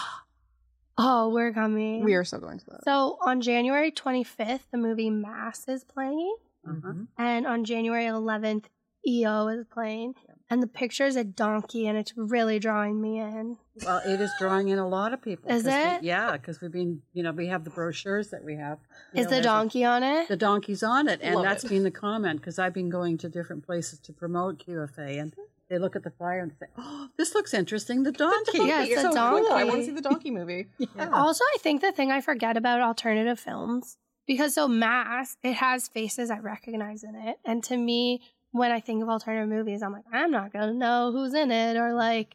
oh, 0.99 1.31
we're 1.31 1.53
coming. 1.53 2.05
We 2.05 2.15
are 2.15 2.25
so 2.25 2.39
going 2.39 2.59
to 2.61 2.65
that. 2.67 2.85
So 2.85 3.19
on 3.25 3.41
January 3.41 3.91
25th, 3.91 4.61
the 4.71 4.79
movie 4.79 5.11
Mass 5.11 5.67
is 5.69 5.83
playing, 5.85 6.37
Uh-huh. 6.69 6.89
Mhm. 6.93 7.07
and 7.19 7.47
on 7.47 7.65
January 7.65 8.05
11th, 8.05 8.67
EO 9.07 9.49
is 9.49 9.65
playing. 9.67 10.15
And 10.53 10.61
the 10.61 10.67
picture 10.67 11.07
is 11.07 11.15
a 11.15 11.23
donkey, 11.23 11.87
and 11.87 11.97
it's 11.97 12.13
really 12.17 12.59
drawing 12.59 13.01
me 13.01 13.21
in. 13.21 13.57
Well, 13.85 14.03
it 14.05 14.21
is 14.21 14.33
drawing 14.39 14.69
in 14.69 14.79
a 14.79 14.89
lot 14.89 15.13
of 15.15 15.23
people. 15.23 15.49
Is 15.51 15.63
'cause 15.63 15.73
we- 15.73 15.79
it? 15.99 16.03
yeah, 16.03 16.33
because 16.33 16.61
we've 16.61 16.73
been, 16.73 17.03
you 17.13 17.23
know, 17.23 17.31
we 17.31 17.47
have 17.47 17.63
the 17.63 17.71
brochures 17.71 18.31
that 18.31 18.43
we 18.45 18.57
have. 18.57 18.79
Is 19.15 19.19
know, 19.19 19.23
the 19.25 19.29
there's 19.31 19.41
a- 19.41 19.43
donkey 19.45 19.85
on 19.85 20.03
it? 20.03 20.27
the 20.29 20.37
donkey's 20.37 20.83
on 20.83 21.07
it, 21.09 21.21
and 21.23 21.37
Love 21.37 21.45
that's 21.45 21.63
it. 21.65 21.69
been 21.69 21.85
the 21.85 21.91
comment 21.93 22.41
because 22.41 22.59
I've 22.59 22.75
been 22.75 22.91
going 22.91 23.17
to 23.19 23.29
different 23.29 23.65
places 23.65 24.01
to 24.01 24.13
promote 24.13 24.59
QFA, 24.59 25.19
and 25.21 25.33
they 25.69 25.79
look 25.79 25.95
at 25.95 26.03
the 26.03 26.11
flyer 26.11 26.41
and 26.41 26.53
say, 26.59 26.67
"Oh, 26.77 27.09
this 27.17 27.33
looks 27.33 27.55
interesting." 27.55 28.03
The 28.03 28.11
donkey. 28.11 28.59
Yeah, 28.67 28.83
it's 28.83 28.99
a 29.05 29.13
so 29.13 29.39
cool. 29.39 29.53
I 29.53 29.63
want 29.63 29.77
to 29.77 29.85
see 29.85 29.93
the 29.93 30.01
donkey 30.03 30.33
movie. 30.33 30.67
Yeah. 30.97 31.11
Also, 31.13 31.45
I 31.55 31.59
think 31.61 31.81
the 31.81 31.93
thing 31.93 32.11
I 32.11 32.21
forget 32.21 32.57
about 32.57 32.81
alternative 32.81 33.39
films 33.39 33.99
because 34.27 34.55
so 34.55 34.67
Mass, 34.67 35.37
it 35.45 35.53
has 35.55 35.87
faces 35.87 36.29
I 36.29 36.39
recognize 36.41 37.05
in 37.05 37.15
it, 37.15 37.39
and 37.45 37.63
to 37.65 37.77
me, 37.77 38.21
when 38.53 38.71
I 38.73 38.81
think 38.81 39.03
of 39.03 39.09
alternative 39.09 39.49
movies, 39.49 39.83
I'm 39.83 39.93
like, 39.93 40.05
I'm 40.13 40.31
not 40.31 40.53
gonna 40.53 40.75
know 40.75 41.13
who's 41.13 41.35
in 41.35 41.51
it 41.51 41.77
or 41.77 41.95
like, 41.95 42.35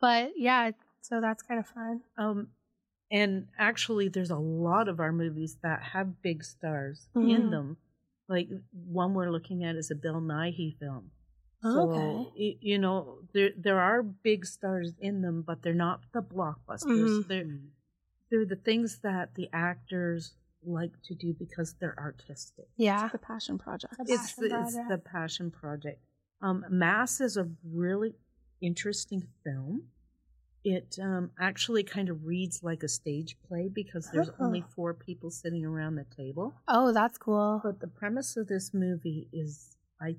but 0.00 0.32
yeah, 0.36 0.70
so 1.00 1.20
that's 1.20 1.42
kind 1.42 1.58
of 1.60 1.66
fun. 1.66 2.02
Um, 2.16 2.48
and 3.10 3.48
actually, 3.58 4.08
there's 4.08 4.30
a 4.30 4.36
lot 4.36 4.88
of 4.88 5.00
our 5.00 5.12
movies 5.12 5.56
that 5.62 5.82
have 5.82 6.22
big 6.22 6.44
stars 6.44 7.08
Mhm. 7.14 7.30
in 7.30 7.50
them. 7.50 7.76
Like 8.28 8.48
one 8.72 9.14
we're 9.14 9.30
looking 9.32 9.64
at 9.64 9.74
is 9.74 9.90
a 9.90 9.96
Bill 9.96 10.20
Nighy 10.20 10.76
film. 10.78 11.10
Okay. 11.64 11.72
So 11.74 12.32
y- 12.38 12.56
you 12.60 12.78
know 12.78 13.18
there 13.32 13.50
there 13.56 13.80
are 13.80 14.02
big 14.02 14.46
stars 14.46 14.94
in 15.00 15.20
them, 15.22 15.42
but 15.42 15.62
they're 15.62 15.74
not 15.74 16.00
the 16.12 16.22
blockbusters. 16.22 17.24
Mhm. 17.24 17.26
They're 17.26 17.58
they're 18.30 18.46
the 18.46 18.56
things 18.56 19.00
that 19.00 19.34
the 19.34 19.48
actors 19.52 20.36
like 20.64 20.92
to 21.04 21.14
do 21.14 21.34
because 21.38 21.74
they're 21.80 21.98
artistic. 21.98 22.66
Yeah, 22.76 23.08
The 23.10 23.18
passion 23.18 23.58
project. 23.58 23.94
The 23.98 24.12
It's 24.12 24.32
Passion 24.34 24.48
the, 24.48 24.60
it's 24.62 24.76
the 24.88 24.98
passion 24.98 25.50
project. 25.50 26.02
Um, 26.42 26.64
Mass 26.70 27.20
is 27.20 27.36
a 27.36 27.48
really 27.64 28.14
interesting 28.60 29.26
film. 29.44 29.84
It 30.62 30.98
um, 31.02 31.30
actually 31.40 31.82
kind 31.84 32.10
of 32.10 32.24
reads 32.26 32.62
like 32.62 32.82
a 32.82 32.88
stage 32.88 33.36
play 33.48 33.68
because 33.72 34.10
there's 34.12 34.30
only 34.38 34.62
Oh. 34.66 34.70
four 34.76 34.92
people 34.94 35.30
sitting 35.30 35.64
around 35.64 35.94
the 35.94 36.04
table. 36.14 36.54
Oh, 36.68 36.92
that's 36.92 37.16
cool. 37.16 37.60
But 37.64 37.80
the 37.80 37.86
premise 37.86 38.36
of 38.36 38.46
this 38.48 38.74
movie 38.74 39.28
is, 39.32 39.76
I 40.00 40.16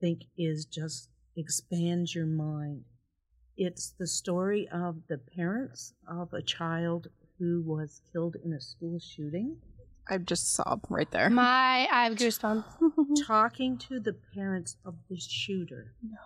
think, 0.00 0.22
is 0.36 0.64
just 0.66 1.08
expand 1.36 2.14
your 2.14 2.26
mind. 2.26 2.84
It's 3.56 3.90
the 3.98 4.06
story 4.06 4.68
of 4.72 4.96
the 5.08 5.18
parents 5.18 5.94
of 6.06 6.32
a 6.32 6.42
child 6.42 7.08
who 7.38 7.62
was 7.66 8.00
killed 8.12 8.36
in 8.44 8.52
a 8.52 8.60
school 8.60 9.00
shooting, 9.00 9.56
I 10.12 10.18
just 10.18 10.52
sob 10.52 10.84
right 10.90 11.10
there. 11.10 11.30
My, 11.30 11.88
I 11.90 12.04
have 12.04 12.14
goosebumps. 12.14 12.64
talking 13.26 13.78
to 13.78 13.98
the 13.98 14.12
parents 14.34 14.76
of 14.84 14.94
the 15.08 15.16
shooter. 15.18 15.94
No. 16.02 16.18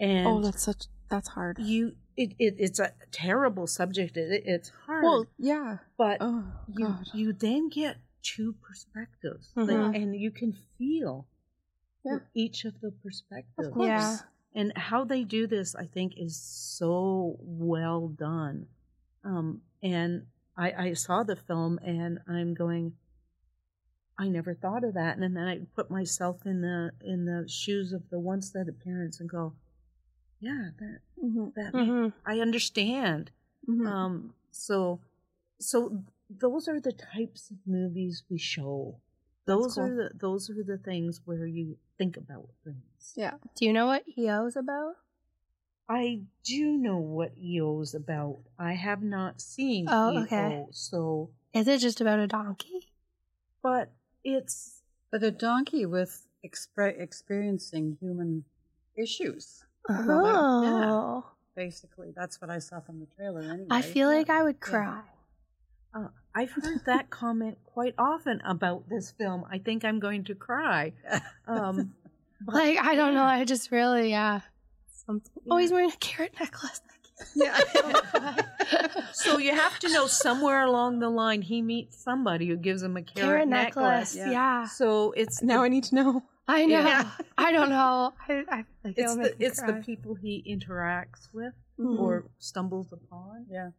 And 0.00 0.26
oh, 0.26 0.40
that's 0.40 0.62
such. 0.62 0.86
That's 1.08 1.28
hard. 1.28 1.58
you, 1.58 1.96
it, 2.16 2.34
it, 2.38 2.54
it's 2.58 2.78
a 2.78 2.92
terrible 3.10 3.66
subject. 3.66 4.16
It, 4.16 4.42
it's 4.46 4.70
hard, 4.86 5.04
Well, 5.04 5.26
yeah. 5.38 5.78
but 5.98 6.18
Oh 6.20 6.44
you 6.68 6.86
God. 6.86 7.06
you 7.12 7.32
then 7.32 7.68
get 7.68 7.96
two 8.22 8.54
perspectives, 8.62 9.50
Mhm. 9.56 9.86
Like, 9.92 9.96
and 9.96 10.14
you 10.14 10.30
can 10.30 10.52
feel 10.78 11.26
Yeah. 12.04 12.18
each 12.34 12.64
of 12.64 12.80
the 12.80 12.90
perspectives. 12.92 13.66
Of 13.68 13.72
course. 13.74 13.86
Yeah. 13.88 14.16
And 14.54 14.72
how 14.76 15.04
they 15.04 15.24
do 15.24 15.46
this, 15.46 15.74
I 15.74 15.86
think, 15.86 16.14
is 16.16 16.36
so 16.36 17.36
well 17.40 18.08
done. 18.08 18.66
Um, 19.24 19.60
and 19.82 20.26
I, 20.60 20.88
I 20.88 20.92
saw 20.92 21.22
the 21.22 21.36
film, 21.36 21.78
and 21.82 22.18
I'm 22.28 22.52
going. 22.54 22.92
I 24.18 24.28
never 24.28 24.52
thought 24.54 24.84
of 24.84 24.92
that, 24.94 25.16
and 25.16 25.34
then 25.34 25.48
I 25.48 25.60
put 25.74 25.90
myself 25.90 26.44
in 26.44 26.60
the 26.60 26.90
in 27.00 27.24
the 27.24 27.48
shoes 27.48 27.92
of 27.94 28.02
the 28.10 28.20
set 28.42 28.68
of 28.68 28.78
parents 28.78 29.18
and 29.20 29.28
go, 29.28 29.54
"Yeah, 30.38 30.70
that 30.78 31.00
Mhm. 31.22 31.54
that 31.54 31.70
hmm 31.72 32.08
I 32.26 32.40
understand." 32.40 33.30
Mhm. 33.66 33.86
Um, 33.86 34.34
so, 34.50 35.00
so 35.58 36.04
those 36.28 36.68
are 36.68 36.80
the 36.80 36.92
types 36.92 37.50
of 37.50 37.56
movies 37.66 38.24
we 38.28 38.36
show. 38.38 39.00
Those 39.46 39.74
cool. 39.74 39.84
are 39.84 39.94
the 39.94 40.10
those 40.14 40.50
are 40.50 40.62
the 40.62 40.78
things 40.78 41.22
where 41.24 41.46
you 41.46 41.78
think 41.96 42.18
about 42.18 42.50
things. 42.64 43.14
yeah. 43.16 43.38
Do 43.56 43.64
you 43.64 43.72
know 43.72 43.86
what 43.86 44.04
EO's 44.18 44.56
about? 44.56 44.96
I 45.92 46.20
do 46.44 46.76
know 46.78 46.98
what 46.98 47.32
EO's 47.36 47.94
about. 47.94 48.38
I 48.58 48.74
have 48.74 49.02
not 49.02 49.40
seen 49.40 49.86
Oh, 49.90 50.12
EO, 50.12 50.22
okay. 50.22 50.66
so 50.70 51.30
Is 51.52 51.66
it 51.66 51.78
just 51.80 52.00
about 52.00 52.20
a 52.20 52.28
donkey? 52.28 52.92
but 53.62 53.90
it's 54.22 54.82
But 55.10 55.22
a 55.24 55.32
donkey 55.32 55.84
with 55.86 56.26
expre- 56.46 56.98
experiencing 57.00 57.96
human 58.00 58.44
issues. 58.96 59.64
Oh, 59.88 61.24
Basically, 61.56 62.12
that's 62.14 62.40
what 62.40 62.50
I 62.50 62.60
saw 62.60 62.78
from 62.80 63.00
the 63.00 63.06
trailer. 63.16 63.40
Anyway, 63.42 63.66
I 63.70 63.82
feel 63.82 64.08
like 64.08 64.30
I 64.30 64.42
would 64.44 64.60
cry. 64.60 65.02
uh, 65.92 66.08
I've 66.34 66.52
heard 66.52 66.84
that 66.86 67.10
comment 67.20 67.58
quite 67.66 67.94
often 67.98 68.40
about 68.44 68.88
this 68.88 69.10
film. 69.10 69.44
I 69.50 69.58
think 69.58 69.84
I'm 69.84 69.98
going 69.98 70.22
to 70.24 70.34
cry. 70.36 70.92
Um, 71.48 71.94
Like 72.46 72.78
I 72.78 72.94
don't 72.94 73.12
know. 73.14 73.24
I 73.24 73.44
just 73.44 73.70
really 73.72 74.10
yeah. 74.10 74.40
Something. 75.10 75.42
Oh, 75.50 75.56
he's 75.56 75.72
wearing 75.72 75.90
a 75.90 75.96
carrot 75.96 76.34
necklace. 76.38 76.80
Yeah. 77.36 77.58
so 79.12 79.36
you 79.36 79.54
have 79.54 79.78
to 79.80 79.92
know 79.92 80.06
somewhere 80.06 80.62
along 80.62 81.00
the 81.00 81.10
line 81.10 81.42
he 81.42 81.60
meets 81.60 82.02
somebody 82.02 82.48
who 82.48 82.56
gives 82.56 82.82
him 82.82 82.96
a 82.96 83.02
carrot, 83.02 83.28
Carrot 83.28 83.48
necklace. 83.48 84.14
necklace. 84.14 84.16
Yeah. 84.16 84.30
Yeah. 84.30 84.66
So 84.66 85.12
it's 85.12 85.42
Now 85.42 85.62
I 85.62 85.68
need 85.68 85.84
to 85.84 85.94
know. 85.94 86.22
I 86.48 86.64
know. 86.64 86.78
Yeah. 86.80 87.10
I 87.38 87.52
don't 87.52 87.68
know. 87.68 88.14
I, 88.26 88.44
I 88.48 88.64
like 88.84 88.94
it's 88.96 89.14
the 89.16 89.20
make 89.22 89.38
me 89.38 89.46
it's 89.46 89.60
the 89.60 89.74
people 89.84 90.14
he 90.14 90.42
interacts 90.48 91.28
with 91.34 91.52
Mhm. 91.78 91.98
or 92.00 92.30
stumbles 92.38 92.90
upon. 92.90 93.44
yeah. 93.50 93.70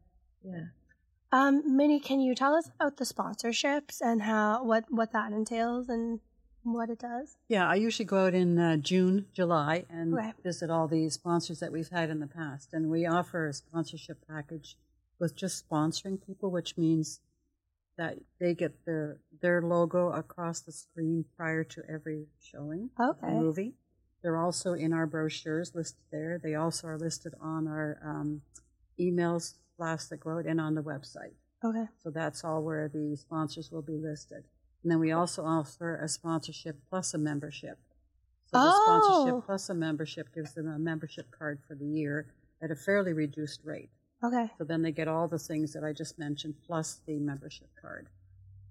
Yeah. 0.43 0.65
Um, 1.31 1.63
Minny, 1.77 1.99
can 1.99 2.19
you 2.19 2.35
tell 2.35 2.53
us 2.53 2.69
about 2.75 2.97
the 2.97 3.05
sponsorships 3.05 4.01
and 4.01 4.21
how 4.21 4.63
what 4.63 4.85
what 4.89 5.13
that 5.13 5.31
entails 5.31 5.89
and 5.89 6.19
what 6.63 6.89
it 6.89 6.99
does? 6.99 7.37
Yeah, 7.47 7.67
I 7.67 7.75
usually 7.75 8.05
go 8.05 8.25
out 8.27 8.33
in 8.33 8.57
uh, 8.57 8.77
June, 8.77 9.25
July, 9.33 9.85
and 9.89 10.13
Okay. 10.13 10.33
visit 10.43 10.69
all 10.69 10.87
the 10.87 11.09
sponsors 11.09 11.59
that 11.59 11.71
we've 11.71 11.89
had 11.89 12.09
in 12.09 12.19
the 12.19 12.27
past. 12.27 12.73
And 12.73 12.89
we 12.89 13.05
offer 13.05 13.47
a 13.47 13.53
sponsorship 13.53 14.25
package 14.27 14.77
with 15.19 15.35
just 15.35 15.67
sponsoring 15.67 16.25
people, 16.25 16.51
which 16.51 16.77
means 16.77 17.19
that 17.97 18.17
they 18.39 18.53
get 18.55 18.85
their 18.85 19.17
their 19.41 19.61
logo 19.61 20.11
across 20.11 20.61
the 20.61 20.71
screen 20.71 21.25
prior 21.37 21.63
to 21.63 21.83
every 21.89 22.27
showing 22.39 22.89
of 22.97 23.19
the 23.19 23.27
Okay. 23.27 23.35
movie. 23.37 23.73
They're 24.23 24.37
also 24.37 24.73
in 24.73 24.93
our 24.93 25.05
brochures 25.07 25.73
listed 25.75 26.03
there. 26.11 26.39
They 26.41 26.55
also 26.55 26.87
are 26.87 26.97
listed 26.97 27.33
on 27.41 27.67
our 27.67 27.99
um, 28.03 28.41
emails 28.99 29.55
blasts 29.77 30.09
that 30.09 30.19
go 30.19 30.37
out 30.37 30.45
and 30.45 30.61
on 30.61 30.75
the 30.75 30.81
website. 30.83 31.33
Okay. 31.63 31.85
So 32.03 32.09
that's 32.11 32.43
all 32.43 32.61
where 32.63 32.87
the 32.87 33.15
sponsors 33.17 33.71
will 33.71 33.81
be 33.81 33.97
listed. 33.97 34.43
And 34.83 34.91
then 34.91 34.99
we 34.99 35.11
also 35.11 35.43
offer 35.45 35.95
a 35.97 36.07
sponsorship 36.07 36.77
plus 36.89 37.13
a 37.13 37.17
membership. 37.17 37.77
So 38.45 38.57
the 38.59 38.71
Oh. 38.73 38.83
sponsorship 38.83 39.45
plus 39.45 39.69
a 39.69 39.73
membership 39.73 40.33
gives 40.33 40.53
them 40.53 40.67
a 40.67 40.79
membership 40.79 41.29
card 41.31 41.59
for 41.67 41.75
the 41.75 41.85
year 41.85 42.27
at 42.61 42.71
a 42.71 42.75
fairly 42.75 43.13
reduced 43.13 43.63
rate. 43.63 43.89
Okay. 44.23 44.51
So 44.57 44.63
then 44.63 44.81
they 44.81 44.91
get 44.91 45.07
all 45.07 45.27
the 45.27 45.39
things 45.39 45.73
that 45.73 45.83
I 45.83 45.93
just 45.93 46.19
mentioned 46.19 46.55
plus 46.65 47.01
the 47.05 47.19
membership 47.19 47.69
card. 47.81 48.07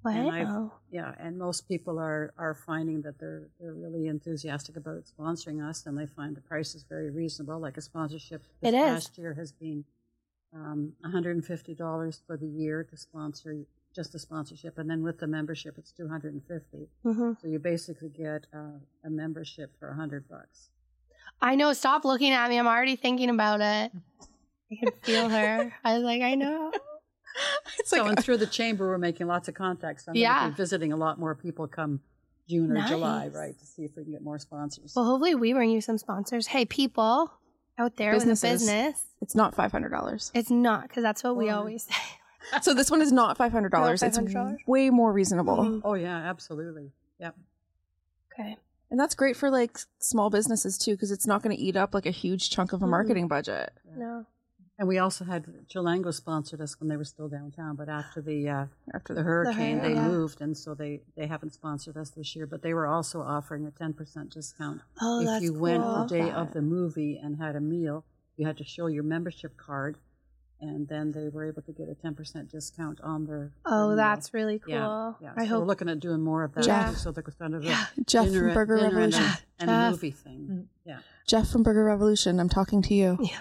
And 0.05 0.31
I've- 0.31 0.71
Yeah, 0.91 1.15
and 1.19 1.37
most 1.39 1.69
people 1.69 1.99
are, 1.99 2.33
are 2.39 2.55
finding 2.55 3.03
that 3.03 3.19
they're 3.19 3.49
they're 3.59 3.75
really 3.75 4.07
enthusiastic 4.07 4.77
about 4.77 5.05
sponsoring 5.05 5.63
us, 5.63 5.85
and 5.87 5.97
they 5.99 6.07
find 6.07 6.35
the 6.35 6.41
price 6.41 6.75
is 6.75 6.85
very 6.85 7.11
reasonable. 7.11 7.59
Like 7.61 7.77
a 7.77 7.83
sponsorship 7.83 8.43
this 8.61 8.73
It 8.73 8.75
is. 8.75 8.81
past 9.05 9.19
year 9.19 9.35
has 9.35 9.53
been 9.53 9.85
um, 10.55 10.95
$150 11.05 12.21
for 12.27 12.37
the 12.37 12.47
year 12.47 12.83
to 12.85 12.97
sponsor 12.97 13.57
just 13.95 14.13
the 14.13 14.19
sponsorship, 14.19 14.79
and 14.79 14.89
then 14.89 15.03
with 15.03 15.19
the 15.19 15.27
membership, 15.27 15.75
it's 15.79 15.91
250. 15.93 16.89
hmm 17.03 17.33
So 17.41 17.49
you 17.49 17.59
basically 17.59 18.09
get 18.09 18.47
uh, 18.55 18.79
a 19.05 19.11
membership 19.11 19.73
for 19.79 19.89
100 19.89 20.29
bucks. 20.29 20.71
I 21.41 21.55
know. 21.55 21.73
Stop 21.73 22.05
looking 22.05 22.33
at 22.33 22.49
me. 22.51 22.59
I'm 22.59 22.67
already 22.67 22.97
thinking 22.97 23.31
about 23.31 23.61
it. 23.61 23.93
I 24.73 24.77
can 24.79 24.93
feel 25.03 25.29
her. 25.29 25.73
I 25.85 25.95
was 25.95 26.03
like, 26.05 26.23
I 26.23 26.35
know. 26.35 26.73
It's 27.79 27.89
so 27.91 27.99
like 28.03 28.09
and 28.17 28.25
through 28.25 28.39
the 28.39 28.47
chamber, 28.47 28.89
we're 28.89 28.99
making 28.99 29.29
lots 29.29 29.47
of 29.49 29.55
contacts. 29.55 30.07
I'm 30.09 30.15
Yeah. 30.17 30.41
going 30.41 30.51
to 30.51 30.57
be 30.57 30.63
visiting 30.63 30.93
a 30.93 30.97
lot 30.97 31.19
more 31.19 31.35
people 31.37 31.69
come 31.69 32.01
June 32.49 32.73
or 32.73 32.85
July, 32.89 33.29
right, 33.29 33.57
to 33.57 33.65
see 33.67 33.85
if 33.85 33.93
we 33.97 34.03
can 34.03 34.13
get 34.13 34.21
more 34.23 34.39
sponsors. 34.39 34.93
Well, 34.97 35.05
hopefully 35.05 35.37
we 35.37 35.53
bring 35.53 35.71
you 35.71 35.81
some 35.81 35.97
sponsors. 35.97 36.49
Hey, 36.49 36.65
people 36.65 37.33
out 37.79 37.97
there 37.97 38.13
with 38.13 38.25
a 38.25 38.27
Businesses. 38.27 38.63
business. 38.63 39.05
it's 39.23 39.37
not 39.37 39.55
five 39.55 39.71
hundred 39.71 39.91
dollars. 39.91 40.33
It's 40.35 40.51
not 40.51 40.89
because 40.89 41.05
that's 41.05 41.23
what 41.23 41.37
we 41.37 41.49
always 41.51 41.85
say. 41.89 41.95
So 42.63 42.75
this 42.75 42.91
one 42.91 43.03
is 43.03 43.13
not 43.13 43.37
five 43.37 43.53
hundred 43.53 43.71
dollars. 43.73 44.03
It's 44.03 44.19
$500? 44.19 44.57
way 44.67 44.91
more 44.91 45.13
reasonable, 45.13 45.59
Mhm. 45.59 45.81
oh 45.85 45.95
yeah, 45.95 46.17
absolutely. 46.17 46.93
Yep. 47.19 47.37
Okay. 48.33 48.57
and 48.91 48.99
that's 48.99 49.15
great 49.15 49.37
for 49.37 49.51
like 49.51 49.79
small 50.01 50.31
businesses 50.31 50.77
too, 50.79 50.93
because 50.93 51.11
it's 51.11 51.27
not 51.27 51.43
going 51.43 51.55
to 51.55 51.63
eat 51.63 51.77
up 51.77 51.95
like 51.95 52.07
a 52.07 52.11
huge 52.11 52.51
chunk 52.51 52.73
of 52.73 52.83
a 52.83 52.87
Mhm. 52.87 52.91
marketing 52.91 53.29
budget. 53.29 53.73
No. 53.97 54.27
And 54.79 54.89
we 54.89 54.97
also 54.99 55.27
had 55.27 55.45
Chilango 55.69 56.13
sponsored 56.15 56.61
us 56.63 56.81
when 56.81 56.89
they 56.89 56.97
were 56.97 57.05
still 57.05 57.29
downtown, 57.29 57.77
but 57.77 57.91
after 57.91 58.23
the 58.23 58.49
uh, 58.49 58.67
After 58.95 59.13
the 59.13 59.21
the 59.21 59.25
hurricane, 59.25 59.79
they 59.83 59.93
yeah. 59.93 60.09
moved, 60.09 60.41
and 60.41 60.57
so 60.57 60.73
they 60.75 61.03
they 61.17 61.27
haven't 61.27 61.53
sponsored 61.53 61.99
us 61.99 62.09
this 62.11 62.35
year. 62.35 62.47
But 62.47 62.63
they 62.63 62.73
were 62.73 62.87
also 62.87 63.21
offering 63.21 63.67
a 63.67 63.71
ten 63.71 63.93
percent 63.93 64.31
discount 64.31 64.81
Oh, 65.03 65.21
if 65.21 65.27
that's 65.27 65.45
you 65.45 65.53
went 65.53 65.85
the 65.85 66.07
day 66.07 66.23
that. 66.31 66.35
of 66.35 66.53
the 66.55 66.63
movie 66.63 67.19
and 67.23 67.37
had 67.37 67.57
a 67.57 67.61
meal. 67.61 68.05
You 68.39 68.47
had 68.47 68.57
to 68.57 68.65
show 68.65 68.87
your 68.87 69.03
membership 69.03 69.59
card, 69.59 69.99
and 70.61 70.87
then 70.89 71.13
they 71.13 71.29
were 71.29 71.45
able 71.47 71.63
to 71.63 71.73
get 71.73 71.89
a 71.89 71.95
ten 71.95 72.15
percent 72.15 72.51
discount 72.51 73.01
on 73.03 73.25
their. 73.27 73.39
their 73.39 73.53
Oh, 73.67 73.89
meal. 73.89 73.97
that's 73.97 74.33
really 74.35 74.59
cool. 74.59 74.73
yeah. 74.75 75.13
yeah. 75.23 75.33
I 75.37 75.47
so 75.47 75.53
we're 75.55 75.59
hope. 75.61 75.67
looking 75.69 75.89
at 75.89 76.01
doing 76.01 76.21
more 76.21 76.45
of 76.45 76.55
that. 76.55 76.65
Jeff. 76.65 76.91
too, 76.93 76.97
so 76.97 77.13
that 77.13 77.25
was 77.27 77.35
kind 77.35 77.55
of 77.55 77.65
Yeah. 77.65 77.87
Jeff 78.07 78.27
dinner, 78.27 78.41
from 78.47 78.55
Burger 78.55 78.77
dinner 78.77 78.87
and 79.01 79.13
Revolution. 79.15 79.23
a, 79.23 79.63
and 79.63 79.69
Jeff. 79.71 79.91
movie 79.93 80.11
thing. 80.11 80.49
Mm. 80.51 80.65
Yeah. 80.85 80.99
Jeff 81.27 81.49
from 81.51 81.63
Burger 81.63 81.85
Revolution. 81.85 82.39
I'm 82.41 82.49
talking 82.49 82.83
to 82.83 82.95
you. 82.95 83.19
Yeah. 83.21 83.39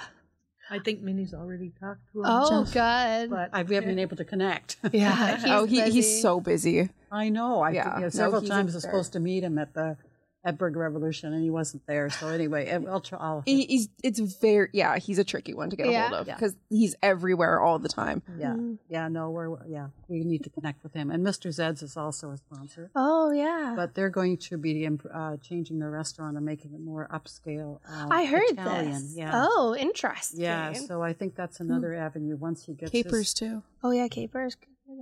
I 0.72 0.78
think 0.78 1.01
Minny's 1.01 1.34
already 1.34 1.72
talked 1.80 2.01
to 2.13 2.20
him. 2.20 2.26
Oh, 2.28 2.63
Jeff. 2.63 2.74
good. 2.74 3.30
but 3.32 3.49
I, 3.51 3.63
we 3.63 3.74
haven't 3.74 3.89
been 3.89 3.97
able 3.99 4.17
to 4.17 4.26
connect. 4.26 4.78
Yeah. 4.93 5.38
He's 5.41 5.45
oh, 5.49 5.65
he, 5.65 5.80
busy. 5.82 5.91
he's 5.93 6.22
so 6.22 6.39
busy. 6.39 6.89
I 7.11 7.30
know. 7.30 7.61
I 7.61 7.72
Yeah. 7.72 7.95
yeah, 7.95 7.99
No, 8.01 8.09
several 8.09 8.41
he's 8.41 8.49
a 8.51 8.53
times 8.53 8.74
I 8.74 8.78
was 8.78 8.84
supposed 8.84 9.13
to 9.13 9.20
meet 9.20 9.43
him 9.43 9.57
at 9.57 9.74
the 9.74 9.97
at 10.45 10.57
Burger 10.57 10.79
Revolution, 10.79 11.33
and 11.33 11.43
he 11.43 11.49
wasn't 11.49 11.85
there. 11.85 12.09
So 12.09 12.29
anyway, 12.29 12.71
I- 12.71 12.89
I'll 12.89 13.01
try. 13.01 13.19
I'll, 13.19 13.43
He, 13.45 13.65
he's 13.65 13.89
it's 14.03 14.19
very 14.19 14.69
yeah. 14.71 14.97
He's 14.97 15.19
a 15.19 15.23
tricky 15.25 15.53
one 15.53 15.69
to 15.69 15.75
get 15.75 15.87
a 15.87 15.99
hold 15.99 16.13
of 16.13 16.27
Yeah. 16.27 16.35
because 16.35 16.55
he's 16.69 16.95
everywhere 17.03 17.59
all 17.59 17.77
the 17.77 17.89
time. 17.89 18.21
yeah, 18.37 18.53
Mm. 18.53 18.77
yeah. 18.87 19.07
No, 19.09 19.29
we're 19.31 19.57
yeah. 19.67 19.87
We 20.07 20.23
need 20.23 20.43
to 20.45 20.49
connect 20.49 20.81
with 20.83 20.93
him. 20.93 21.11
And 21.11 21.25
Mr. 21.25 21.51
Zed's 21.51 21.83
is 21.83 21.97
also 21.97 22.31
a 22.31 22.37
sponsor, 22.37 22.89
Oh, 22.95 23.31
yeah. 23.31 23.73
but 23.75 23.95
they're 23.95 24.09
going 24.09 24.37
to 24.37 24.57
be 24.57 24.85
imp- 24.85 25.05
uh, 25.13 25.37
changing 25.37 25.79
their 25.79 25.91
restaurant 25.91 26.37
and 26.37 26.45
making 26.45 26.73
it 26.73 26.79
more 26.79 27.07
upscale. 27.13 27.79
Uh, 27.87 28.07
I 28.09 28.25
heard 28.25 28.43
Italian. 28.49 28.91
this. 28.93 29.15
Yeah. 29.17 29.31
Oh, 29.33 29.75
interesting. 29.77 30.39
Yeah, 30.39 30.71
so 30.73 31.01
I 31.03 31.11
think 31.13 31.35
that's 31.35 31.59
another 31.59 31.93
avenue 31.93 32.37
once 32.37 32.65
he 32.65 32.73
gets 32.73 32.91
Capers 32.91 33.11
his, 33.27 33.33
too. 33.33 33.63
Oh, 33.83 33.91
yeah, 33.91 34.07
capers. 34.07 34.55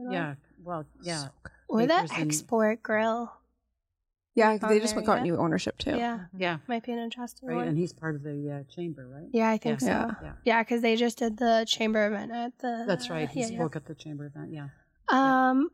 Yeah, 0.09 0.33
well, 0.63 0.85
yeah, 1.01 1.27
Or 1.69 1.81
the 1.85 1.93
capers 1.93 2.11
and- 2.15 2.27
export 2.31 2.81
grill. 2.83 3.31
Yeah, 4.37 4.57
on 4.61 4.69
they 4.69 4.79
just 4.79 4.93
there, 4.95 5.03
got 5.03 5.17
yeah. 5.17 5.23
new 5.23 5.37
ownership 5.37 5.77
too. 5.79 5.95
Yeah. 5.97 6.19
yeah, 6.37 6.57
Might 6.67 6.83
be 6.85 6.91
an 6.91 6.99
interesting 6.99 7.49
right. 7.49 7.55
one. 7.55 7.67
And 7.67 7.77
he's 7.77 7.91
part 7.91 8.15
of 8.15 8.23
the 8.23 8.59
uh, 8.67 8.71
chamber, 8.73 9.07
right? 9.07 9.27
yeah, 9.33 9.49
I 9.49 9.57
think 9.57 9.81
Yeah. 9.81 9.85
so. 9.87 9.91
Yeah. 9.91 10.11
Yeah, 10.21 10.31
Yeah, 10.45 10.63
because 10.63 10.81
they 10.81 10.95
just 10.95 11.17
did 11.17 11.37
the 11.37 11.65
chamber 11.67 12.05
event 12.07 12.31
at 12.31 12.57
the. 12.59 12.85
that's 12.87 13.09
right. 13.09 13.27
He 13.27 13.41
yeah, 13.41 13.47
yeah. 13.47 13.57
spoke 13.57 13.75
at 13.75 13.85
the 13.85 13.95
chamber 13.95 14.25
event. 14.27 14.53
Yeah. 14.53 14.67
Um, 15.09 15.69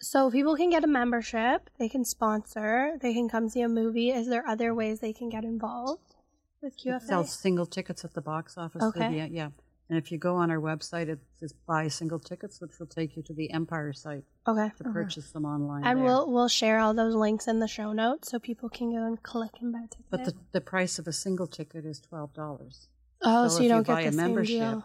so 0.00 0.30
people 0.30 0.56
can 0.56 0.70
get 0.70 0.84
a 0.84 0.86
membership. 0.86 1.68
They 1.78 1.88
can 1.88 2.04
sponsor. 2.04 2.92
They 3.02 3.12
can 3.12 3.28
come 3.28 3.48
see 3.48 3.60
a 3.62 3.68
movie. 3.68 4.10
Is 4.10 4.28
there 4.28 4.46
other 4.46 4.74
ways 4.74 5.00
they 5.00 5.12
can 5.12 5.28
get 5.28 5.44
involved 5.44 6.14
with 6.62 6.74
It 6.74 6.88
QFA? 6.88 7.02
sells 7.02 7.32
single 7.32 7.66
tickets 7.66 8.04
at 8.04 8.14
the 8.14 8.20
box 8.22 8.56
office. 8.56 8.80
through 8.80 8.88
Okay. 9.04 9.20
the- 9.28 9.34
yeah. 9.34 9.48
And 9.88 9.96
if 9.96 10.12
you 10.12 10.18
go 10.18 10.34
on 10.36 10.50
our 10.50 10.58
website, 10.58 11.08
it 11.08 11.18
says 11.40 11.54
buy 11.66 11.88
single 11.88 12.18
tickets, 12.18 12.60
which 12.60 12.78
will 12.78 12.86
take 12.86 13.16
you 13.16 13.22
to 13.22 13.32
the 13.32 13.50
Empire 13.50 13.94
site 13.94 14.24
okay. 14.46 14.70
to 14.76 14.84
purchase 14.84 15.30
them 15.30 15.46
online. 15.46 15.82
And 15.84 15.98
there. 15.98 16.04
we'll 16.04 16.30
we'll 16.30 16.48
share 16.48 16.78
all 16.78 16.92
those 16.92 17.14
links 17.14 17.48
in 17.48 17.58
the 17.60 17.68
show 17.68 17.92
notes 17.92 18.30
so 18.30 18.38
people 18.38 18.68
can 18.68 18.90
go 18.90 19.06
and 19.06 19.22
click 19.22 19.52
and 19.62 19.72
buy 19.72 19.80
tickets. 19.90 20.08
But 20.10 20.24
the, 20.26 20.34
the 20.52 20.60
price 20.60 20.98
of 20.98 21.06
a 21.06 21.12
single 21.12 21.46
ticket 21.46 21.86
is 21.86 22.00
twelve 22.00 22.34
dollars. 22.34 22.88
oh, 23.22 23.48
so, 23.48 23.56
if 23.56 23.62
you 23.62 23.68
don't 23.70 23.86
buy 23.86 24.02
get 24.02 24.08
a 24.08 24.10
the 24.10 24.16
same 24.16 24.26
membership, 24.26 24.58
deal. 24.58 24.84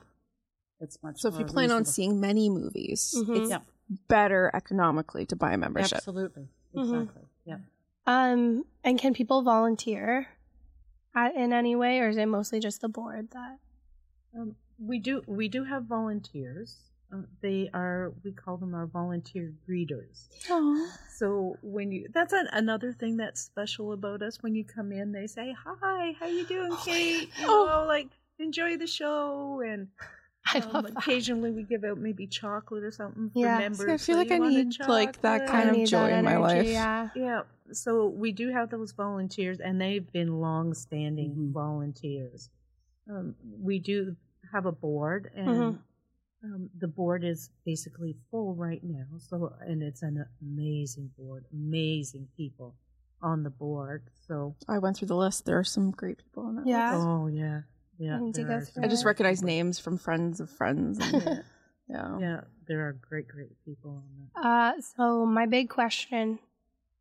it's 0.80 0.98
much. 1.04 1.20
So 1.20 1.28
if 1.28 1.34
you 1.34 1.42
more 1.42 1.48
plan 1.50 1.72
on 1.72 1.84
seeing 1.84 2.22
many 2.22 2.50
movies, 2.50 3.14
Mhm. 3.18 3.42
it's 3.42 3.50
yeah, 3.50 3.60
better 4.08 4.52
economically 4.54 5.26
to 5.26 5.36
buy 5.36 5.52
a 5.52 5.58
membership. 5.58 5.98
absolutely, 5.98 6.48
Mhm. 6.74 7.02
exactly, 7.02 7.24
yeah. 7.46 7.58
Um, 8.08 8.64
and 8.86 8.98
can 8.98 9.14
people 9.14 9.42
volunteer 9.44 10.28
at, 11.14 11.36
in 11.36 11.52
any 11.52 11.76
way, 11.76 12.00
or 12.00 12.08
is 12.08 12.16
it 12.16 12.26
mostly 12.28 12.62
just 12.62 12.80
the 12.80 12.88
board 12.90 13.32
that? 13.32 13.60
Um, 14.36 14.56
we 14.86 15.00
do 15.00 15.24
we 15.28 15.48
do 15.48 15.64
have 15.64 15.84
volunteers. 15.86 16.78
Uh, 17.14 17.18
they 17.42 17.70
are 17.74 18.12
we 18.24 18.32
call 18.32 18.58
them 18.58 18.74
our 18.74 18.86
volunteer 18.88 19.54
greeters. 19.70 20.28
Oh, 20.50 20.90
So 21.10 21.58
when 21.62 21.92
you 21.92 22.08
that's 22.14 22.34
an, 22.34 22.48
another 22.54 22.92
thing 22.92 23.18
that's 23.18 23.42
special 23.42 23.94
about 23.94 24.22
us. 24.22 24.42
When 24.42 24.56
you 24.56 24.64
come 24.64 24.92
in, 24.92 25.12
they 25.12 25.28
say 25.28 25.56
hi, 25.66 26.16
how 26.20 26.26
you 26.28 26.46
doing, 26.46 26.76
Kate? 26.86 27.30
oh, 27.40 27.42
You 27.42 27.48
Oh. 27.50 27.66
know, 27.82 27.88
like 27.88 28.08
enjoy 28.40 28.78
the 28.78 28.88
show 28.88 29.62
and. 29.66 29.88
Um, 30.56 30.86
occasionally, 30.98 31.52
we 31.52 31.64
give 31.64 31.86
out 31.86 31.98
maybe 31.98 32.28
chocolate 32.28 32.84
or 32.84 32.92
something 32.92 33.30
for 33.32 33.40
Yeah. 33.40 33.56
I 33.56 33.60
members. 33.60 33.90
I 33.90 33.98
feel 33.98 34.18
like 34.18 34.30
I 34.30 34.40
need 34.40 34.78
like 34.88 35.20
that 35.22 35.48
kind 35.48 35.70
I 35.70 35.74
of 35.74 35.88
joy 35.90 36.12
in 36.12 36.26
my 36.26 36.36
life. 36.36 36.66
Yeah. 36.68 37.10
Yeah, 37.16 37.42
so 37.72 38.08
we 38.08 38.34
do 38.34 38.50
have 38.52 38.70
those 38.70 38.92
volunteers, 38.92 39.62
and 39.62 39.80
they've 39.80 40.12
been 40.12 40.42
long-standing 40.42 41.34
Mhm. 41.34 41.52
volunteers. 41.54 42.50
Um, 43.10 43.36
we 43.62 43.80
do 43.80 44.18
have 44.54 44.66
a 44.66 44.72
board, 44.72 45.30
and 45.36 45.48
Mhm. 45.48 45.80
um, 46.44 46.70
the 46.78 46.88
board 46.88 47.24
is 47.24 47.50
basically 47.66 48.16
full 48.32 48.54
right 48.56 48.84
now. 48.84 49.08
So, 49.18 49.54
and 49.60 49.82
it's 49.84 50.02
an 50.04 50.26
amazing 50.42 51.12
board, 51.18 51.46
amazing 51.52 52.28
people 52.38 52.76
on 53.22 53.44
the 53.44 53.50
board. 53.50 54.04
So, 54.28 54.56
I 54.68 54.78
went 54.80 54.98
through 54.98 55.08
the 55.10 55.16
list. 55.18 55.46
There 55.46 55.58
are 55.58 55.64
some 55.64 55.92
great 55.92 56.18
people 56.20 56.44
on 56.46 56.56
that. 56.56 56.68
Yeah. 56.68 56.96
list. 56.96 57.08
oh 57.08 57.28
yeah, 57.28 57.62
yeah. 57.98 58.18
I 58.18 58.20
need 58.20 58.36
to 58.36 58.42
there 58.42 58.48
go 58.50 58.56
are 58.56 58.62
through 58.62 58.74
some 58.74 58.84
I 58.84 58.88
just 58.88 59.06
recognize 59.06 59.42
names 59.42 59.80
from 59.80 59.98
friends 59.98 60.40
of 60.40 60.50
friends. 60.50 61.00
And, 61.00 61.44
yeah. 61.90 62.18
Yeah, 62.20 62.42
there 62.68 62.88
are 62.88 62.94
great, 62.94 63.28
great 63.28 63.56
people 63.66 63.92
on 63.92 64.30
that. 64.36 64.46
Uh, 64.46 64.82
so 64.82 65.26
my 65.26 65.46
big 65.46 65.70
question: 65.70 66.40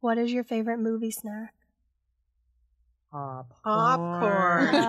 What 0.00 0.18
is 0.18 0.32
your 0.32 0.44
favorite 0.44 0.78
movie 0.78 1.10
snack? 1.10 1.54
Popcorn. 3.12 4.74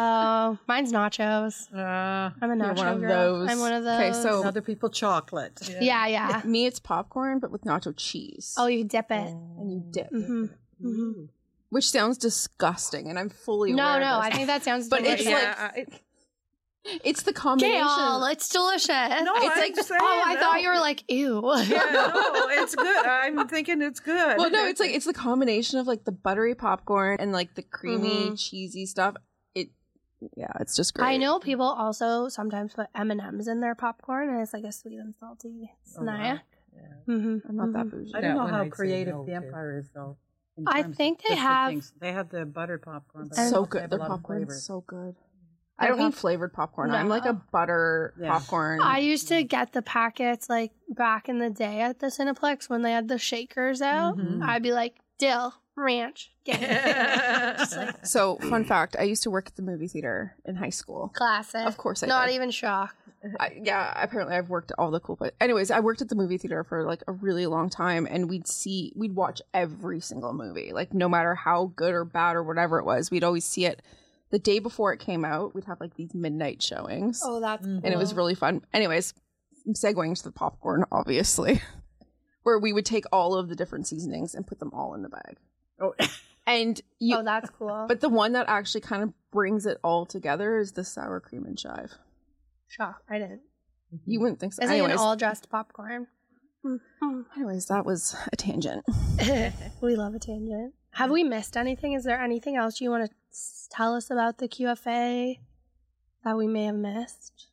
Oh, 0.45 0.57
mine's 0.67 0.91
nachos. 0.91 1.67
Uh, 1.73 2.31
I'm 2.41 2.51
a 2.51 2.55
nacho 2.55 2.77
one 2.77 2.87
of 2.87 2.99
girl. 3.01 3.09
those. 3.39 3.49
I'm 3.49 3.59
one 3.59 3.73
of 3.73 3.83
those. 3.83 3.99
Okay, 3.99 4.13
so- 4.13 4.43
Other 4.45 4.61
people 4.61 4.89
chocolate. 4.89 5.59
yeah, 5.81 6.07
yeah. 6.07 6.41
Me, 6.45 6.65
it's 6.65 6.79
popcorn, 6.79 7.39
but 7.39 7.51
with 7.51 7.63
nacho 7.63 7.93
cheese. 7.95 8.53
Oh, 8.57 8.67
you 8.67 8.83
dip 8.83 9.11
it. 9.11 9.27
and 9.27 9.71
you 9.71 9.83
dip, 9.91 10.09
hmm 10.09 10.45
Ooh. 10.83 11.29
which 11.69 11.89
sounds 11.89 12.17
disgusting, 12.17 13.09
and 13.09 13.17
I'm 13.19 13.29
fully 13.29 13.73
No, 13.73 13.85
aware 13.87 13.99
no, 14.01 14.07
of 14.17 14.23
I 14.23 14.29
think 14.31 14.47
that 14.47 14.63
sounds. 14.63 14.87
But 14.89 15.01
it's 15.05 15.23
delicious. 15.23 15.43
like- 15.43 15.59
I- 15.59 15.85
it's 17.03 17.23
the 17.23 17.33
combination. 17.33 17.81
Gayle, 17.85 18.25
it's 18.25 18.49
delicious. 18.49 18.87
No, 18.89 19.33
it's 19.35 19.45
I'm 19.45 19.59
like, 19.59 19.75
saying, 19.75 19.99
oh, 20.01 20.23
I 20.25 20.33
no. 20.35 20.39
thought 20.39 20.61
you 20.61 20.69
were 20.69 20.79
like, 20.79 21.03
ew. 21.11 21.41
yeah, 21.65 21.89
no, 21.93 22.47
it's 22.51 22.75
good. 22.75 23.05
I'm 23.05 23.47
thinking 23.47 23.81
it's 23.81 23.99
good. 23.99 24.37
well, 24.37 24.49
no, 24.49 24.65
it's 24.67 24.79
like 24.79 24.91
it's 24.91 25.05
the 25.05 25.13
combination 25.13 25.79
of 25.79 25.87
like 25.87 26.03
the 26.03 26.11
buttery 26.11 26.55
popcorn 26.55 27.17
and 27.19 27.31
like 27.31 27.55
the 27.55 27.61
creamy, 27.63 28.29
Mhm. 28.31 28.39
cheesy 28.39 28.85
stuff. 28.85 29.15
It 29.55 29.69
yeah, 30.35 30.51
it's 30.59 30.75
just 30.75 30.93
great. 30.93 31.05
I 31.07 31.17
know 31.17 31.39
people 31.39 31.65
also 31.65 32.27
sometimes 32.29 32.73
put 32.73 32.87
M 32.95 33.11
and 33.11 33.21
M's 33.21 33.47
in 33.47 33.59
their 33.61 33.75
popcorn, 33.75 34.29
and 34.29 34.41
it's 34.41 34.53
like 34.53 34.63
a 34.63 34.71
sweet 34.71 34.99
and 34.99 35.13
salty 35.19 35.71
Oh, 35.97 36.03
wow. 36.03 36.03
snack. 36.03 36.45
Yeah. 36.75 36.81
hmm 37.05 37.37
I'm 37.47 37.55
not 37.55 37.73
that 37.73 37.91
bougie. 37.91 38.11
I 38.15 38.21
don't 38.21 38.35
know 38.35 38.47
how 38.47 38.61
I'd 38.63 38.71
creative 38.71 39.13
no 39.15 39.25
the 39.25 39.31
to. 39.31 39.35
Empire 39.37 39.77
is, 39.79 39.89
though. 39.93 40.17
I 40.67 40.83
think 40.83 41.21
they 41.27 41.35
have- 41.35 41.69
things. 41.71 41.93
They 41.99 42.11
have 42.11 42.29
the 42.29 42.45
buttered 42.45 42.81
popcorn. 42.83 43.27
but 43.29 43.37
And- 43.37 43.47
they 43.47 43.51
so 43.51 43.65
good. 43.65 43.81
have 43.81 43.91
a 43.93 43.97
Their 43.97 44.07
popcorn 44.07 44.39
flavor. 44.39 44.53
is 44.53 44.65
so 44.65 44.81
good. 44.85 45.15
I 45.79 45.85
I 45.85 45.87
don't 45.87 45.97
mean 45.97 46.05
love- 46.07 46.15
flavored 46.15 46.53
popcorn. 46.53 46.91
I'm 46.91 47.09
like 47.09 47.25
a 47.25 47.33
butter 47.33 48.13
Yeah. 48.19 48.31
popcorn. 48.31 48.79
I 48.81 48.99
used 48.99 49.27
to 49.29 49.43
get 49.43 49.73
the 49.73 49.81
packets 49.81 50.49
like 50.49 50.71
back 50.89 51.27
in 51.29 51.39
the 51.39 51.49
day 51.49 51.81
at 51.81 51.99
the 51.99 52.07
Cineplex 52.07 52.69
when 52.69 52.81
they 52.83 52.91
had 52.91 53.07
the 53.07 53.17
shakers 53.17 53.81
out. 53.81 54.17
Mhm. 54.17 54.43
I'd 54.45 54.61
be 54.63 54.71
like 54.71 54.95
dill 55.17 55.53
ranch, 55.75 56.31
get 56.43 56.61
it. 56.61 57.69
Like 57.77 58.05
so 58.05 58.37
fun 58.37 58.63
fact: 58.65 58.95
I 58.99 59.03
used 59.03 59.23
to 59.23 59.31
work 59.31 59.47
at 59.47 59.55
the 59.55 59.61
movie 59.63 59.87
theater 59.87 60.35
in 60.45 60.55
high 60.55 60.69
school. 60.69 61.09
classic. 61.15 61.65
Of 61.65 61.77
course 61.77 62.03
I 62.03 62.07
Not 62.07 62.27
did. 62.27 62.35
even 62.35 62.51
shocked. 62.51 62.95
I, 63.39 63.57
yeah, 63.63 63.93
apparently 64.03 64.35
I've 64.35 64.49
worked 64.49 64.73
all 64.77 64.91
the 64.91 64.99
cool 64.99 65.15
places. 65.15 65.35
Anyways, 65.39 65.71
I 65.71 65.79
worked 65.79 66.01
at 66.01 66.09
the 66.09 66.15
movie 66.15 66.37
theater 66.37 66.63
for 66.65 66.83
like 66.83 67.03
a 67.07 67.13
really 67.13 67.45
long 67.47 67.69
time, 67.69 68.05
and 68.11 68.29
we'd 68.29 68.47
see, 68.47 68.91
we'd 68.97 69.15
watch 69.15 69.41
every 69.53 70.01
single 70.01 70.33
movie, 70.33 70.73
like 70.73 70.93
no 70.93 71.07
matter 71.07 71.33
how 71.33 71.71
good 71.75 71.93
or 71.93 72.03
bad 72.03 72.35
or 72.35 72.43
whatever 72.43 72.79
it 72.79 72.85
was, 72.85 73.09
we'd 73.09 73.23
always 73.23 73.45
see 73.45 73.65
it 73.65 73.81
the 74.33 74.39
day 74.39 74.59
before 74.59 74.91
it 74.91 74.99
came 74.99 75.23
out. 75.23 75.53
We'd 75.55 75.63
have 75.65 75.79
like 75.79 75.93
these 75.95 76.13
midnight 76.13 76.61
showings, 76.61 77.21
Oh, 77.23 77.39
that's 77.39 77.65
Mhm. 77.65 77.81
and 77.83 77.93
it 77.93 77.97
was 77.97 78.13
really 78.13 78.35
fun. 78.35 78.65
Anyways, 78.73 79.13
I'm 79.65 79.73
segueing 79.75 80.17
to 80.17 80.23
the 80.23 80.31
popcorn, 80.31 80.83
obviously, 80.91 81.61
where 82.43 82.59
we 82.59 82.73
would 82.73 82.85
take 82.85 83.05
all 83.13 83.35
of 83.35 83.47
the 83.47 83.55
different 83.55 83.87
seasonings 83.87 84.35
and 84.35 84.45
put 84.45 84.59
them 84.59 84.71
all 84.73 84.93
in 84.95 85.03
the 85.03 85.09
bag, 85.09 85.37
Oh, 85.79 85.93
and 86.47 86.81
you. 86.99 87.15
oh, 87.17 87.23
that's 87.23 87.49
cool. 87.51 87.85
but 87.87 88.01
the 88.01 88.09
one 88.09 88.33
that 88.33 88.49
actually 88.49 88.81
kind 88.81 89.03
of 89.03 89.13
brings 89.31 89.65
it 89.65 89.77
all 89.83 90.05
together 90.05 90.57
is 90.57 90.73
the 90.73 90.83
sour 90.83 91.19
cream 91.21 91.45
and 91.45 91.57
chive. 91.57 91.93
shock. 92.67 93.03
I 93.07 93.19
didn't. 93.19 93.41
You 94.05 94.19
wouldn't 94.19 94.39
think 94.39 94.53
so. 94.53 94.63
Isn't 94.63 94.73
anyways, 94.73 94.93
it 94.95 94.99
all 94.99 95.15
dressed 95.15 95.47
popcorn? 95.49 96.07
anyways, 97.35 97.67
that 97.67 97.85
was 97.85 98.15
a 98.31 98.35
tangent. 98.35 98.83
we 99.81 99.95
love 99.95 100.15
a 100.15 100.19
tangent. 100.19 100.73
Have 100.91 101.11
we 101.11 101.23
missed 101.23 101.55
anything? 101.57 101.93
Is 101.93 102.03
there 102.03 102.19
anything 102.19 102.55
else 102.55 102.81
you 102.81 102.89
want 102.89 103.05
to 103.09 103.15
tell 103.71 103.95
us 103.95 104.09
about 104.09 104.37
the 104.37 104.47
QFA 104.47 105.39
that 106.23 106.37
we 106.37 106.47
may 106.47 106.65
have 106.65 106.75
missed? 106.75 107.47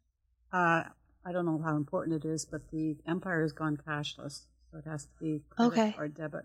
uh, 0.53 0.85
I 1.25 1.33
don't 1.33 1.45
know 1.45 1.61
how 1.63 1.77
important 1.77 2.25
it 2.25 2.29
is, 2.29 2.45
but 2.47 2.63
the 2.71 2.97
Empire 3.07 3.43
has 3.43 3.53
gone 3.53 3.77
cashless, 3.77 4.47
so 4.71 4.79
it 4.79 4.85
has 4.89 5.05
to 5.05 5.11
be 5.21 5.43
credit 5.51 5.73
Okay. 5.73 5.95
or 5.99 6.09
debit. 6.09 6.45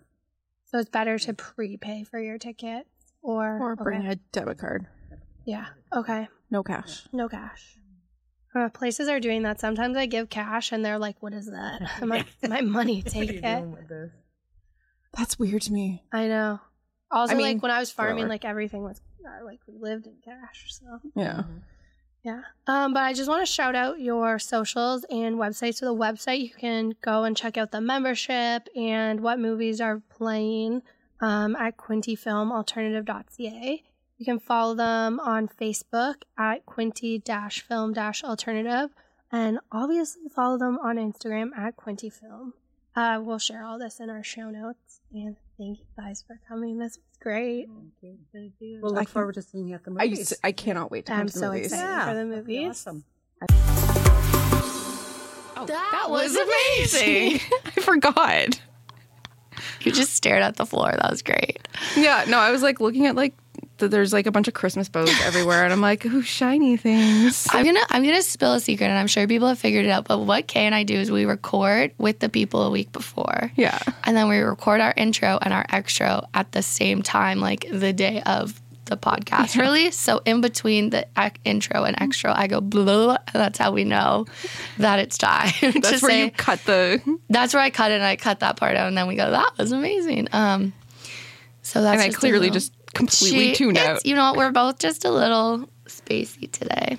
So 0.66 0.78
it's 0.78 0.90
better 0.90 1.18
to 1.18 1.32
prepay 1.32 2.04
for 2.04 2.20
your 2.20 2.38
ticket 2.38 2.86
or 3.22 3.58
Or 3.60 3.76
bring 3.76 4.00
okay. 4.00 4.10
a 4.12 4.16
debit 4.32 4.58
card. 4.58 4.86
Yeah. 5.44 5.66
Okay. 5.94 6.28
No 6.50 6.62
cash. 6.62 7.08
No 7.12 7.28
cash. 7.28 7.78
Uh, 8.54 8.68
places 8.68 9.08
are 9.08 9.20
doing 9.20 9.42
that. 9.42 9.60
Sometimes 9.60 9.96
I 9.96 10.06
give 10.06 10.28
cash 10.30 10.72
and 10.72 10.84
they're 10.84 10.98
like, 10.98 11.16
"What 11.22 11.32
is 11.34 11.46
that?" 11.46 11.82
I'm 12.02 12.08
like, 12.08 12.26
"My 12.42 12.60
money. 12.62 13.02
What 13.04 13.14
are 13.16 13.18
you 13.18 13.26
Take 13.26 13.30
it." 13.30 13.42
doing 13.42 13.72
with 13.72 13.88
this? 13.88 14.10
That's 15.16 15.38
weird 15.38 15.62
to 15.62 15.72
me. 15.72 16.02
I 16.12 16.26
know. 16.28 16.60
Also, 17.10 17.32
I 17.34 17.36
mean, 17.36 17.46
like 17.54 17.62
when 17.62 17.70
I 17.70 17.78
was 17.78 17.90
farming, 17.92 18.14
whatever. 18.16 18.28
like 18.30 18.44
everything 18.44 18.82
was 18.82 19.00
like 19.44 19.60
we 19.66 19.74
lived 19.78 20.06
in 20.06 20.14
cash. 20.24 20.66
So 20.68 21.00
Yeah. 21.14 21.42
yeah. 22.22 22.42
Um, 22.66 22.94
but 22.94 23.02
I 23.02 23.12
just 23.12 23.28
want 23.28 23.46
to 23.46 23.52
shout 23.52 23.74
out 23.74 24.00
your 24.00 24.38
socials 24.38 25.04
and 25.10 25.36
websites. 25.36 25.76
So 25.76 25.86
the 25.86 25.94
website 25.94 26.40
you 26.40 26.50
can 26.50 26.94
go 27.02 27.24
and 27.24 27.36
check 27.36 27.56
out 27.56 27.70
the 27.72 27.80
membership 27.80 28.68
and 28.76 29.20
what 29.20 29.38
movies 29.38 29.80
are 29.80 30.02
playing 30.10 30.82
um, 31.20 31.56
at 31.56 31.76
quintefilmalternative.ca. 31.76 33.82
You 34.18 34.24
can 34.24 34.38
follow 34.38 34.74
them 34.74 35.20
on 35.20 35.46
Facebook 35.48 36.22
at 36.38 36.64
quinte-film-alternative 36.64 38.90
and 39.32 39.58
obviously 39.70 40.28
follow 40.34 40.56
them 40.56 40.78
on 40.82 40.96
Instagram 40.96 41.50
at 41.56 41.76
quintefilm. 41.76 42.52
Uh, 42.94 43.20
we'll 43.22 43.38
share 43.38 43.62
all 43.64 43.78
this 43.78 44.00
in 44.00 44.08
our 44.08 44.24
show 44.24 44.48
notes. 44.50 45.00
And 45.12 45.36
thank 45.58 45.78
you 45.78 45.84
guys 45.96 46.24
for 46.26 46.38
coming. 46.48 46.78
This 46.78 46.96
was 46.96 47.18
great. 47.20 47.66
Thank 47.68 47.92
you. 48.02 48.18
Thank 48.32 48.52
you. 48.60 48.80
We'll 48.82 48.92
I 48.94 49.00
look 49.00 49.06
can- 49.08 49.12
forward 49.12 49.34
to 49.36 49.42
seeing 49.42 49.68
you 49.68 49.74
at 49.76 49.84
the 49.84 49.90
I 49.98 50.06
movies. 50.08 50.32
I 50.44 50.52
cannot 50.52 50.90
wait 50.90 51.06
to 51.06 51.12
come 51.12 51.20
I'm 51.22 51.26
to 51.28 51.32
the 51.32 51.38
so 51.38 51.48
movies. 51.52 51.72
excited 51.72 52.08
for 52.08 52.14
the 52.14 52.24
that'd 52.30 52.46
be 52.46 52.58
movies. 52.64 52.86
Awesome. 52.86 53.04
Oh, 55.58 55.64
That 55.66 56.06
was 56.10 56.36
amazing. 56.36 57.40
I 57.64 57.80
forgot. 57.80 58.60
You 59.80 59.92
just 59.92 60.12
stared 60.14 60.42
at 60.42 60.56
the 60.56 60.66
floor. 60.66 60.92
That 60.92 61.10
was 61.10 61.22
great. 61.22 61.66
Yeah, 61.96 62.24
no, 62.28 62.38
I 62.38 62.50
was 62.50 62.62
like 62.62 62.78
looking 62.80 63.06
at 63.06 63.14
like 63.16 63.34
th- 63.78 63.90
there's 63.90 64.12
like 64.12 64.26
a 64.26 64.30
bunch 64.30 64.48
of 64.48 64.54
Christmas 64.54 64.88
bows 64.88 65.10
everywhere, 65.24 65.64
and 65.64 65.72
I'm 65.72 65.80
like, 65.80 66.04
ooh, 66.06 66.22
shiny 66.22 66.76
things. 66.76 67.46
I'm 67.50 67.64
gonna 67.64 67.80
I'm 67.90 68.02
gonna 68.04 68.22
spill 68.22 68.54
a 68.54 68.60
secret, 68.60 68.86
and 68.86 68.98
I'm 68.98 69.06
sure 69.06 69.26
people 69.26 69.48
have 69.48 69.58
figured 69.58 69.84
it 69.84 69.90
out. 69.90 70.06
But 70.06 70.18
what 70.20 70.46
Kay 70.46 70.66
and 70.66 70.74
I 70.74 70.82
do 70.82 70.94
is 70.94 71.10
we 71.10 71.24
record 71.24 71.92
with 71.98 72.18
the 72.20 72.28
people 72.28 72.62
a 72.62 72.70
week 72.70 72.92
before, 72.92 73.50
Yeah. 73.56 73.78
and 74.04 74.16
then 74.16 74.28
we 74.28 74.38
record 74.38 74.80
our 74.80 74.94
intro 74.96 75.38
and 75.42 75.52
our 75.52 75.66
extra 75.70 76.26
at 76.34 76.52
the 76.52 76.62
same 76.62 77.02
time, 77.02 77.40
like 77.40 77.66
the 77.70 77.92
day 77.92 78.22
of 78.26 78.60
the 78.86 78.96
podcast 78.96 79.58
release. 79.60 79.96
So 79.96 80.20
in 80.24 80.40
between 80.40 80.90
the 80.90 81.08
intro 81.44 81.82
and 81.82 82.00
extra, 82.00 82.32
I 82.38 82.46
go 82.46 82.60
blah, 82.60 83.16
and 83.16 83.34
that's 83.34 83.58
how 83.58 83.72
we 83.72 83.82
know 83.82 84.26
that 84.78 85.00
it's 85.00 85.18
time. 85.18 85.50
That's 85.60 86.02
where 86.02 86.10
say- 86.12 86.24
you 86.26 86.30
cut 86.30 86.60
the. 86.66 87.18
that's 87.28 87.52
where 87.52 87.62
I 87.64 87.70
cut 87.70 87.90
it 87.90 87.94
and 87.96 88.04
I 88.04 88.14
cut 88.14 88.38
that 88.40 88.56
part 88.56 88.76
out 88.76 88.86
and 88.86 88.96
then 88.96 89.08
we 89.08 89.16
go, 89.16 89.28
that 89.32 89.52
was 89.58 89.72
amazing. 89.72 90.28
Um 90.32 90.72
so 91.62 91.82
that's 91.82 92.00
And 92.00 92.14
I 92.14 92.16
clearly 92.16 92.50
just 92.50 92.72
completely 92.96 93.48
She- 93.50 93.54
tuned 93.54 93.78
out. 93.78 94.04
You 94.06 94.14
know 94.14 94.24
what, 94.30 94.36
we're 94.36 94.50
both 94.52 94.78
just 94.78 95.04
a 95.04 95.10
little 95.10 95.68
spacey 95.86 96.50
today. 96.50 96.98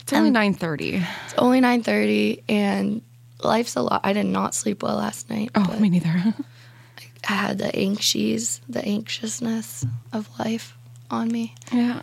It's 0.00 0.12
only 0.12 0.30
nine 0.30 0.54
thirty. 0.54 0.96
It's 0.96 1.34
only 1.36 1.60
nine 1.60 1.82
thirty 1.82 2.42
and 2.48 3.02
life's 3.42 3.76
a 3.76 3.82
lot. 3.82 4.00
I 4.04 4.12
did 4.14 4.24
not 4.26 4.54
sleep 4.54 4.82
well 4.82 4.96
last 4.96 5.28
night. 5.28 5.50
Oh, 5.54 5.76
me 5.78 5.90
neither. 5.90 6.08
I 7.28 7.32
had 7.32 7.58
the 7.58 7.74
anxious 7.76 8.60
the 8.68 8.82
anxiousness 8.84 9.84
of 10.12 10.28
life 10.38 10.74
on 11.10 11.28
me. 11.30 11.54
yeah, 11.72 12.00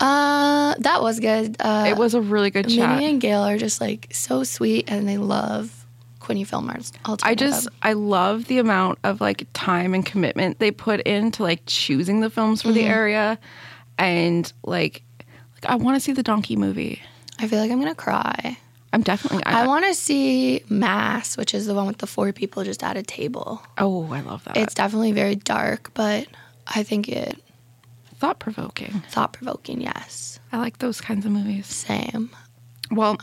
Uh 0.00 0.74
that 0.80 1.00
was 1.00 1.20
good. 1.20 1.56
Uh 1.60 1.86
it 1.88 1.96
was 1.96 2.12
a 2.14 2.20
really 2.20 2.50
good 2.50 2.68
chat. 2.68 2.96
Minny 2.98 3.10
and 3.10 3.20
Gayle 3.20 3.42
are 3.42 3.56
just 3.56 3.80
like 3.80 4.08
so 4.12 4.44
sweet 4.44 4.90
and 4.90 5.08
they 5.08 5.16
love 5.16 5.81
Quinte 6.32 6.48
Filmers. 6.48 6.92
I 7.22 7.34
just 7.34 7.68
I 7.82 7.92
love 7.92 8.46
the 8.46 8.58
amount 8.58 8.98
of 9.04 9.20
like 9.20 9.46
time 9.52 9.94
and 9.94 10.04
commitment 10.04 10.58
they 10.58 10.70
put 10.70 11.00
into 11.02 11.42
like 11.42 11.62
choosing 11.66 12.20
the 12.20 12.30
films 12.30 12.62
for 12.62 12.72
the 12.72 12.80
mm-hmm. 12.80 12.90
area, 12.90 13.38
and 13.98 14.52
like, 14.64 15.02
like 15.54 15.66
I 15.66 15.76
want 15.76 15.96
to 15.96 16.00
see 16.00 16.12
the 16.12 16.22
donkey 16.22 16.56
movie. 16.56 17.02
I 17.38 17.48
feel 17.48 17.58
like 17.58 17.70
I'm 17.70 17.78
gonna 17.78 17.94
cry. 17.94 18.56
I'm 18.92 19.02
definitely. 19.02 19.44
I 19.46 19.66
want 19.66 19.86
to 19.86 19.94
see 19.94 20.62
Mass, 20.68 21.36
which 21.36 21.54
is 21.54 21.66
the 21.66 21.74
one 21.74 21.86
with 21.86 21.98
the 21.98 22.06
four 22.06 22.30
people 22.32 22.62
just 22.62 22.82
at 22.82 22.96
a 22.96 23.02
table. 23.02 23.62
Oh, 23.78 24.12
I 24.12 24.20
love 24.20 24.44
that. 24.44 24.56
It's 24.56 24.74
definitely 24.74 25.12
very 25.12 25.34
dark, 25.34 25.92
but 25.94 26.28
I 26.66 26.82
think 26.82 27.08
it 27.08 27.42
thought 28.16 28.38
provoking. 28.38 29.02
thought 29.08 29.32
provoking. 29.32 29.80
Yes, 29.80 30.40
I 30.52 30.58
like 30.58 30.78
those 30.78 31.00
kinds 31.00 31.24
of 31.24 31.32
movies. 31.32 31.66
same. 31.66 32.30
Well, 32.90 33.16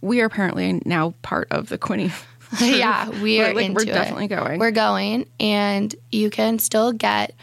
we 0.00 0.20
are 0.20 0.26
apparently 0.26 0.80
now 0.84 1.14
part 1.22 1.48
of 1.50 1.68
the 1.68 1.78
Quinte. 1.78 2.12
yeah, 2.60 3.08
we 3.08 3.38
We're, 3.38 3.50
are 3.50 3.54
like, 3.54 3.70
we're 3.72 3.82
it. 3.82 3.86
definitely 3.86 4.26
going. 4.26 4.58
We're 4.58 4.70
going, 4.72 5.26
and 5.38 5.94
you 6.10 6.30
can 6.30 6.58
still 6.58 6.92
get 6.92 7.34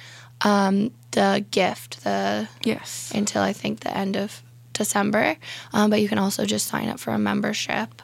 um, 0.41 0.91
the 1.11 1.45
gift 1.49 2.03
the 2.03 2.49
yes. 2.63 3.11
until 3.15 3.41
I 3.41 3.53
think 3.53 3.81
the 3.81 3.95
end 3.95 4.17
of 4.17 4.43
December. 4.73 5.37
Um, 5.73 5.89
but 5.89 6.01
you 6.01 6.09
can 6.09 6.17
also 6.17 6.45
just 6.45 6.67
sign 6.67 6.89
up 6.89 6.99
for 6.99 7.11
a 7.11 7.17
membership, 7.17 8.01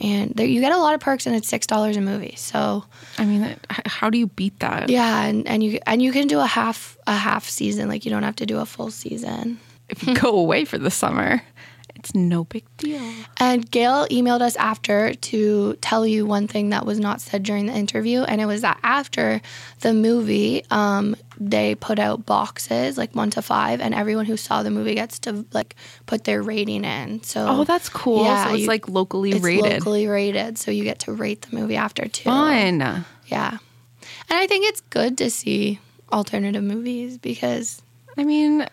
and 0.00 0.32
there, 0.34 0.46
you 0.46 0.60
get 0.60 0.72
a 0.72 0.78
lot 0.78 0.94
of 0.94 1.00
perks, 1.00 1.26
and 1.26 1.36
it's 1.36 1.48
six 1.48 1.66
dollars 1.66 1.96
a 1.96 2.00
movie. 2.00 2.34
So 2.36 2.84
I 3.18 3.26
mean, 3.26 3.42
that- 3.42 3.66
how 3.86 4.08
do 4.08 4.16
you 4.16 4.28
beat 4.28 4.58
that? 4.60 4.88
yeah, 4.88 5.24
and, 5.24 5.46
and 5.46 5.62
you 5.62 5.80
and 5.86 6.00
you 6.00 6.12
can 6.12 6.28
do 6.28 6.38
a 6.40 6.46
half 6.46 6.96
a 7.06 7.14
half 7.14 7.46
season. 7.46 7.88
Like 7.88 8.04
you 8.06 8.10
don't 8.10 8.22
have 8.22 8.36
to 8.36 8.46
do 8.46 8.58
a 8.58 8.66
full 8.66 8.90
season. 8.90 9.60
If 9.90 10.06
you 10.06 10.14
go 10.14 10.36
away 10.38 10.64
for 10.64 10.78
the 10.78 10.90
summer, 10.90 11.42
it's 12.08 12.14
no 12.14 12.44
big 12.44 12.64
deal. 12.78 13.02
And 13.36 13.70
Gayle 13.70 14.06
emailed 14.06 14.40
us 14.40 14.56
after 14.56 15.12
to 15.14 15.74
tell 15.82 16.06
you 16.06 16.24
one 16.24 16.48
thing 16.48 16.70
that 16.70 16.86
was 16.86 16.98
not 16.98 17.20
said 17.20 17.42
during 17.42 17.66
the 17.66 17.74
interview, 17.74 18.22
and 18.22 18.40
it 18.40 18.46
was 18.46 18.62
that 18.62 18.78
after 18.82 19.42
the 19.80 19.92
movie, 19.92 20.64
um, 20.70 21.14
they 21.38 21.74
put 21.74 21.98
out 21.98 22.24
boxes 22.24 22.96
like 22.96 23.14
one 23.14 23.28
to 23.30 23.42
five, 23.42 23.80
and 23.82 23.94
everyone 23.94 24.24
who 24.24 24.36
saw 24.38 24.62
the 24.62 24.70
movie 24.70 24.94
gets 24.94 25.18
to 25.20 25.44
like 25.52 25.76
put 26.06 26.24
their 26.24 26.42
rating 26.42 26.84
in. 26.84 27.22
So 27.22 27.46
Oh, 27.46 27.64
that's 27.64 27.90
cool. 27.90 28.24
Yeah, 28.24 28.46
so 28.48 28.54
it's 28.54 28.62
you- 28.62 28.68
like 28.68 28.88
locally 28.88 29.32
it's 29.32 29.44
rated. 29.44 29.64
locally 29.72 30.06
rated, 30.06 30.56
so 30.56 30.70
you 30.70 30.84
get 30.84 31.00
to 31.00 31.12
rate 31.12 31.42
the 31.42 31.54
movie 31.56 31.76
after 31.76 32.08
too. 32.08 32.24
Fun. 32.24 33.04
Yeah, 33.26 33.50
and 34.30 34.38
I 34.38 34.46
think 34.46 34.66
it's 34.66 34.80
good 34.80 35.18
to 35.18 35.30
see 35.30 35.78
alternative 36.10 36.64
movies 36.64 37.18
because 37.18 37.82
I 38.16 38.24
mean, 38.24 38.66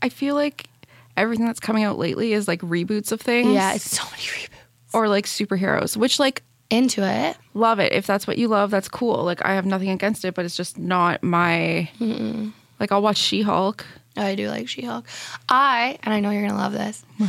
I 0.00 0.08
feel 0.08 0.34
like 0.34 0.66
everything 1.16 1.46
that's 1.46 1.60
coming 1.60 1.84
out 1.84 1.98
lately 1.98 2.32
is 2.32 2.46
like 2.48 2.60
reboots 2.60 3.12
of 3.12 3.20
things. 3.20 3.52
yeah, 3.52 3.74
it's 3.74 3.90
so 3.96 4.04
many 4.10 4.22
reboots. 4.22 4.48
or 4.94 5.08
like 5.08 5.26
superheroes, 5.26 5.96
which 5.96 6.18
like 6.18 6.42
Into 6.70 7.02
it, 7.04 7.36
love 7.54 7.78
it. 7.80 7.92
If 7.92 8.06
that's 8.06 8.26
what 8.26 8.38
you 8.38 8.48
love, 8.48 8.70
that's 8.70 8.88
cool. 8.88 9.24
Like 9.24 9.44
I 9.44 9.54
have 9.54 9.66
nothing 9.66 9.90
against 9.90 10.24
it, 10.24 10.34
but 10.34 10.44
it's 10.44 10.56
just 10.56 10.78
not 10.78 11.22
my 11.22 11.90
like 12.78 12.92
I'll 12.92 13.02
watch 13.02 13.18
She-Hulk. 13.18 13.84
Oh, 14.16 14.22
I 14.22 14.34
do 14.34 14.48
like 14.48 14.68
She 14.68 14.82
Hulk. 14.82 15.04
I 15.48 15.98
and 16.02 16.12
I 16.14 16.20
know 16.20 16.30
you're 16.30 16.42
gonna 16.46 16.58
love 16.58 16.72
this. 16.72 17.04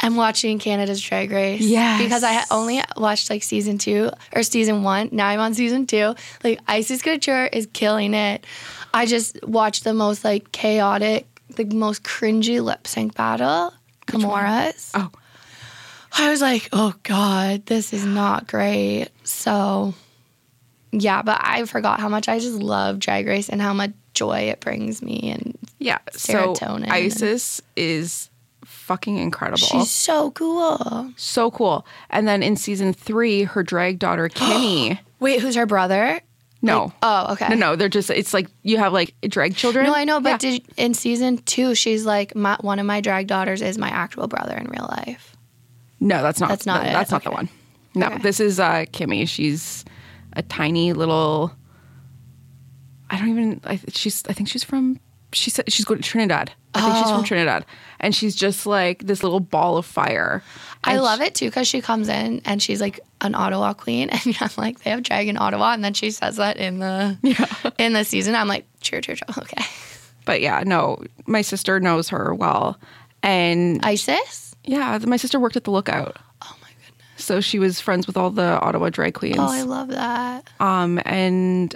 I'm 0.00 0.16
watching 0.16 0.58
Canada's 0.58 1.00
Drag 1.00 1.30
Race. 1.30 1.62
Yeah. 1.62 1.96
Because 1.98 2.22
I 2.22 2.42
only 2.50 2.82
watched 2.98 3.30
like 3.30 3.42
season 3.42 3.78
two 3.78 4.10
or 4.34 4.42
season 4.42 4.82
one. 4.82 5.08
Now 5.10 5.28
I'm 5.28 5.40
on 5.40 5.54
season 5.54 5.86
two. 5.86 6.14
Like 6.44 6.60
Icesis 6.68 7.02
Couture 7.02 7.46
is 7.46 7.66
killing 7.72 8.12
it. 8.12 8.44
I 8.92 9.06
just 9.06 9.42
watched 9.42 9.84
the 9.84 9.94
most 9.94 10.22
like 10.22 10.52
chaotic, 10.52 11.26
the 11.56 11.64
most 11.66 12.02
cringy 12.02 12.62
lip 12.62 12.86
sync 12.86 13.14
battle. 13.14 13.72
Kimora's. 14.06 14.92
Oh. 14.94 15.10
I 16.18 16.30
was 16.30 16.40
like, 16.40 16.68
oh 16.72 16.94
God, 17.02 17.66
this 17.66 17.92
is 17.92 18.04
not 18.04 18.46
great. 18.46 19.08
So 19.24 19.92
yeah, 20.92 21.22
but 21.22 21.38
I 21.42 21.64
forgot 21.64 22.00
how 22.00 22.08
much 22.08 22.28
I 22.28 22.38
just 22.38 22.56
love 22.58 22.98
Drag 22.98 23.26
Race 23.26 23.48
and 23.48 23.60
how 23.60 23.74
much 23.74 23.90
joy 24.14 24.40
it 24.50 24.60
brings 24.60 25.02
me 25.02 25.30
and 25.32 25.58
Yeah. 25.78 25.98
So 26.12 26.54
Serotonin 26.54 26.84
and- 26.84 26.92
Icesis 26.92 27.60
is 27.76 28.30
fucking 28.64 29.18
incredible. 29.18 29.58
she's 29.58 29.90
so 29.90 30.30
cool. 30.30 31.12
so 31.16 31.50
cool. 31.50 31.86
And 32.08 32.26
then 32.26 32.42
in 32.42 32.56
season 32.56 32.92
three, 32.92 33.42
her 33.42 33.62
drag 33.62 33.98
daughter 33.98 34.28
Kimmy. 34.34 34.98
Wait, 35.18 35.40
who's 35.40 35.56
her 35.56 35.66
brother? 35.66 36.20
No. 36.62 36.92
Oh, 37.02 37.32
okay. 37.34 37.48
No, 37.50 37.54
no, 37.54 37.76
they're 37.76 37.88
just. 37.88 38.10
It's 38.10 38.32
like 38.34 38.48
you 38.62 38.78
have 38.78 38.92
like 38.92 39.14
drag 39.28 39.54
children. 39.56 39.86
No, 39.86 39.94
I 39.94 40.04
know, 40.04 40.20
but 40.20 40.42
Yeah. 40.42 40.50
did 40.58 40.62
in 40.76 40.94
season 40.94 41.38
two, 41.38 41.74
she's 41.74 42.04
like, 42.06 42.34
my, 42.34 42.56
one 42.60 42.78
of 42.78 42.86
my 42.86 43.00
drag 43.00 43.26
daughters 43.26 43.62
is 43.62 43.78
my 43.78 43.88
actual 43.90 44.26
brother 44.26 44.56
in 44.56 44.66
real 44.66 44.86
life. 44.88 45.36
no, 46.00 46.22
that's 46.22 46.40
not. 46.40 46.48
That's 46.48 46.66
not 46.66 46.86
it. 46.86 46.92
That's 46.92 47.10
not 47.10 47.24
the 47.24 47.30
one. 47.30 47.48
No, 47.94 48.06
Okay. 48.08 48.18
this 48.18 48.40
is 48.40 48.58
uh 48.60 48.84
Kimmy. 48.92 49.28
She's 49.28 49.84
a 50.34 50.42
tiny 50.42 50.92
little. 50.92 51.52
I 53.08 53.18
don't 53.18 53.28
even. 53.28 53.60
I, 53.64 53.78
she's. 53.88 54.22
I 54.28 54.32
think 54.32 54.48
she's 54.48 54.64
from. 54.64 54.98
She 55.32 55.50
said 55.50 55.70
she's 55.72 55.84
going 55.84 56.00
to 56.00 56.08
Trinidad. 56.08 56.52
I 56.74 56.80
think 56.80 56.96
she's 56.96 57.06
Oh. 57.12 57.16
from 57.16 57.24
Trinidad, 57.24 57.64
and 58.00 58.14
she's 58.14 58.34
just 58.34 58.66
like 58.66 59.06
this 59.06 59.22
little 59.22 59.40
ball 59.40 59.76
of 59.76 59.86
fire. 59.86 60.42
I 60.86 60.98
love 60.98 61.20
it 61.20 61.34
too 61.34 61.46
because 61.46 61.66
she 61.68 61.80
comes 61.80 62.08
in 62.08 62.40
and 62.44 62.62
she's 62.62 62.80
like 62.80 63.00
an 63.20 63.34
Ottawa 63.34 63.74
queen, 63.74 64.08
and 64.12 64.36
I'm 64.40 64.50
like, 64.56 64.80
they 64.82 64.90
have 64.90 65.02
drag 65.02 65.28
in 65.28 65.36
Ottawa, 65.36 65.72
and 65.72 65.82
then 65.84 65.94
she 65.94 66.10
says 66.10 66.36
that 66.36 66.56
in 66.56 66.78
the 66.78 67.18
Yeah. 67.22 67.70
in 67.78 67.92
the 67.92 68.04
season. 68.04 68.34
I'm 68.34 68.48
like, 68.48 68.66
cheer, 68.80 69.00
cheer, 69.00 69.16
cheer. 69.16 69.26
Okay, 69.38 69.64
But 70.24 70.40
yeah, 70.40 70.62
no, 70.64 71.02
my 71.26 71.42
sister 71.42 71.80
knows 71.80 72.08
her 72.10 72.34
well, 72.34 72.78
and 73.22 73.80
Icesis. 73.84 74.54
yeah, 74.64 74.98
my 75.06 75.16
sister 75.16 75.38
worked 75.40 75.56
at 75.56 75.64
the 75.64 75.70
Lookout. 75.70 76.16
Oh 76.42 76.54
my 76.62 76.68
goodness. 76.86 77.24
So 77.24 77.40
she 77.40 77.58
was 77.58 77.80
friends 77.80 78.06
with 78.06 78.16
all 78.16 78.30
the 78.30 78.60
Ottawa 78.60 78.90
drag 78.90 79.14
queens. 79.14 79.36
Oh, 79.38 79.46
I 79.50 79.62
love 79.62 79.88
that. 79.88 80.48
um, 80.60 81.00
and 81.04 81.74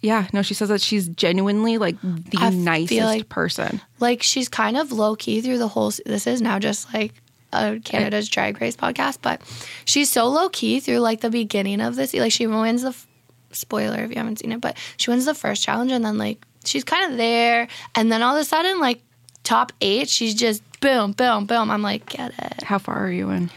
yeah, 0.00 0.26
no, 0.32 0.42
she 0.42 0.54
says 0.54 0.68
that 0.68 0.80
she's 0.80 1.06
genuinely 1.08 1.78
like 1.78 2.00
the 2.02 2.38
I 2.38 2.50
nicest 2.50 3.00
like- 3.02 3.28
person. 3.28 3.80
Like 4.00 4.22
she's 4.22 4.48
kind 4.48 4.76
of 4.76 4.90
low 4.90 5.14
key 5.14 5.40
through 5.42 5.58
the 5.58 5.68
whole. 5.68 5.92
This 6.04 6.26
is 6.26 6.42
now 6.42 6.58
just 6.58 6.92
like 6.92 7.14
a 7.52 7.78
Canada's 7.80 8.28
Drag 8.28 8.60
Race 8.60 8.76
podcast, 8.76 9.18
but 9.22 9.40
she's 9.84 10.08
so 10.10 10.28
low 10.28 10.48
key 10.48 10.80
through 10.80 10.98
like 10.98 11.20
the 11.20 11.30
beginning 11.30 11.80
of 11.80 11.96
this. 11.96 12.14
Like 12.14 12.32
she 12.32 12.46
wins 12.46 12.82
the 12.82 12.88
f- 12.90 13.06
spoiler 13.52 14.02
if 14.04 14.10
you 14.10 14.16
haven't 14.16 14.38
seen 14.40 14.52
it, 14.52 14.60
but 14.60 14.76
she 14.96 15.10
wins 15.10 15.24
the 15.24 15.34
first 15.34 15.62
challenge 15.62 15.92
and 15.92 16.04
then 16.04 16.18
like 16.18 16.44
she's 16.64 16.84
kind 16.84 17.10
of 17.10 17.18
there, 17.18 17.68
and 17.94 18.10
then 18.10 18.22
all 18.22 18.34
of 18.36 18.40
a 18.40 18.44
sudden 18.44 18.80
like 18.80 19.02
top 19.44 19.72
eight, 19.80 20.08
she's 20.08 20.34
just 20.34 20.62
boom, 20.80 21.12
boom, 21.12 21.46
boom. 21.46 21.70
I'm 21.70 21.82
like, 21.82 22.06
get 22.06 22.32
it. 22.38 22.62
How 22.62 22.78
far 22.78 23.06
are 23.06 23.10
you 23.12 23.30
in? 23.30 23.50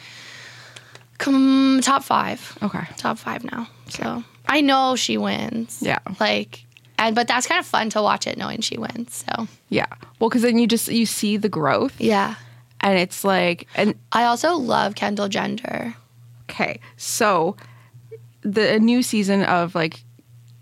Come 1.18 1.80
top 1.82 2.04
five, 2.04 2.58
Okay. 2.62 2.84
top 2.98 3.18
five 3.18 3.44
now. 3.46 3.68
So 3.90 4.24
I 4.48 4.62
know 4.62 4.96
she 4.96 5.18
wins. 5.18 5.80
Yeah. 5.82 6.00
Like. 6.20 6.62
And 6.98 7.14
but 7.14 7.28
that's 7.28 7.46
kind 7.46 7.60
of 7.60 7.66
fun 7.66 7.90
to 7.92 8.02
watch 8.02 8.26
it 8.26 8.38
knowing 8.38 8.62
she 8.62 8.78
wins. 8.78 9.26
So 9.28 9.48
Yeah. 9.70 9.86
Well, 10.20 10.30
because 10.30 10.42
then 10.44 10.58
you 10.58 10.66
just 10.68 10.88
you 10.90 11.06
see 11.06 11.36
the 11.38 11.50
growth, 11.50 12.00
yeah, 12.00 12.36
and 12.86 12.98
it's 13.00 13.24
like, 13.26 13.68
and 13.76 13.96
I 14.14 14.24
also 14.26 14.54
love 14.56 14.96
Kendall 14.96 15.28
Gender. 15.28 15.94
okay, 16.50 16.80
so 16.96 17.58
the 18.42 18.80
new 18.80 19.02
season 19.02 19.44
of 19.44 19.74
like 19.76 20.04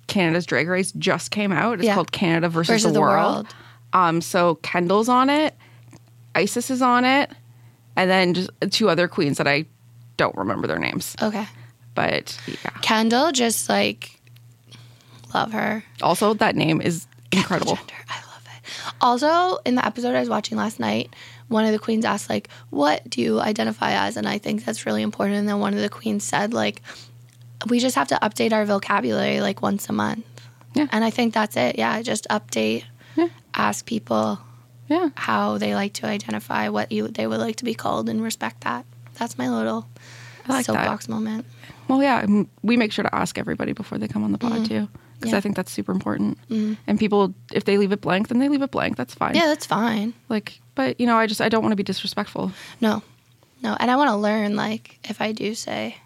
Canada's 0.08 0.46
Drag 0.46 0.68
Race 0.68 0.92
just 0.94 1.32
came 1.32 1.52
out. 1.52 1.80
It's 1.80 1.86
Yeah. 1.86 1.96
called 1.96 2.12
Canada 2.12 2.48
versus, 2.50 2.76
versus 2.84 2.94
the, 2.94 3.02
world. 3.02 3.48
Um, 3.92 4.22
so 4.22 4.56
Kendall's 4.56 5.10
on 5.10 5.30
it, 5.30 5.56
Icesis 6.34 6.72
is 6.72 6.82
on 6.82 7.04
it, 7.06 7.30
and 7.96 8.10
then 8.10 8.34
just 8.34 8.50
two 8.72 8.90
other 8.90 9.08
queens 9.08 9.38
that 9.38 9.48
I 9.48 9.66
don't 10.18 10.36
remember 10.36 10.66
their 10.68 10.80
names. 10.80 11.16
Okay. 11.22 11.46
But 11.94 12.40
yeah, 12.48 12.70
Kendall, 12.82 13.32
just 13.32 13.70
like 13.70 14.20
love 15.34 15.52
her. 15.52 15.84
also 16.02 16.34
that 16.36 16.56
name 16.56 16.82
is 16.82 17.06
incredible. 17.32 17.76
Gender, 17.76 17.94
I 18.10 18.16
love 18.32 18.46
it. 18.46 18.94
Also, 19.02 19.58
in 19.66 19.76
the 19.76 19.86
episode 19.86 20.16
I 20.16 20.20
was 20.22 20.30
watching 20.30 20.58
last 20.58 20.80
night, 20.80 21.14
one 21.54 21.66
of 21.66 21.72
the 21.72 21.80
queens 21.80 22.04
asked 22.04 22.30
like, 22.30 22.50
"What 22.72 23.10
do 23.10 23.22
you 23.22 23.40
identify 23.40 23.92
as?" 23.94 24.18
And 24.18 24.28
I 24.28 24.38
think 24.40 24.66
that's 24.66 24.86
really 24.86 25.02
important. 25.04 25.38
And 25.38 25.48
then 25.48 25.60
one 25.60 25.74
of 25.74 25.80
the 25.80 25.90
queens 25.90 26.24
said 26.24 26.54
like, 26.54 26.82
"We 27.70 27.80
just 27.80 27.96
have 27.96 28.10
to 28.10 28.20
update 28.22 28.52
our 28.52 28.66
vocabulary 28.66 29.40
like 29.40 29.62
once 29.62 29.88
a 29.90 29.94
month." 29.94 30.26
Yeah. 30.74 30.88
And 30.92 31.04
I 31.06 31.12
think 31.12 31.34
that's 31.34 31.56
it. 31.56 31.78
Yeah, 31.78 32.02
just 32.02 32.28
update. 32.30 32.84
Yeah. 33.16 33.28
Ask 33.54 33.86
people 33.86 34.40
Yeah. 34.90 35.10
how 35.16 35.58
they 35.60 35.76
like 35.76 35.94
to 35.94 36.08
identify, 36.08 36.68
what 36.70 36.92
you 36.92 37.08
they 37.08 37.28
would 37.28 37.40
like 37.40 37.58
to 37.58 37.66
be 37.66 37.74
called, 37.76 38.10
and 38.10 38.22
respect 38.22 38.62
that. 38.62 38.86
That's 39.20 39.38
my 39.38 39.48
little 39.50 39.88
I 40.50 40.54
like 40.54 40.66
soapbox 40.66 41.08
moment. 41.08 41.46
Well, 41.88 42.02
yeah, 42.02 42.26
we 42.64 42.76
make 42.78 42.92
sure 42.92 43.04
to 43.04 43.14
ask 43.16 43.38
everybody 43.38 43.74
before 43.74 43.98
they 44.00 44.08
come 44.08 44.24
on 44.24 44.32
the 44.32 44.38
pod 44.40 44.66
too, 44.66 44.88
because 45.20 45.32
Yeah. 45.32 45.38
I 45.38 45.42
think 45.42 45.56
that's 45.56 45.72
super 45.72 45.92
important. 45.92 46.38
Mhm. 46.50 46.78
And 46.88 46.98
people, 46.98 47.34
if 47.54 47.66
they 47.66 47.78
leave 47.78 47.92
it 47.92 48.02
blank, 48.02 48.30
then 48.30 48.40
they 48.40 48.50
leave 48.50 48.62
it 48.64 48.72
blank. 48.72 48.98
That's 48.98 49.14
fine. 49.14 49.36
Yeah, 49.36 49.46
that's 49.46 49.66
fine. 49.68 50.14
Like, 50.30 50.60
but 50.76 51.00
you 51.00 51.06
know, 51.06 51.18
I 51.18 51.28
just 51.28 51.42
I 51.42 51.50
don't 51.50 51.62
want 51.62 51.72
to 51.72 51.78
be 51.78 51.84
disrespectful. 51.84 52.52
No, 52.82 53.02
no. 53.62 53.76
And 53.80 53.90
I 53.90 53.96
want 53.96 54.10
to 54.10 54.16
learn, 54.16 54.56
like, 54.56 55.00
if 55.04 55.22
I 55.22 55.32
do 55.32 55.56
say 55.56 55.98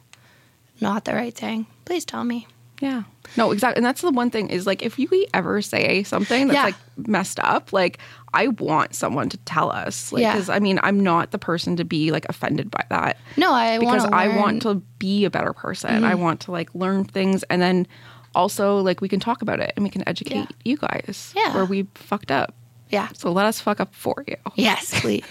not 0.80 1.06
the 1.06 1.14
right 1.14 1.34
thing, 1.34 1.66
please 1.86 2.06
tell 2.06 2.24
me. 2.24 2.48
Yeah. 2.80 3.04
No, 3.36 3.52
exactly. 3.52 3.78
And 3.78 3.86
that's 3.86 4.02
the 4.02 4.12
one 4.12 4.30
thing 4.30 4.50
is 4.50 4.68
like 4.68 4.84
if 4.84 4.98
we 4.98 5.28
ever 5.34 5.62
say 5.62 6.04
something 6.04 6.48
that's 6.48 6.56
Yeah. 6.56 6.64
like 6.66 7.08
messed 7.08 7.40
up, 7.40 7.74
like 7.74 7.98
I 8.34 8.50
want 8.50 8.94
someone 8.94 9.30
to 9.30 9.38
tell 9.38 9.72
us. 9.72 10.12
Like, 10.12 10.22
Yeah. 10.22 10.34
because 10.34 10.50
I 10.50 10.60
mean, 10.60 10.80
I'm 10.84 11.00
not 11.00 11.32
the 11.32 11.40
person 11.40 11.76
to 11.78 11.84
be 11.84 12.12
like 12.12 12.26
offended 12.30 12.70
by 12.70 12.84
that 12.90 13.18
No, 13.36 13.52
I 13.52 13.80
because 13.80 14.06
I 14.06 14.28
want 14.28 14.62
to 14.62 14.76
be 15.00 15.26
a 15.26 15.32
better 15.32 15.54
person. 15.54 16.04
I 16.04 16.12
mm-hmm. 16.12 16.22
want 16.22 16.42
to 16.42 16.52
like 16.52 16.70
learn 16.76 17.04
things 17.06 17.42
and 17.50 17.62
then 17.62 17.88
also 18.36 18.78
like 18.82 19.02
we 19.02 19.10
can 19.10 19.20
talk 19.20 19.42
about 19.42 19.60
it 19.60 19.74
and 19.76 19.84
we 19.84 19.90
can 19.90 20.08
educate 20.08 20.36
Yeah. 20.36 20.46
you 20.64 20.78
guys 20.78 21.34
Yeah. 21.36 21.56
where 21.56 21.66
we 21.66 21.88
fucked 21.96 22.30
up. 22.32 22.54
Yeah. 22.90 23.10
So 23.14 23.32
let 23.32 23.46
us 23.46 23.60
fuck 23.60 23.80
up 23.80 23.94
for 23.94 24.24
you. 24.28 24.36
Yes, 24.56 25.00
please. 25.02 25.24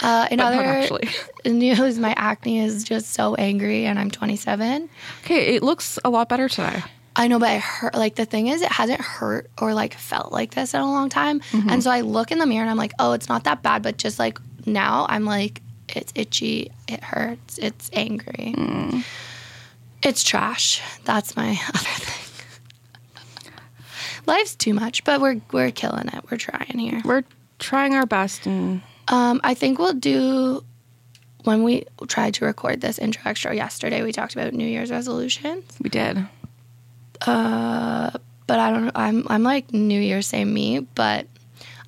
Uh, 0.00 0.26
in 0.30 0.40
other 0.40 0.60
actually. 0.60 1.08
news, 1.44 1.98
my 1.98 2.12
acne 2.16 2.60
is 2.60 2.82
just 2.84 3.12
so 3.12 3.34
angry, 3.36 3.84
and 3.86 3.98
I'm 3.98 4.10
27. 4.10 4.88
Okay, 5.24 5.54
it 5.54 5.62
looks 5.62 5.98
a 6.04 6.10
lot 6.10 6.28
better 6.28 6.48
today. 6.48 6.82
I 7.14 7.28
know, 7.28 7.38
but 7.38 7.50
I 7.50 7.58
hurt. 7.58 7.94
Like 7.94 8.14
the 8.14 8.24
thing 8.24 8.46
is, 8.48 8.62
it 8.62 8.72
hasn't 8.72 9.00
hurt 9.00 9.50
or 9.60 9.74
like 9.74 9.94
felt 9.94 10.32
like 10.32 10.54
this 10.54 10.72
in 10.74 10.80
a 10.80 10.90
long 10.90 11.08
time. 11.10 11.40
Mm-hmm. 11.40 11.68
And 11.68 11.82
so 11.82 11.90
I 11.90 12.00
look 12.00 12.32
in 12.32 12.38
the 12.38 12.46
mirror 12.46 12.62
and 12.62 12.70
I'm 12.70 12.78
like, 12.78 12.92
oh, 12.98 13.12
it's 13.12 13.28
not 13.28 13.44
that 13.44 13.62
bad. 13.62 13.82
But 13.82 13.98
just 13.98 14.18
like 14.18 14.38
now, 14.64 15.04
I'm 15.10 15.26
like, 15.26 15.60
it's 15.90 16.10
itchy, 16.16 16.72
it 16.88 17.04
hurts, 17.04 17.58
it's 17.58 17.90
angry, 17.92 18.54
Mm. 18.56 19.04
it's 20.02 20.24
trash. 20.24 20.80
That's 21.04 21.36
my 21.36 21.50
other 21.68 21.78
thing. 21.78 22.21
Life's 24.26 24.54
too 24.54 24.74
much, 24.74 25.04
but 25.04 25.20
we're 25.20 25.40
we're 25.52 25.70
killing 25.70 26.08
it. 26.08 26.24
We're 26.30 26.36
trying 26.36 26.78
here. 26.78 27.00
We're 27.04 27.24
trying 27.58 27.94
our 27.94 28.06
best 28.06 28.46
and 28.46 28.82
Um, 29.08 29.40
I 29.44 29.54
think 29.54 29.78
we'll 29.78 29.94
do 29.94 30.64
when 31.44 31.62
we 31.64 31.84
tried 32.06 32.34
to 32.34 32.44
record 32.44 32.80
this 32.80 32.98
intro 32.98 33.22
extra 33.26 33.54
yesterday. 33.54 34.02
We 34.02 34.12
talked 34.12 34.34
about 34.34 34.52
New 34.52 34.66
Year's 34.66 34.90
resolutions. 34.90 35.64
we 35.80 35.90
did. 35.90 36.24
Uh, 37.26 38.10
but 38.46 38.58
I 38.58 38.70
don't. 38.70 38.90
I'm 38.94 39.26
I'm 39.28 39.42
like 39.42 39.72
New 39.72 40.00
Year's 40.00 40.26
same 40.26 40.52
me, 40.52 40.80
but 40.80 41.26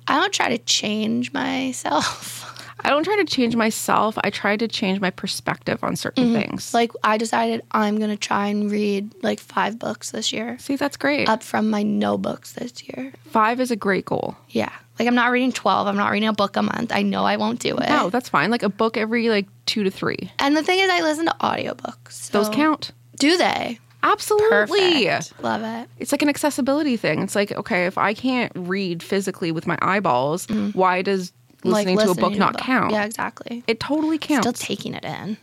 I 0.07 0.19
don't 0.19 0.33
try 0.33 0.49
to 0.49 0.57
change 0.57 1.33
myself. 1.33 2.41
I 2.85 2.89
don't 2.89 3.03
try 3.03 3.15
to 3.15 3.25
change 3.25 3.55
myself. 3.55 4.15
I 4.23 4.29
try 4.29 4.55
to 4.55 4.67
change 4.67 4.99
my 4.99 5.09
perspective 5.09 5.83
on 5.83 5.95
certain 5.95 6.25
mm-hmm. 6.25 6.35
things. 6.35 6.73
like 6.73 6.91
I 7.03 7.17
decided 7.17 7.63
I'm 7.71 7.99
gonna 7.99 8.15
try 8.15 8.47
and 8.47 8.69
read 8.69 9.11
like 9.23 9.39
five 9.39 9.79
books 9.79 10.11
this 10.11 10.31
year, 10.31 10.57
See, 10.59 10.75
that's 10.75 10.95
great. 10.95 11.27
up 11.27 11.41
from 11.41 11.69
my 11.69 11.81
no 11.81 12.17
books 12.17 12.53
this 12.53 12.87
year. 12.87 13.11
Five 13.25 13.59
is 13.59 13.71
a 13.71 13.75
great 13.75 14.05
goal. 14.05 14.37
Yeah, 14.49 14.71
like 14.99 15.07
I'm 15.07 15.15
not 15.15 15.31
reading 15.31 15.51
twelve. 15.51 15.87
I'm 15.87 15.97
not 15.97 16.11
reading 16.11 16.29
a 16.29 16.33
book 16.33 16.55
a 16.57 16.61
month. 16.61 16.91
I 16.91 17.01
know 17.01 17.25
I 17.25 17.37
won't 17.37 17.59
do 17.59 17.75
it. 17.75 17.89
No, 17.89 18.09
that's 18.11 18.29
fine. 18.29 18.51
Like 18.51 18.63
a 18.63 18.69
book 18.69 18.97
every 18.97 19.29
like 19.29 19.47
two 19.65 19.83
to 19.83 19.89
three. 19.89 20.31
And 20.37 20.55
the 20.55 20.63
thing 20.63 20.79
is, 20.79 20.89
I 20.89 21.01
listen 21.01 21.25
to 21.25 21.35
audiobooks. 21.41 22.29
Those 22.29 22.49
count. 22.49 22.91
Do 23.17 23.35
they? 23.37 23.79
Absolutely. 24.03 25.07
Perfect. 25.07 25.43
Love 25.43 25.63
it. 25.63 25.89
It's 25.97 26.11
like 26.11 26.21
an 26.21 26.29
accessibility 26.29 26.95
thing. 26.95 27.23
It's 27.23 27.35
like, 27.35 27.51
okay, 27.51 27.87
if 27.87 27.97
I 27.97 28.13
can't 28.13 28.51
read 28.55 29.01
physically 29.01 29.51
with 29.51 29.65
my 29.65 29.79
eyeballs, 29.81 30.45
mm. 30.45 30.75
why 30.75 31.01
does 31.01 31.33
listening 31.71 31.95
like 31.97 32.05
to 32.05 32.11
a 32.11 32.15
book 32.15 32.35
not 32.35 32.57
count? 32.57 32.91
Yeah, 32.91 33.05
exactly. 33.05 33.63
It 33.67 33.79
totally 33.79 34.17
counts. 34.17 34.47
Still 34.47 34.53
taking 34.67 34.93
it 34.93 35.03
in. 35.05 35.37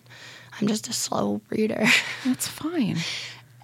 I'm 0.61 0.67
just 0.69 0.89
a 0.89 0.93
slow 0.93 1.41
reader. 1.51 1.85
That's 2.25 2.47
fine. 2.47 2.99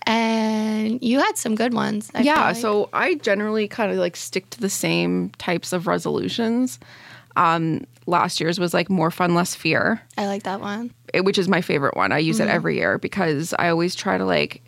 and 0.07 1.03
you 1.03 1.19
had 1.19 1.37
some 1.37 1.55
good 1.55 1.75
ones. 1.75 2.11
I 2.15 2.23
yeah, 2.23 2.47
like. 2.49 2.57
so 2.57 2.89
I 2.93 3.15
generally 3.17 3.69
kind 3.69 3.93
of 3.93 3.99
like 3.99 4.17
stick 4.17 4.49
to 4.51 4.61
the 4.61 4.71
same 4.71 5.31
types 5.39 5.73
of 5.73 5.87
resolutions. 5.87 6.79
Um, 7.37 7.85
last 8.07 8.41
year's 8.41 8.59
was 8.59 8.75
like 8.75 8.89
more 8.91 9.11
fun, 9.11 9.35
less 9.35 9.55
fear, 9.55 10.01
I 10.17 10.27
like 10.27 10.43
that 10.45 10.61
one. 10.61 10.93
it- 11.15 11.25
which 11.25 11.39
is 11.39 11.49
my 11.49 11.61
favorite 11.61 11.97
one. 11.97 12.11
I 12.11 12.19
use 12.19 12.41
it 12.41 12.49
every 12.49 12.77
year 12.77 12.99
because 12.99 13.55
I 13.59 13.69
always 13.69 13.95
try 13.95 14.19
to 14.19 14.25
like. 14.25 14.63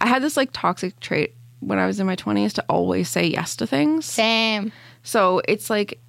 I 0.00 0.06
had 0.06 0.22
this 0.22 0.36
like 0.36 0.50
toxic 0.52 0.98
trait 1.00 1.34
when 1.60 1.78
I 1.78 1.86
was 1.86 2.00
in 2.00 2.06
my 2.06 2.14
twenties 2.14 2.52
to 2.54 2.64
always 2.68 3.08
say 3.08 3.26
yes 3.26 3.56
to 3.56 3.66
things. 3.66 4.04
Same. 4.06 4.72
So 5.02 5.42
it's 5.46 5.70
like 5.70 6.00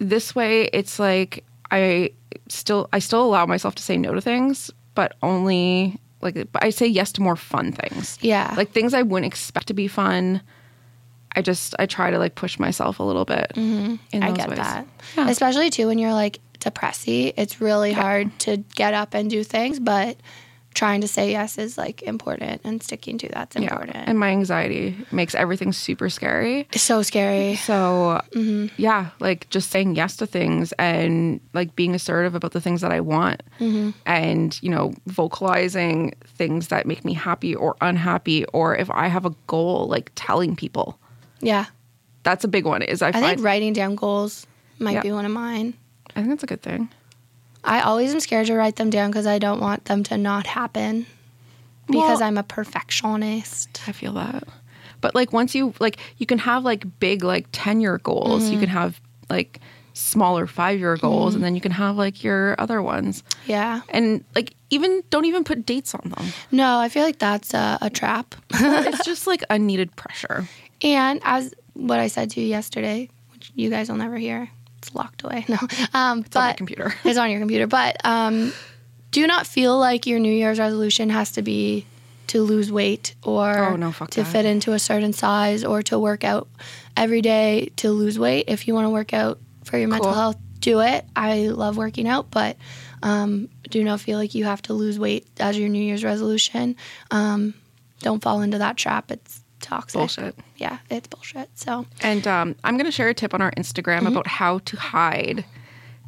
this 0.00 0.34
way. 0.34 0.64
It's 0.72 0.98
like 0.98 1.44
I 1.70 2.10
still 2.48 2.88
I 2.92 2.98
still 2.98 3.22
allow 3.22 3.46
myself 3.46 3.76
to 3.76 3.82
say 3.82 3.96
no 3.96 4.12
to 4.14 4.20
things, 4.20 4.70
but 4.96 5.14
only 5.22 5.98
like 6.20 6.48
I 6.56 6.70
say 6.70 6.86
yes 6.86 7.12
to 7.12 7.22
more 7.22 7.36
fun 7.36 7.72
things. 7.72 8.18
Yeah. 8.20 8.52
Like 8.56 8.72
things 8.72 8.92
I 8.92 9.02
wouldn't 9.02 9.32
expect 9.32 9.68
to 9.68 9.74
be 9.74 9.86
fun. 9.86 10.42
I 11.36 11.42
just 11.42 11.76
I 11.78 11.86
try 11.86 12.10
to 12.10 12.18
like 12.18 12.34
push 12.34 12.58
myself 12.58 12.98
a 12.98 13.04
little 13.04 13.24
bit. 13.24 13.52
Mm-hmm. 13.54 13.96
in 14.12 14.22
I 14.22 14.32
get 14.32 14.48
ways. 14.48 14.58
that. 14.58 14.86
Yeah. 15.16 15.28
Especially 15.28 15.70
too 15.70 15.86
when 15.86 15.98
you're 15.98 16.12
like 16.12 16.40
depressy. 16.58 17.32
It's 17.36 17.60
really 17.60 17.92
hard 17.92 18.36
to 18.40 18.58
get 18.74 18.94
up 18.94 19.14
and 19.14 19.30
do 19.30 19.44
things, 19.44 19.78
but 19.78 20.16
trying 20.74 21.00
to 21.00 21.08
say 21.08 21.32
yes 21.32 21.58
is 21.58 21.76
like 21.76 22.00
important 22.02 22.60
and 22.64 22.80
sticking 22.82 23.18
to 23.18 23.28
that's 23.28 23.56
Yeah. 23.56 23.62
important. 23.62 23.96
And 24.06 24.18
my 24.18 24.28
anxiety 24.30 24.96
makes 25.10 25.34
everything 25.34 25.72
super 25.72 26.08
scary. 26.08 26.68
it's 26.72 26.82
so 26.82 27.02
scary. 27.02 27.56
So 27.56 28.20
Mm-hmm. 28.32 28.66
yeah, 28.76 29.10
like 29.18 29.50
just 29.50 29.70
saying 29.70 29.96
yes 29.96 30.16
to 30.18 30.26
things 30.26 30.72
and 30.78 31.40
like 31.54 31.74
being 31.74 31.94
assertive 31.94 32.34
about 32.36 32.52
the 32.52 32.60
things 32.60 32.80
that 32.82 32.92
I 32.92 33.00
want 33.00 33.42
Mm-hmm. 33.58 33.90
and, 34.06 34.58
you 34.62 34.70
know, 34.70 34.92
vocalizing 35.06 36.14
things 36.24 36.68
that 36.68 36.86
make 36.86 37.04
me 37.04 37.14
happy 37.14 37.54
or 37.54 37.76
unhappy 37.80 38.44
or 38.46 38.76
if 38.76 38.90
I 38.90 39.08
have 39.08 39.26
a 39.26 39.34
goal, 39.48 39.88
like 39.88 40.12
telling 40.14 40.54
people. 40.56 40.98
Yeah. 41.40 41.66
That's 42.22 42.44
a 42.44 42.48
big 42.48 42.64
one. 42.64 42.82
Is 42.82 43.02
I, 43.02 43.08
I 43.08 43.12
think 43.12 43.42
writing 43.42 43.72
down 43.72 43.96
goals 43.96 44.46
might 44.78 44.92
Yeah. 44.92 45.02
be 45.02 45.12
one 45.12 45.24
of 45.24 45.32
mine. 45.32 45.74
I 46.14 46.20
think 46.20 46.28
that's 46.28 46.42
a 46.44 46.46
good 46.46 46.62
thing. 46.62 46.90
I 47.64 47.80
always 47.80 48.12
am 48.12 48.20
scared 48.20 48.46
to 48.46 48.54
write 48.54 48.76
them 48.76 48.90
down 48.90 49.10
because 49.10 49.26
I 49.26 49.38
don't 49.38 49.60
want 49.60 49.84
them 49.86 50.02
to 50.04 50.16
not 50.16 50.46
happen 50.46 51.06
because 51.86 52.20
Well- 52.20 52.22
I'm 52.22 52.38
a 52.38 52.42
perfectionist. 52.42 53.80
I 53.86 53.92
feel 53.92 54.12
that. 54.14 54.44
But 55.00 55.14
like 55.14 55.32
once 55.32 55.54
you 55.54 55.72
like 55.80 55.96
you 56.18 56.26
can 56.26 56.38
have 56.38 56.62
like 56.64 56.84
big 57.00 57.24
like 57.24 57.46
10 57.52 57.80
year 57.80 57.98
goals. 57.98 58.44
Mm-hmm. 58.44 58.52
You 58.52 58.58
can 58.60 58.68
have 58.68 59.00
like 59.30 59.60
smaller 59.94 60.46
5 60.46 60.78
year 60.78 60.96
goals 60.96 61.34
and 61.34 61.42
then 61.42 61.54
you 61.54 61.60
can 61.60 61.72
have 61.72 61.96
like 61.96 62.22
your 62.22 62.54
other 62.58 62.82
ones. 62.82 63.22
Yeah. 63.46 63.80
And 63.88 64.24
like 64.34 64.54
even 64.70 65.02
don't 65.10 65.24
even 65.24 65.42
put 65.44 65.64
dates 65.66 65.94
on 65.94 66.10
them. 66.16 66.26
No, 66.50 66.78
I 66.78 66.88
feel 66.88 67.02
like 67.02 67.18
that's 67.18 67.54
a, 67.54 67.78
a 67.80 67.88
trap. 67.90 68.34
it's 68.50 69.04
just 69.04 69.26
like 69.26 69.42
unneeded 69.50 69.94
pressure. 69.96 70.46
and 70.82 71.20
as 71.24 71.54
what 71.74 71.98
I 71.98 72.08
said 72.08 72.30
to 72.32 72.40
you 72.40 72.46
yesterday, 72.46 73.08
which 73.32 73.52
you 73.54 73.70
guys 73.70 73.88
will 73.88 73.96
never 73.96 74.18
hear, 74.18 74.50
it's 74.82 74.94
locked 74.94 75.22
away. 75.24 75.44
No, 75.48 75.58
um, 75.94 76.20
It's 76.20 76.34
on 76.36 76.42
my 76.46 76.52
computer. 76.54 76.94
it's 77.04 77.18
on 77.18 77.30
your 77.30 77.38
computer. 77.40 77.66
But 77.66 77.96
um, 78.04 78.52
do 79.10 79.26
not 79.26 79.46
feel 79.46 79.78
like 79.78 80.06
your 80.06 80.18
New 80.18 80.32
Year's 80.32 80.58
resolution 80.58 81.10
has 81.10 81.32
to 81.32 81.42
be 81.42 81.86
to 82.28 82.42
lose 82.42 82.70
weight 82.72 83.14
or 83.24 83.58
Oh, 83.70 83.76
no, 83.76 83.90
to 83.92 84.22
that. 84.22 84.24
fit 84.26 84.44
into 84.46 84.72
a 84.72 84.78
certain 84.78 85.12
size 85.12 85.64
or 85.64 85.82
to 85.82 85.98
work 85.98 86.22
out 86.24 86.48
every 86.96 87.20
day 87.20 87.70
to 87.76 87.90
lose 87.90 88.18
weight. 88.18 88.44
If 88.48 88.68
you 88.68 88.74
want 88.74 88.86
to 88.86 88.90
work 88.90 89.12
out 89.12 89.38
for 89.64 89.76
your 89.78 89.88
mental 89.88 90.06
Cool. 90.06 90.14
health, 90.14 90.36
do 90.60 90.80
it. 90.80 91.04
I 91.16 91.48
love 91.48 91.76
working 91.76 92.06
out, 92.08 92.30
but 92.30 92.56
um, 93.02 93.48
do 93.68 93.82
not 93.82 94.00
feel 94.00 94.16
like 94.18 94.34
you 94.34 94.44
have 94.44 94.62
to 94.62 94.74
lose 94.74 94.98
weight 94.98 95.26
as 95.40 95.58
your 95.58 95.68
New 95.68 95.82
Year's 95.82 96.04
resolution. 96.04 96.76
Um, 97.10 97.54
don't 98.00 98.22
fall 98.22 98.42
into 98.42 98.58
that 98.58 98.76
trap. 98.76 99.10
It's 99.10 99.39
toxic. 99.60 99.98
Bullshit. 99.98 100.34
Yeah, 100.56 100.78
it's 100.90 101.08
bullshit. 101.08 101.48
So 101.58 101.86
And 102.02 102.26
um, 102.26 102.56
I'm 102.64 102.76
going 102.76 102.86
to 102.86 102.92
share 102.92 103.08
a 103.08 103.14
tip 103.14 103.34
on 103.34 103.40
our 103.42 103.52
Instagram 103.52 103.98
Mm-hmm. 104.00 104.06
about 104.08 104.26
how 104.26 104.58
to 104.60 104.76
hide 104.76 105.44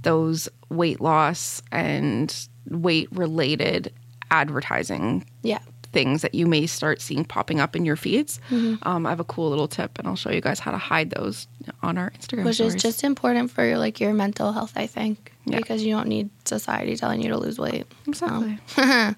those 0.02 0.48
weight 0.68 1.00
loss 1.00 1.62
and 1.70 2.48
weight 2.68 3.08
related 3.12 3.92
advertising 4.30 5.24
yeah, 5.42 5.58
things 5.92 6.22
that 6.22 6.34
you 6.34 6.46
may 6.46 6.66
start 6.66 7.00
seeing 7.00 7.24
popping 7.24 7.60
up 7.60 7.76
in 7.76 7.84
your 7.84 7.96
feeds. 7.96 8.40
Mm-hmm. 8.50 8.86
Um, 8.88 9.06
I 9.06 9.10
have 9.10 9.20
a 9.20 9.24
cool 9.24 9.50
little 9.50 9.68
tip, 9.68 9.98
and 9.98 10.08
I'll 10.08 10.16
show 10.16 10.30
you 10.30 10.40
guys 10.40 10.58
how 10.58 10.70
to 10.70 10.78
hide 10.78 11.10
those 11.10 11.46
on 11.82 11.98
our 11.98 12.10
Instagram. 12.12 12.44
which 12.44 12.56
stories. 12.56 12.74
is 12.74 12.82
just 12.82 13.04
important 13.04 13.50
for 13.50 13.64
your, 13.64 13.78
like 13.78 14.00
your 14.00 14.12
mental 14.14 14.52
health, 14.52 14.72
I 14.74 14.86
think, 14.86 15.32
Yeah. 15.44 15.56
because 15.56 15.82
you 15.82 15.92
don't 15.92 16.06
need 16.06 16.30
society 16.44 16.94
telling 16.96 17.20
you 17.20 17.30
to 17.30 17.36
lose 17.36 17.58
weight. 17.58 17.84
exactly. 18.06 18.58
I 18.76 19.14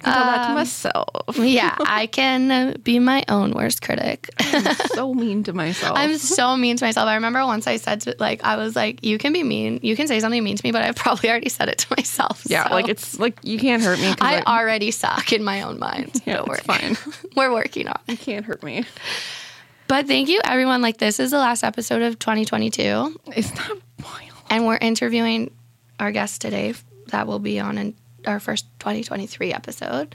can 0.00 0.12
tell 0.12 0.12
that 0.24 0.42
to 0.44 0.48
Um, 0.50 0.54
myself. 0.54 1.08
yeah, 1.38 1.74
I 1.80 2.06
can 2.06 2.76
be 2.84 2.98
my 3.00 3.24
own 3.28 3.52
worst 3.52 3.82
critic. 3.82 4.28
I'm 4.38 4.74
so 4.94 5.14
mean 5.14 5.42
to 5.44 5.52
myself. 5.52 5.98
I'm 5.98 6.16
so 6.18 6.56
mean 6.56 6.76
to 6.76 6.84
myself. 6.84 7.08
I 7.08 7.14
remember 7.16 7.44
once 7.44 7.66
I 7.66 7.76
said 7.76 8.02
to, 8.02 8.14
like 8.20 8.44
I 8.44 8.54
was 8.56 8.76
like, 8.76 9.04
"You 9.04 9.18
can 9.18 9.32
be 9.32 9.42
mean, 9.42 9.80
you 9.82 9.96
can 9.96 10.06
say 10.06 10.20
something 10.20 10.44
mean 10.44 10.56
to 10.56 10.64
me," 10.64 10.70
but 10.70 10.82
I've 10.82 10.94
probably 10.94 11.28
already 11.30 11.48
said 11.48 11.68
it 11.68 11.78
to 11.78 11.86
myself. 11.96 12.42
yeah, 12.46 12.68
so 12.68 12.74
like 12.74 12.88
it's 12.88 13.18
like 13.18 13.38
you 13.42 13.58
can't 13.58 13.82
hurt 13.82 13.98
me. 13.98 14.08
'cause 14.14 14.18
I 14.20 14.42
already 14.42 14.90
suck 14.92 15.32
in 15.32 15.42
my 15.42 15.62
own 15.62 15.78
mind. 15.80 16.20
yeah, 16.24 16.36
Don't 16.36 16.48
worry. 16.48 16.60
fine. 16.62 16.96
We're 17.34 17.50
working 17.52 17.88
on. 17.88 17.98
it. 18.06 18.12
You 18.12 18.16
can't 18.18 18.44
hurt 18.44 18.62
me. 18.62 18.84
But 19.88 20.06
thank 20.06 20.28
you, 20.28 20.40
everyone. 20.44 20.82
Like 20.82 20.98
this 20.98 21.18
is 21.18 21.30
the 21.32 21.38
last 21.38 21.64
episode 21.64 22.02
of 22.02 22.18
2022, 22.18 23.18
It's 23.34 23.52
not. 23.56 23.78
And 24.50 24.66
we're 24.66 24.78
interviewing 24.78 25.50
our 26.00 26.12
guest 26.12 26.40
today. 26.40 26.74
That 27.08 27.26
will 27.26 27.38
be 27.38 27.58
on 27.60 27.78
in 27.78 27.94
our 28.26 28.40
first 28.40 28.66
2023 28.80 29.52
episode. 29.52 30.14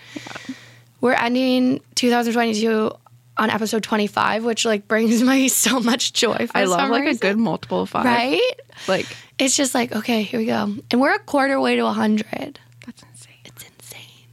We're 1.02 1.14
ending 1.14 1.82
2022 1.96 2.92
on 3.38 3.50
episode 3.50 3.84
25, 3.84 4.46
which 4.46 4.64
like 4.66 4.88
brings 4.88 5.24
me 5.24 5.48
so 5.48 5.80
much 5.80 6.14
joy. 6.14 6.48
For 6.48 6.58
I 6.58 6.66
love 6.66 6.90
like 6.90 7.08
a 7.08 7.16
good 7.16 7.38
multiple 7.38 7.82
of 7.82 7.90
five. 7.90 8.06
right. 8.06 8.54
Like 8.88 9.06
It's 9.40 9.58
just 9.58 9.74
like 9.74 9.96
okay, 9.96 10.24
here 10.24 10.40
we 10.40 10.46
go, 10.46 10.76
and 10.92 11.02
we're 11.02 11.16
a 11.16 11.20
quarter 11.20 11.60
way 11.60 11.76
to 11.76 11.84
100. 11.84 12.60
that's 12.86 13.02
insane. 13.04 13.34
It's 13.46 13.64
insane. 13.66 14.28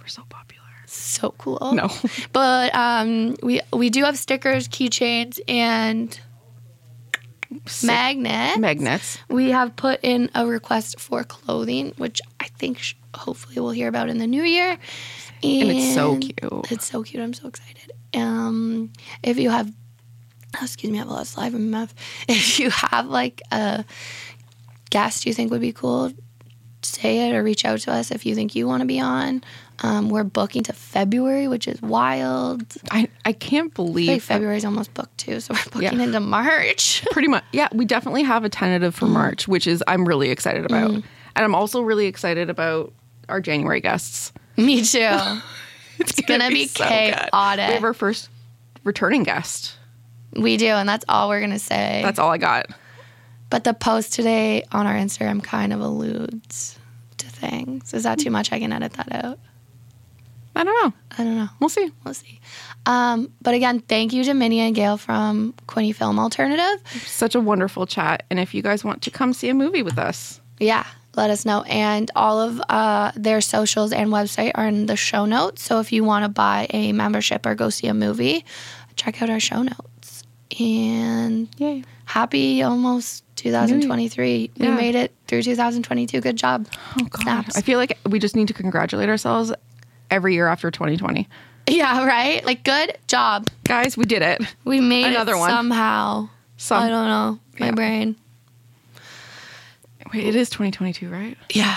We're 0.00 0.06
so 0.08 0.22
popular. 0.28 0.62
So 0.86 1.34
cool. 1.38 1.72
No. 1.74 1.90
But 2.32 2.74
um, 2.74 3.36
we 3.42 3.60
we 3.72 3.90
do 3.90 4.04
have 4.04 4.18
stickers, 4.18 4.68
keychains, 4.68 5.38
and 5.48 6.18
magnets. 7.84 8.58
Magnets. 8.58 9.18
we 9.28 9.50
have 9.50 9.76
put 9.76 10.00
in 10.02 10.30
a 10.34 10.46
request 10.46 11.00
for 11.00 11.24
clothing, 11.24 11.92
which 11.96 12.20
I 12.40 12.46
think 12.58 12.78
sh- 12.78 12.94
hopefully 13.14 13.56
we'll 13.56 13.70
hear 13.70 13.88
about 13.88 14.08
in 14.08 14.18
the 14.18 14.26
new 14.26 14.42
year. 14.42 14.78
And 15.42 15.70
it's 15.70 15.94
so 15.94 16.18
cute. 16.18 16.72
It's 16.72 16.86
so 16.86 17.02
cute. 17.02 17.22
I'm 17.22 17.34
so 17.34 17.48
excited. 17.48 17.92
Um, 18.14 18.92
if 19.22 19.38
you 19.38 19.50
have, 19.50 19.70
oh, 20.56 20.64
excuse 20.64 20.90
me, 20.90 20.98
I 20.98 21.02
have 21.02 21.08
a 21.08 21.12
lot 21.12 21.22
of 21.22 21.28
saliva 21.28 21.56
in 21.56 21.70
my 21.70 21.80
mouth. 21.80 21.94
If 22.28 22.58
you 22.58 22.70
have 22.70 23.06
like 23.06 23.42
a 23.52 23.84
guest 24.90 25.26
you 25.26 25.34
think 25.34 25.50
would 25.50 25.60
be 25.60 25.72
cool, 25.72 26.12
say 26.82 27.28
it 27.28 27.34
or 27.34 27.42
reach 27.42 27.64
out 27.64 27.80
to 27.80 27.92
us 27.92 28.10
if 28.10 28.24
you 28.24 28.34
think 28.34 28.54
you 28.54 28.66
want 28.66 28.80
to 28.80 28.86
be 28.86 29.00
on. 29.00 29.42
Um, 29.82 30.08
we're 30.08 30.24
booking 30.24 30.62
to 30.64 30.72
February, 30.72 31.48
which 31.48 31.68
is 31.68 31.80
wild. 31.82 32.64
I, 32.90 33.08
I 33.24 33.32
can't 33.32 33.74
believe 33.74 34.08
that- 34.08 34.22
February's 34.22 34.64
almost 34.64 34.94
booked 34.94 35.18
too, 35.18 35.40
so 35.40 35.54
we're 35.54 35.82
Yeah. 35.82 35.90
booking 35.90 36.00
into 36.00 36.20
March. 36.20 37.04
pretty 37.10 37.28
much 37.28 37.44
yeah 37.52 37.68
we 37.72 37.84
definitely 37.84 38.22
have 38.22 38.44
a 38.44 38.48
tentative 38.48 38.94
for 38.94 39.06
mm. 39.06 39.10
march 39.12 39.48
which 39.48 39.66
is 39.66 39.82
i'm 39.86 40.06
really 40.06 40.30
excited 40.30 40.62
mm. 40.62 40.66
about 40.66 40.90
and 40.90 41.04
i'm 41.34 41.54
also 41.54 41.80
really 41.80 42.06
excited 42.06 42.50
about 42.50 42.92
our 43.28 43.40
january 43.40 43.80
guests 43.80 44.32
Me 44.56 44.82
too. 44.82 44.98
it's 45.98 46.20
gonna 46.22 46.48
be 46.48 46.66
chaotic. 46.66 47.68
we 47.68 47.74
have 47.74 47.84
our 47.84 47.94
first 47.94 48.28
returning 48.84 49.22
guest 49.22 49.76
We 50.34 50.56
do, 50.58 50.66
and 50.66 50.88
that's 50.88 51.04
all 51.08 51.28
we're 51.28 51.40
gonna 51.40 51.58
say. 51.58 52.00
that's 52.04 52.18
all 52.18 52.30
i 52.30 52.38
got 52.38 52.66
but 53.50 53.64
the 53.64 53.74
post 53.74 54.12
today 54.12 54.64
on 54.72 54.86
our 54.86 54.94
Instagram 54.94 55.42
kind 55.42 55.72
of 55.72 55.80
alludes 55.80 56.78
to 57.18 57.28
things. 57.28 57.94
Is 57.94 58.02
that 58.02 58.18
too 58.18 58.28
mm. 58.28 58.32
much? 58.32 58.52
I 58.52 58.58
can 58.58 58.72
edit 58.72 58.94
that 58.94 59.12
out. 59.12 59.38
I 60.56 60.64
don't 60.64 60.74
know 60.84 60.92
I 61.18 61.24
don't 61.24 61.36
know. 61.36 61.48
we'll 61.60 61.68
see 61.68 61.90
We'll 62.04 62.14
see. 62.14 62.40
Um, 62.86 63.32
but 63.42 63.54
again, 63.54 63.80
thank 63.80 64.12
you 64.12 64.24
to 64.24 64.34
Minny 64.34 64.60
and 64.60 64.74
Gayle 64.74 64.96
from 64.96 65.54
Quinte 65.68 65.94
Film 65.94 66.18
Alternative. 66.18 66.80
such 67.06 67.34
a 67.34 67.40
wonderful 67.40 67.86
chat 67.86 68.24
and 68.30 68.40
if 68.40 68.54
you 68.54 68.62
guys 68.62 68.84
want 68.84 69.02
to 69.02 69.10
come 69.10 69.32
see 69.32 69.48
a 69.48 69.54
movie 69.54 69.82
with 69.82 69.98
us 69.98 70.40
Yeah, 70.58 70.86
let 71.14 71.30
us 71.30 71.44
know. 71.44 71.62
And 71.62 72.10
all 72.16 72.40
of 72.40 72.60
uh, 72.68 73.12
their 73.16 73.40
socials 73.40 73.92
and 73.92 74.10
website 74.10 74.52
are 74.54 74.66
in 74.66 74.86
the 74.86 74.96
show 74.96 75.24
notes. 75.26 75.62
So 75.62 75.80
if 75.80 75.92
you 75.92 76.04
want 76.04 76.24
to 76.24 76.28
buy 76.28 76.66
a 76.70 76.92
membership 76.92 77.46
or 77.46 77.54
go 77.54 77.70
see 77.70 77.86
a 77.88 77.94
movie, 77.94 78.44
check 78.96 79.22
out 79.22 79.30
our 79.30 79.40
show 79.40 79.62
notes. 79.62 80.22
And 80.60 81.48
yay 81.58 81.84
happy 82.06 82.62
almost 82.62 83.24
2023. 83.36 84.50
We 84.58 84.68
made 84.68 84.94
it 84.94 85.12
through 85.26 85.42
2022. 85.42 86.20
Good 86.20 86.36
job. 86.36 86.66
oh 86.98 87.04
god 87.10 87.22
Snaps. 87.22 87.56
i 87.56 87.60
feel 87.60 87.78
like 87.78 87.98
we 88.08 88.18
just 88.18 88.36
need 88.36 88.48
to 88.48 88.54
congratulate 88.54 89.08
ourselves 89.08 89.52
every 90.10 90.34
year 90.34 90.46
after 90.46 90.70
2020 90.70 91.28
Yeah, 91.68 92.06
right? 92.06 92.44
Like, 92.44 92.64
good 92.64 92.96
job. 93.08 93.48
guys 93.64 93.96
we 93.96 94.04
did 94.04 94.22
it 94.22 94.40
We 94.64 94.80
made 94.80 95.06
Another 95.06 95.34
it 95.34 95.38
one. 95.38 95.50
somehow. 95.50 96.28
Some, 96.56 96.82
I 96.82 96.88
don't 96.88 97.06
know. 97.08 97.38
My 97.58 97.66
Yeah. 97.66 97.72
brain. 97.72 98.16
wait 100.12 100.26
it 100.26 100.36
is 100.36 100.48
2022 100.50 101.08
right 101.10 101.36
Yeah. 101.50 101.76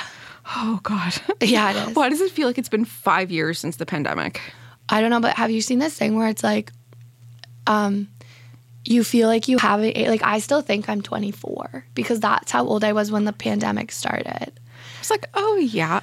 oh 0.58 0.80
god 0.84 1.14
Yeah, 1.42 1.72
it 1.72 1.90
is. 1.90 1.96
why 1.96 2.10
does 2.10 2.22
it 2.22 2.32
feel 2.32 2.48
like 2.48 2.58
it's 2.58 2.70
been 2.70 2.86
five 2.86 3.32
years 3.32 3.60
since 3.60 3.78
the 3.78 3.86
pandemic 3.86 4.42
I 4.92 5.02
don't 5.02 5.12
know, 5.12 5.20
but 5.20 5.36
have 5.36 5.52
you 5.52 5.62
seen 5.62 5.78
this 5.78 5.94
thing 5.94 6.16
where 6.16 6.28
it's 6.30 6.44
like, 6.44 6.72
um, 7.68 8.08
you 8.86 9.04
feel 9.04 9.28
like 9.28 9.48
you 9.48 9.60
have 9.60 9.84
it? 9.84 9.96
Like 10.08 10.24
I 10.24 10.40
still 10.40 10.62
think 10.64 10.90
I'm 10.90 11.04
24 11.04 11.86
because 11.94 12.20
that's 12.20 12.52
how 12.52 12.66
old 12.66 12.84
I 12.84 12.94
was 12.94 13.12
when 13.12 13.24
the 13.26 13.32
pandemic 13.32 13.92
started. 13.92 14.52
It's 15.00 15.12
like, 15.12 15.30
oh 15.36 15.58
yeah. 15.58 16.00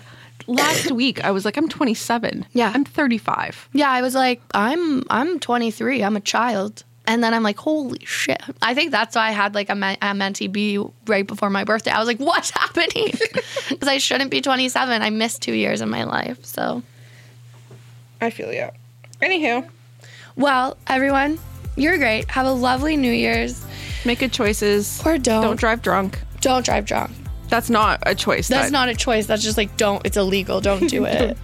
Last 0.47 0.91
week 0.93 1.25
I 1.25 1.31
was 1.33 1.45
like, 1.45 1.57
I'm 1.57 1.69
27. 1.69 2.47
Yeah. 2.53 2.73
I'm 2.75 2.85
35. 2.85 3.69
Yeah, 3.73 3.91
I 3.91 4.03
was 4.03 4.15
like, 4.15 4.41
I'm 4.55 5.03
I'm 5.11 5.39
23. 5.41 6.03
I'm 6.05 6.17
a 6.17 6.21
child. 6.21 6.85
And 7.09 7.23
then 7.23 7.33
I'm 7.35 7.45
like, 7.45 7.57
holy 7.59 8.05
shit. 8.05 8.43
I 8.63 8.75
think 8.75 8.91
that's 8.91 9.15
why 9.15 9.29
I 9.29 9.31
had 9.31 9.55
like 9.55 9.69
a, 9.71 9.77
me- 9.77 9.97
a 10.03 10.07
mentee 10.13 10.51
be 10.51 10.85
right 11.07 11.25
before 11.27 11.51
my 11.51 11.63
birthday. 11.63 11.93
I 11.93 11.99
was 12.01 12.09
like, 12.09 12.19
what's 12.19 12.51
happening? 12.63 13.13
Because 13.69 13.89
I 13.89 13.99
shouldn't 13.99 14.31
be 14.31 14.41
27. 14.41 15.03
I 15.03 15.11
missed 15.11 15.43
two 15.43 15.53
years 15.53 15.81
of 15.81 15.89
my 15.89 16.05
life. 16.05 16.45
So, 16.45 16.83
I 18.21 18.31
feel 18.31 18.53
you. 18.53 18.69
Anywho, 19.21 19.69
well, 20.37 20.77
everyone, 20.87 21.39
you're 21.77 21.99
great. 21.99 22.31
Have 22.31 22.47
a 22.47 22.53
lovely 22.53 22.97
New 22.97 23.11
Year's. 23.13 23.65
make 24.05 24.21
good 24.21 24.33
choices. 24.33 25.03
Or 25.05 25.19
don't. 25.19 25.43
Don't 25.43 25.59
drive 25.59 25.83
drunk. 25.83 26.21
Don't 26.41 26.65
drive 26.65 26.87
drunk. 26.87 27.11
That's 27.49 27.71
not 27.71 28.01
a 28.07 28.15
choice. 28.15 28.49
That's 28.49 28.67
that- 28.67 28.73
not 28.73 28.89
a 28.89 28.95
choice. 28.95 29.27
That's 29.27 29.43
just 29.43 29.57
like, 29.57 29.77
don't. 29.77 30.05
It's 30.05 30.17
illegal. 30.17 30.61
Don't 30.61 30.89
do 30.89 31.05
it. 31.07 31.37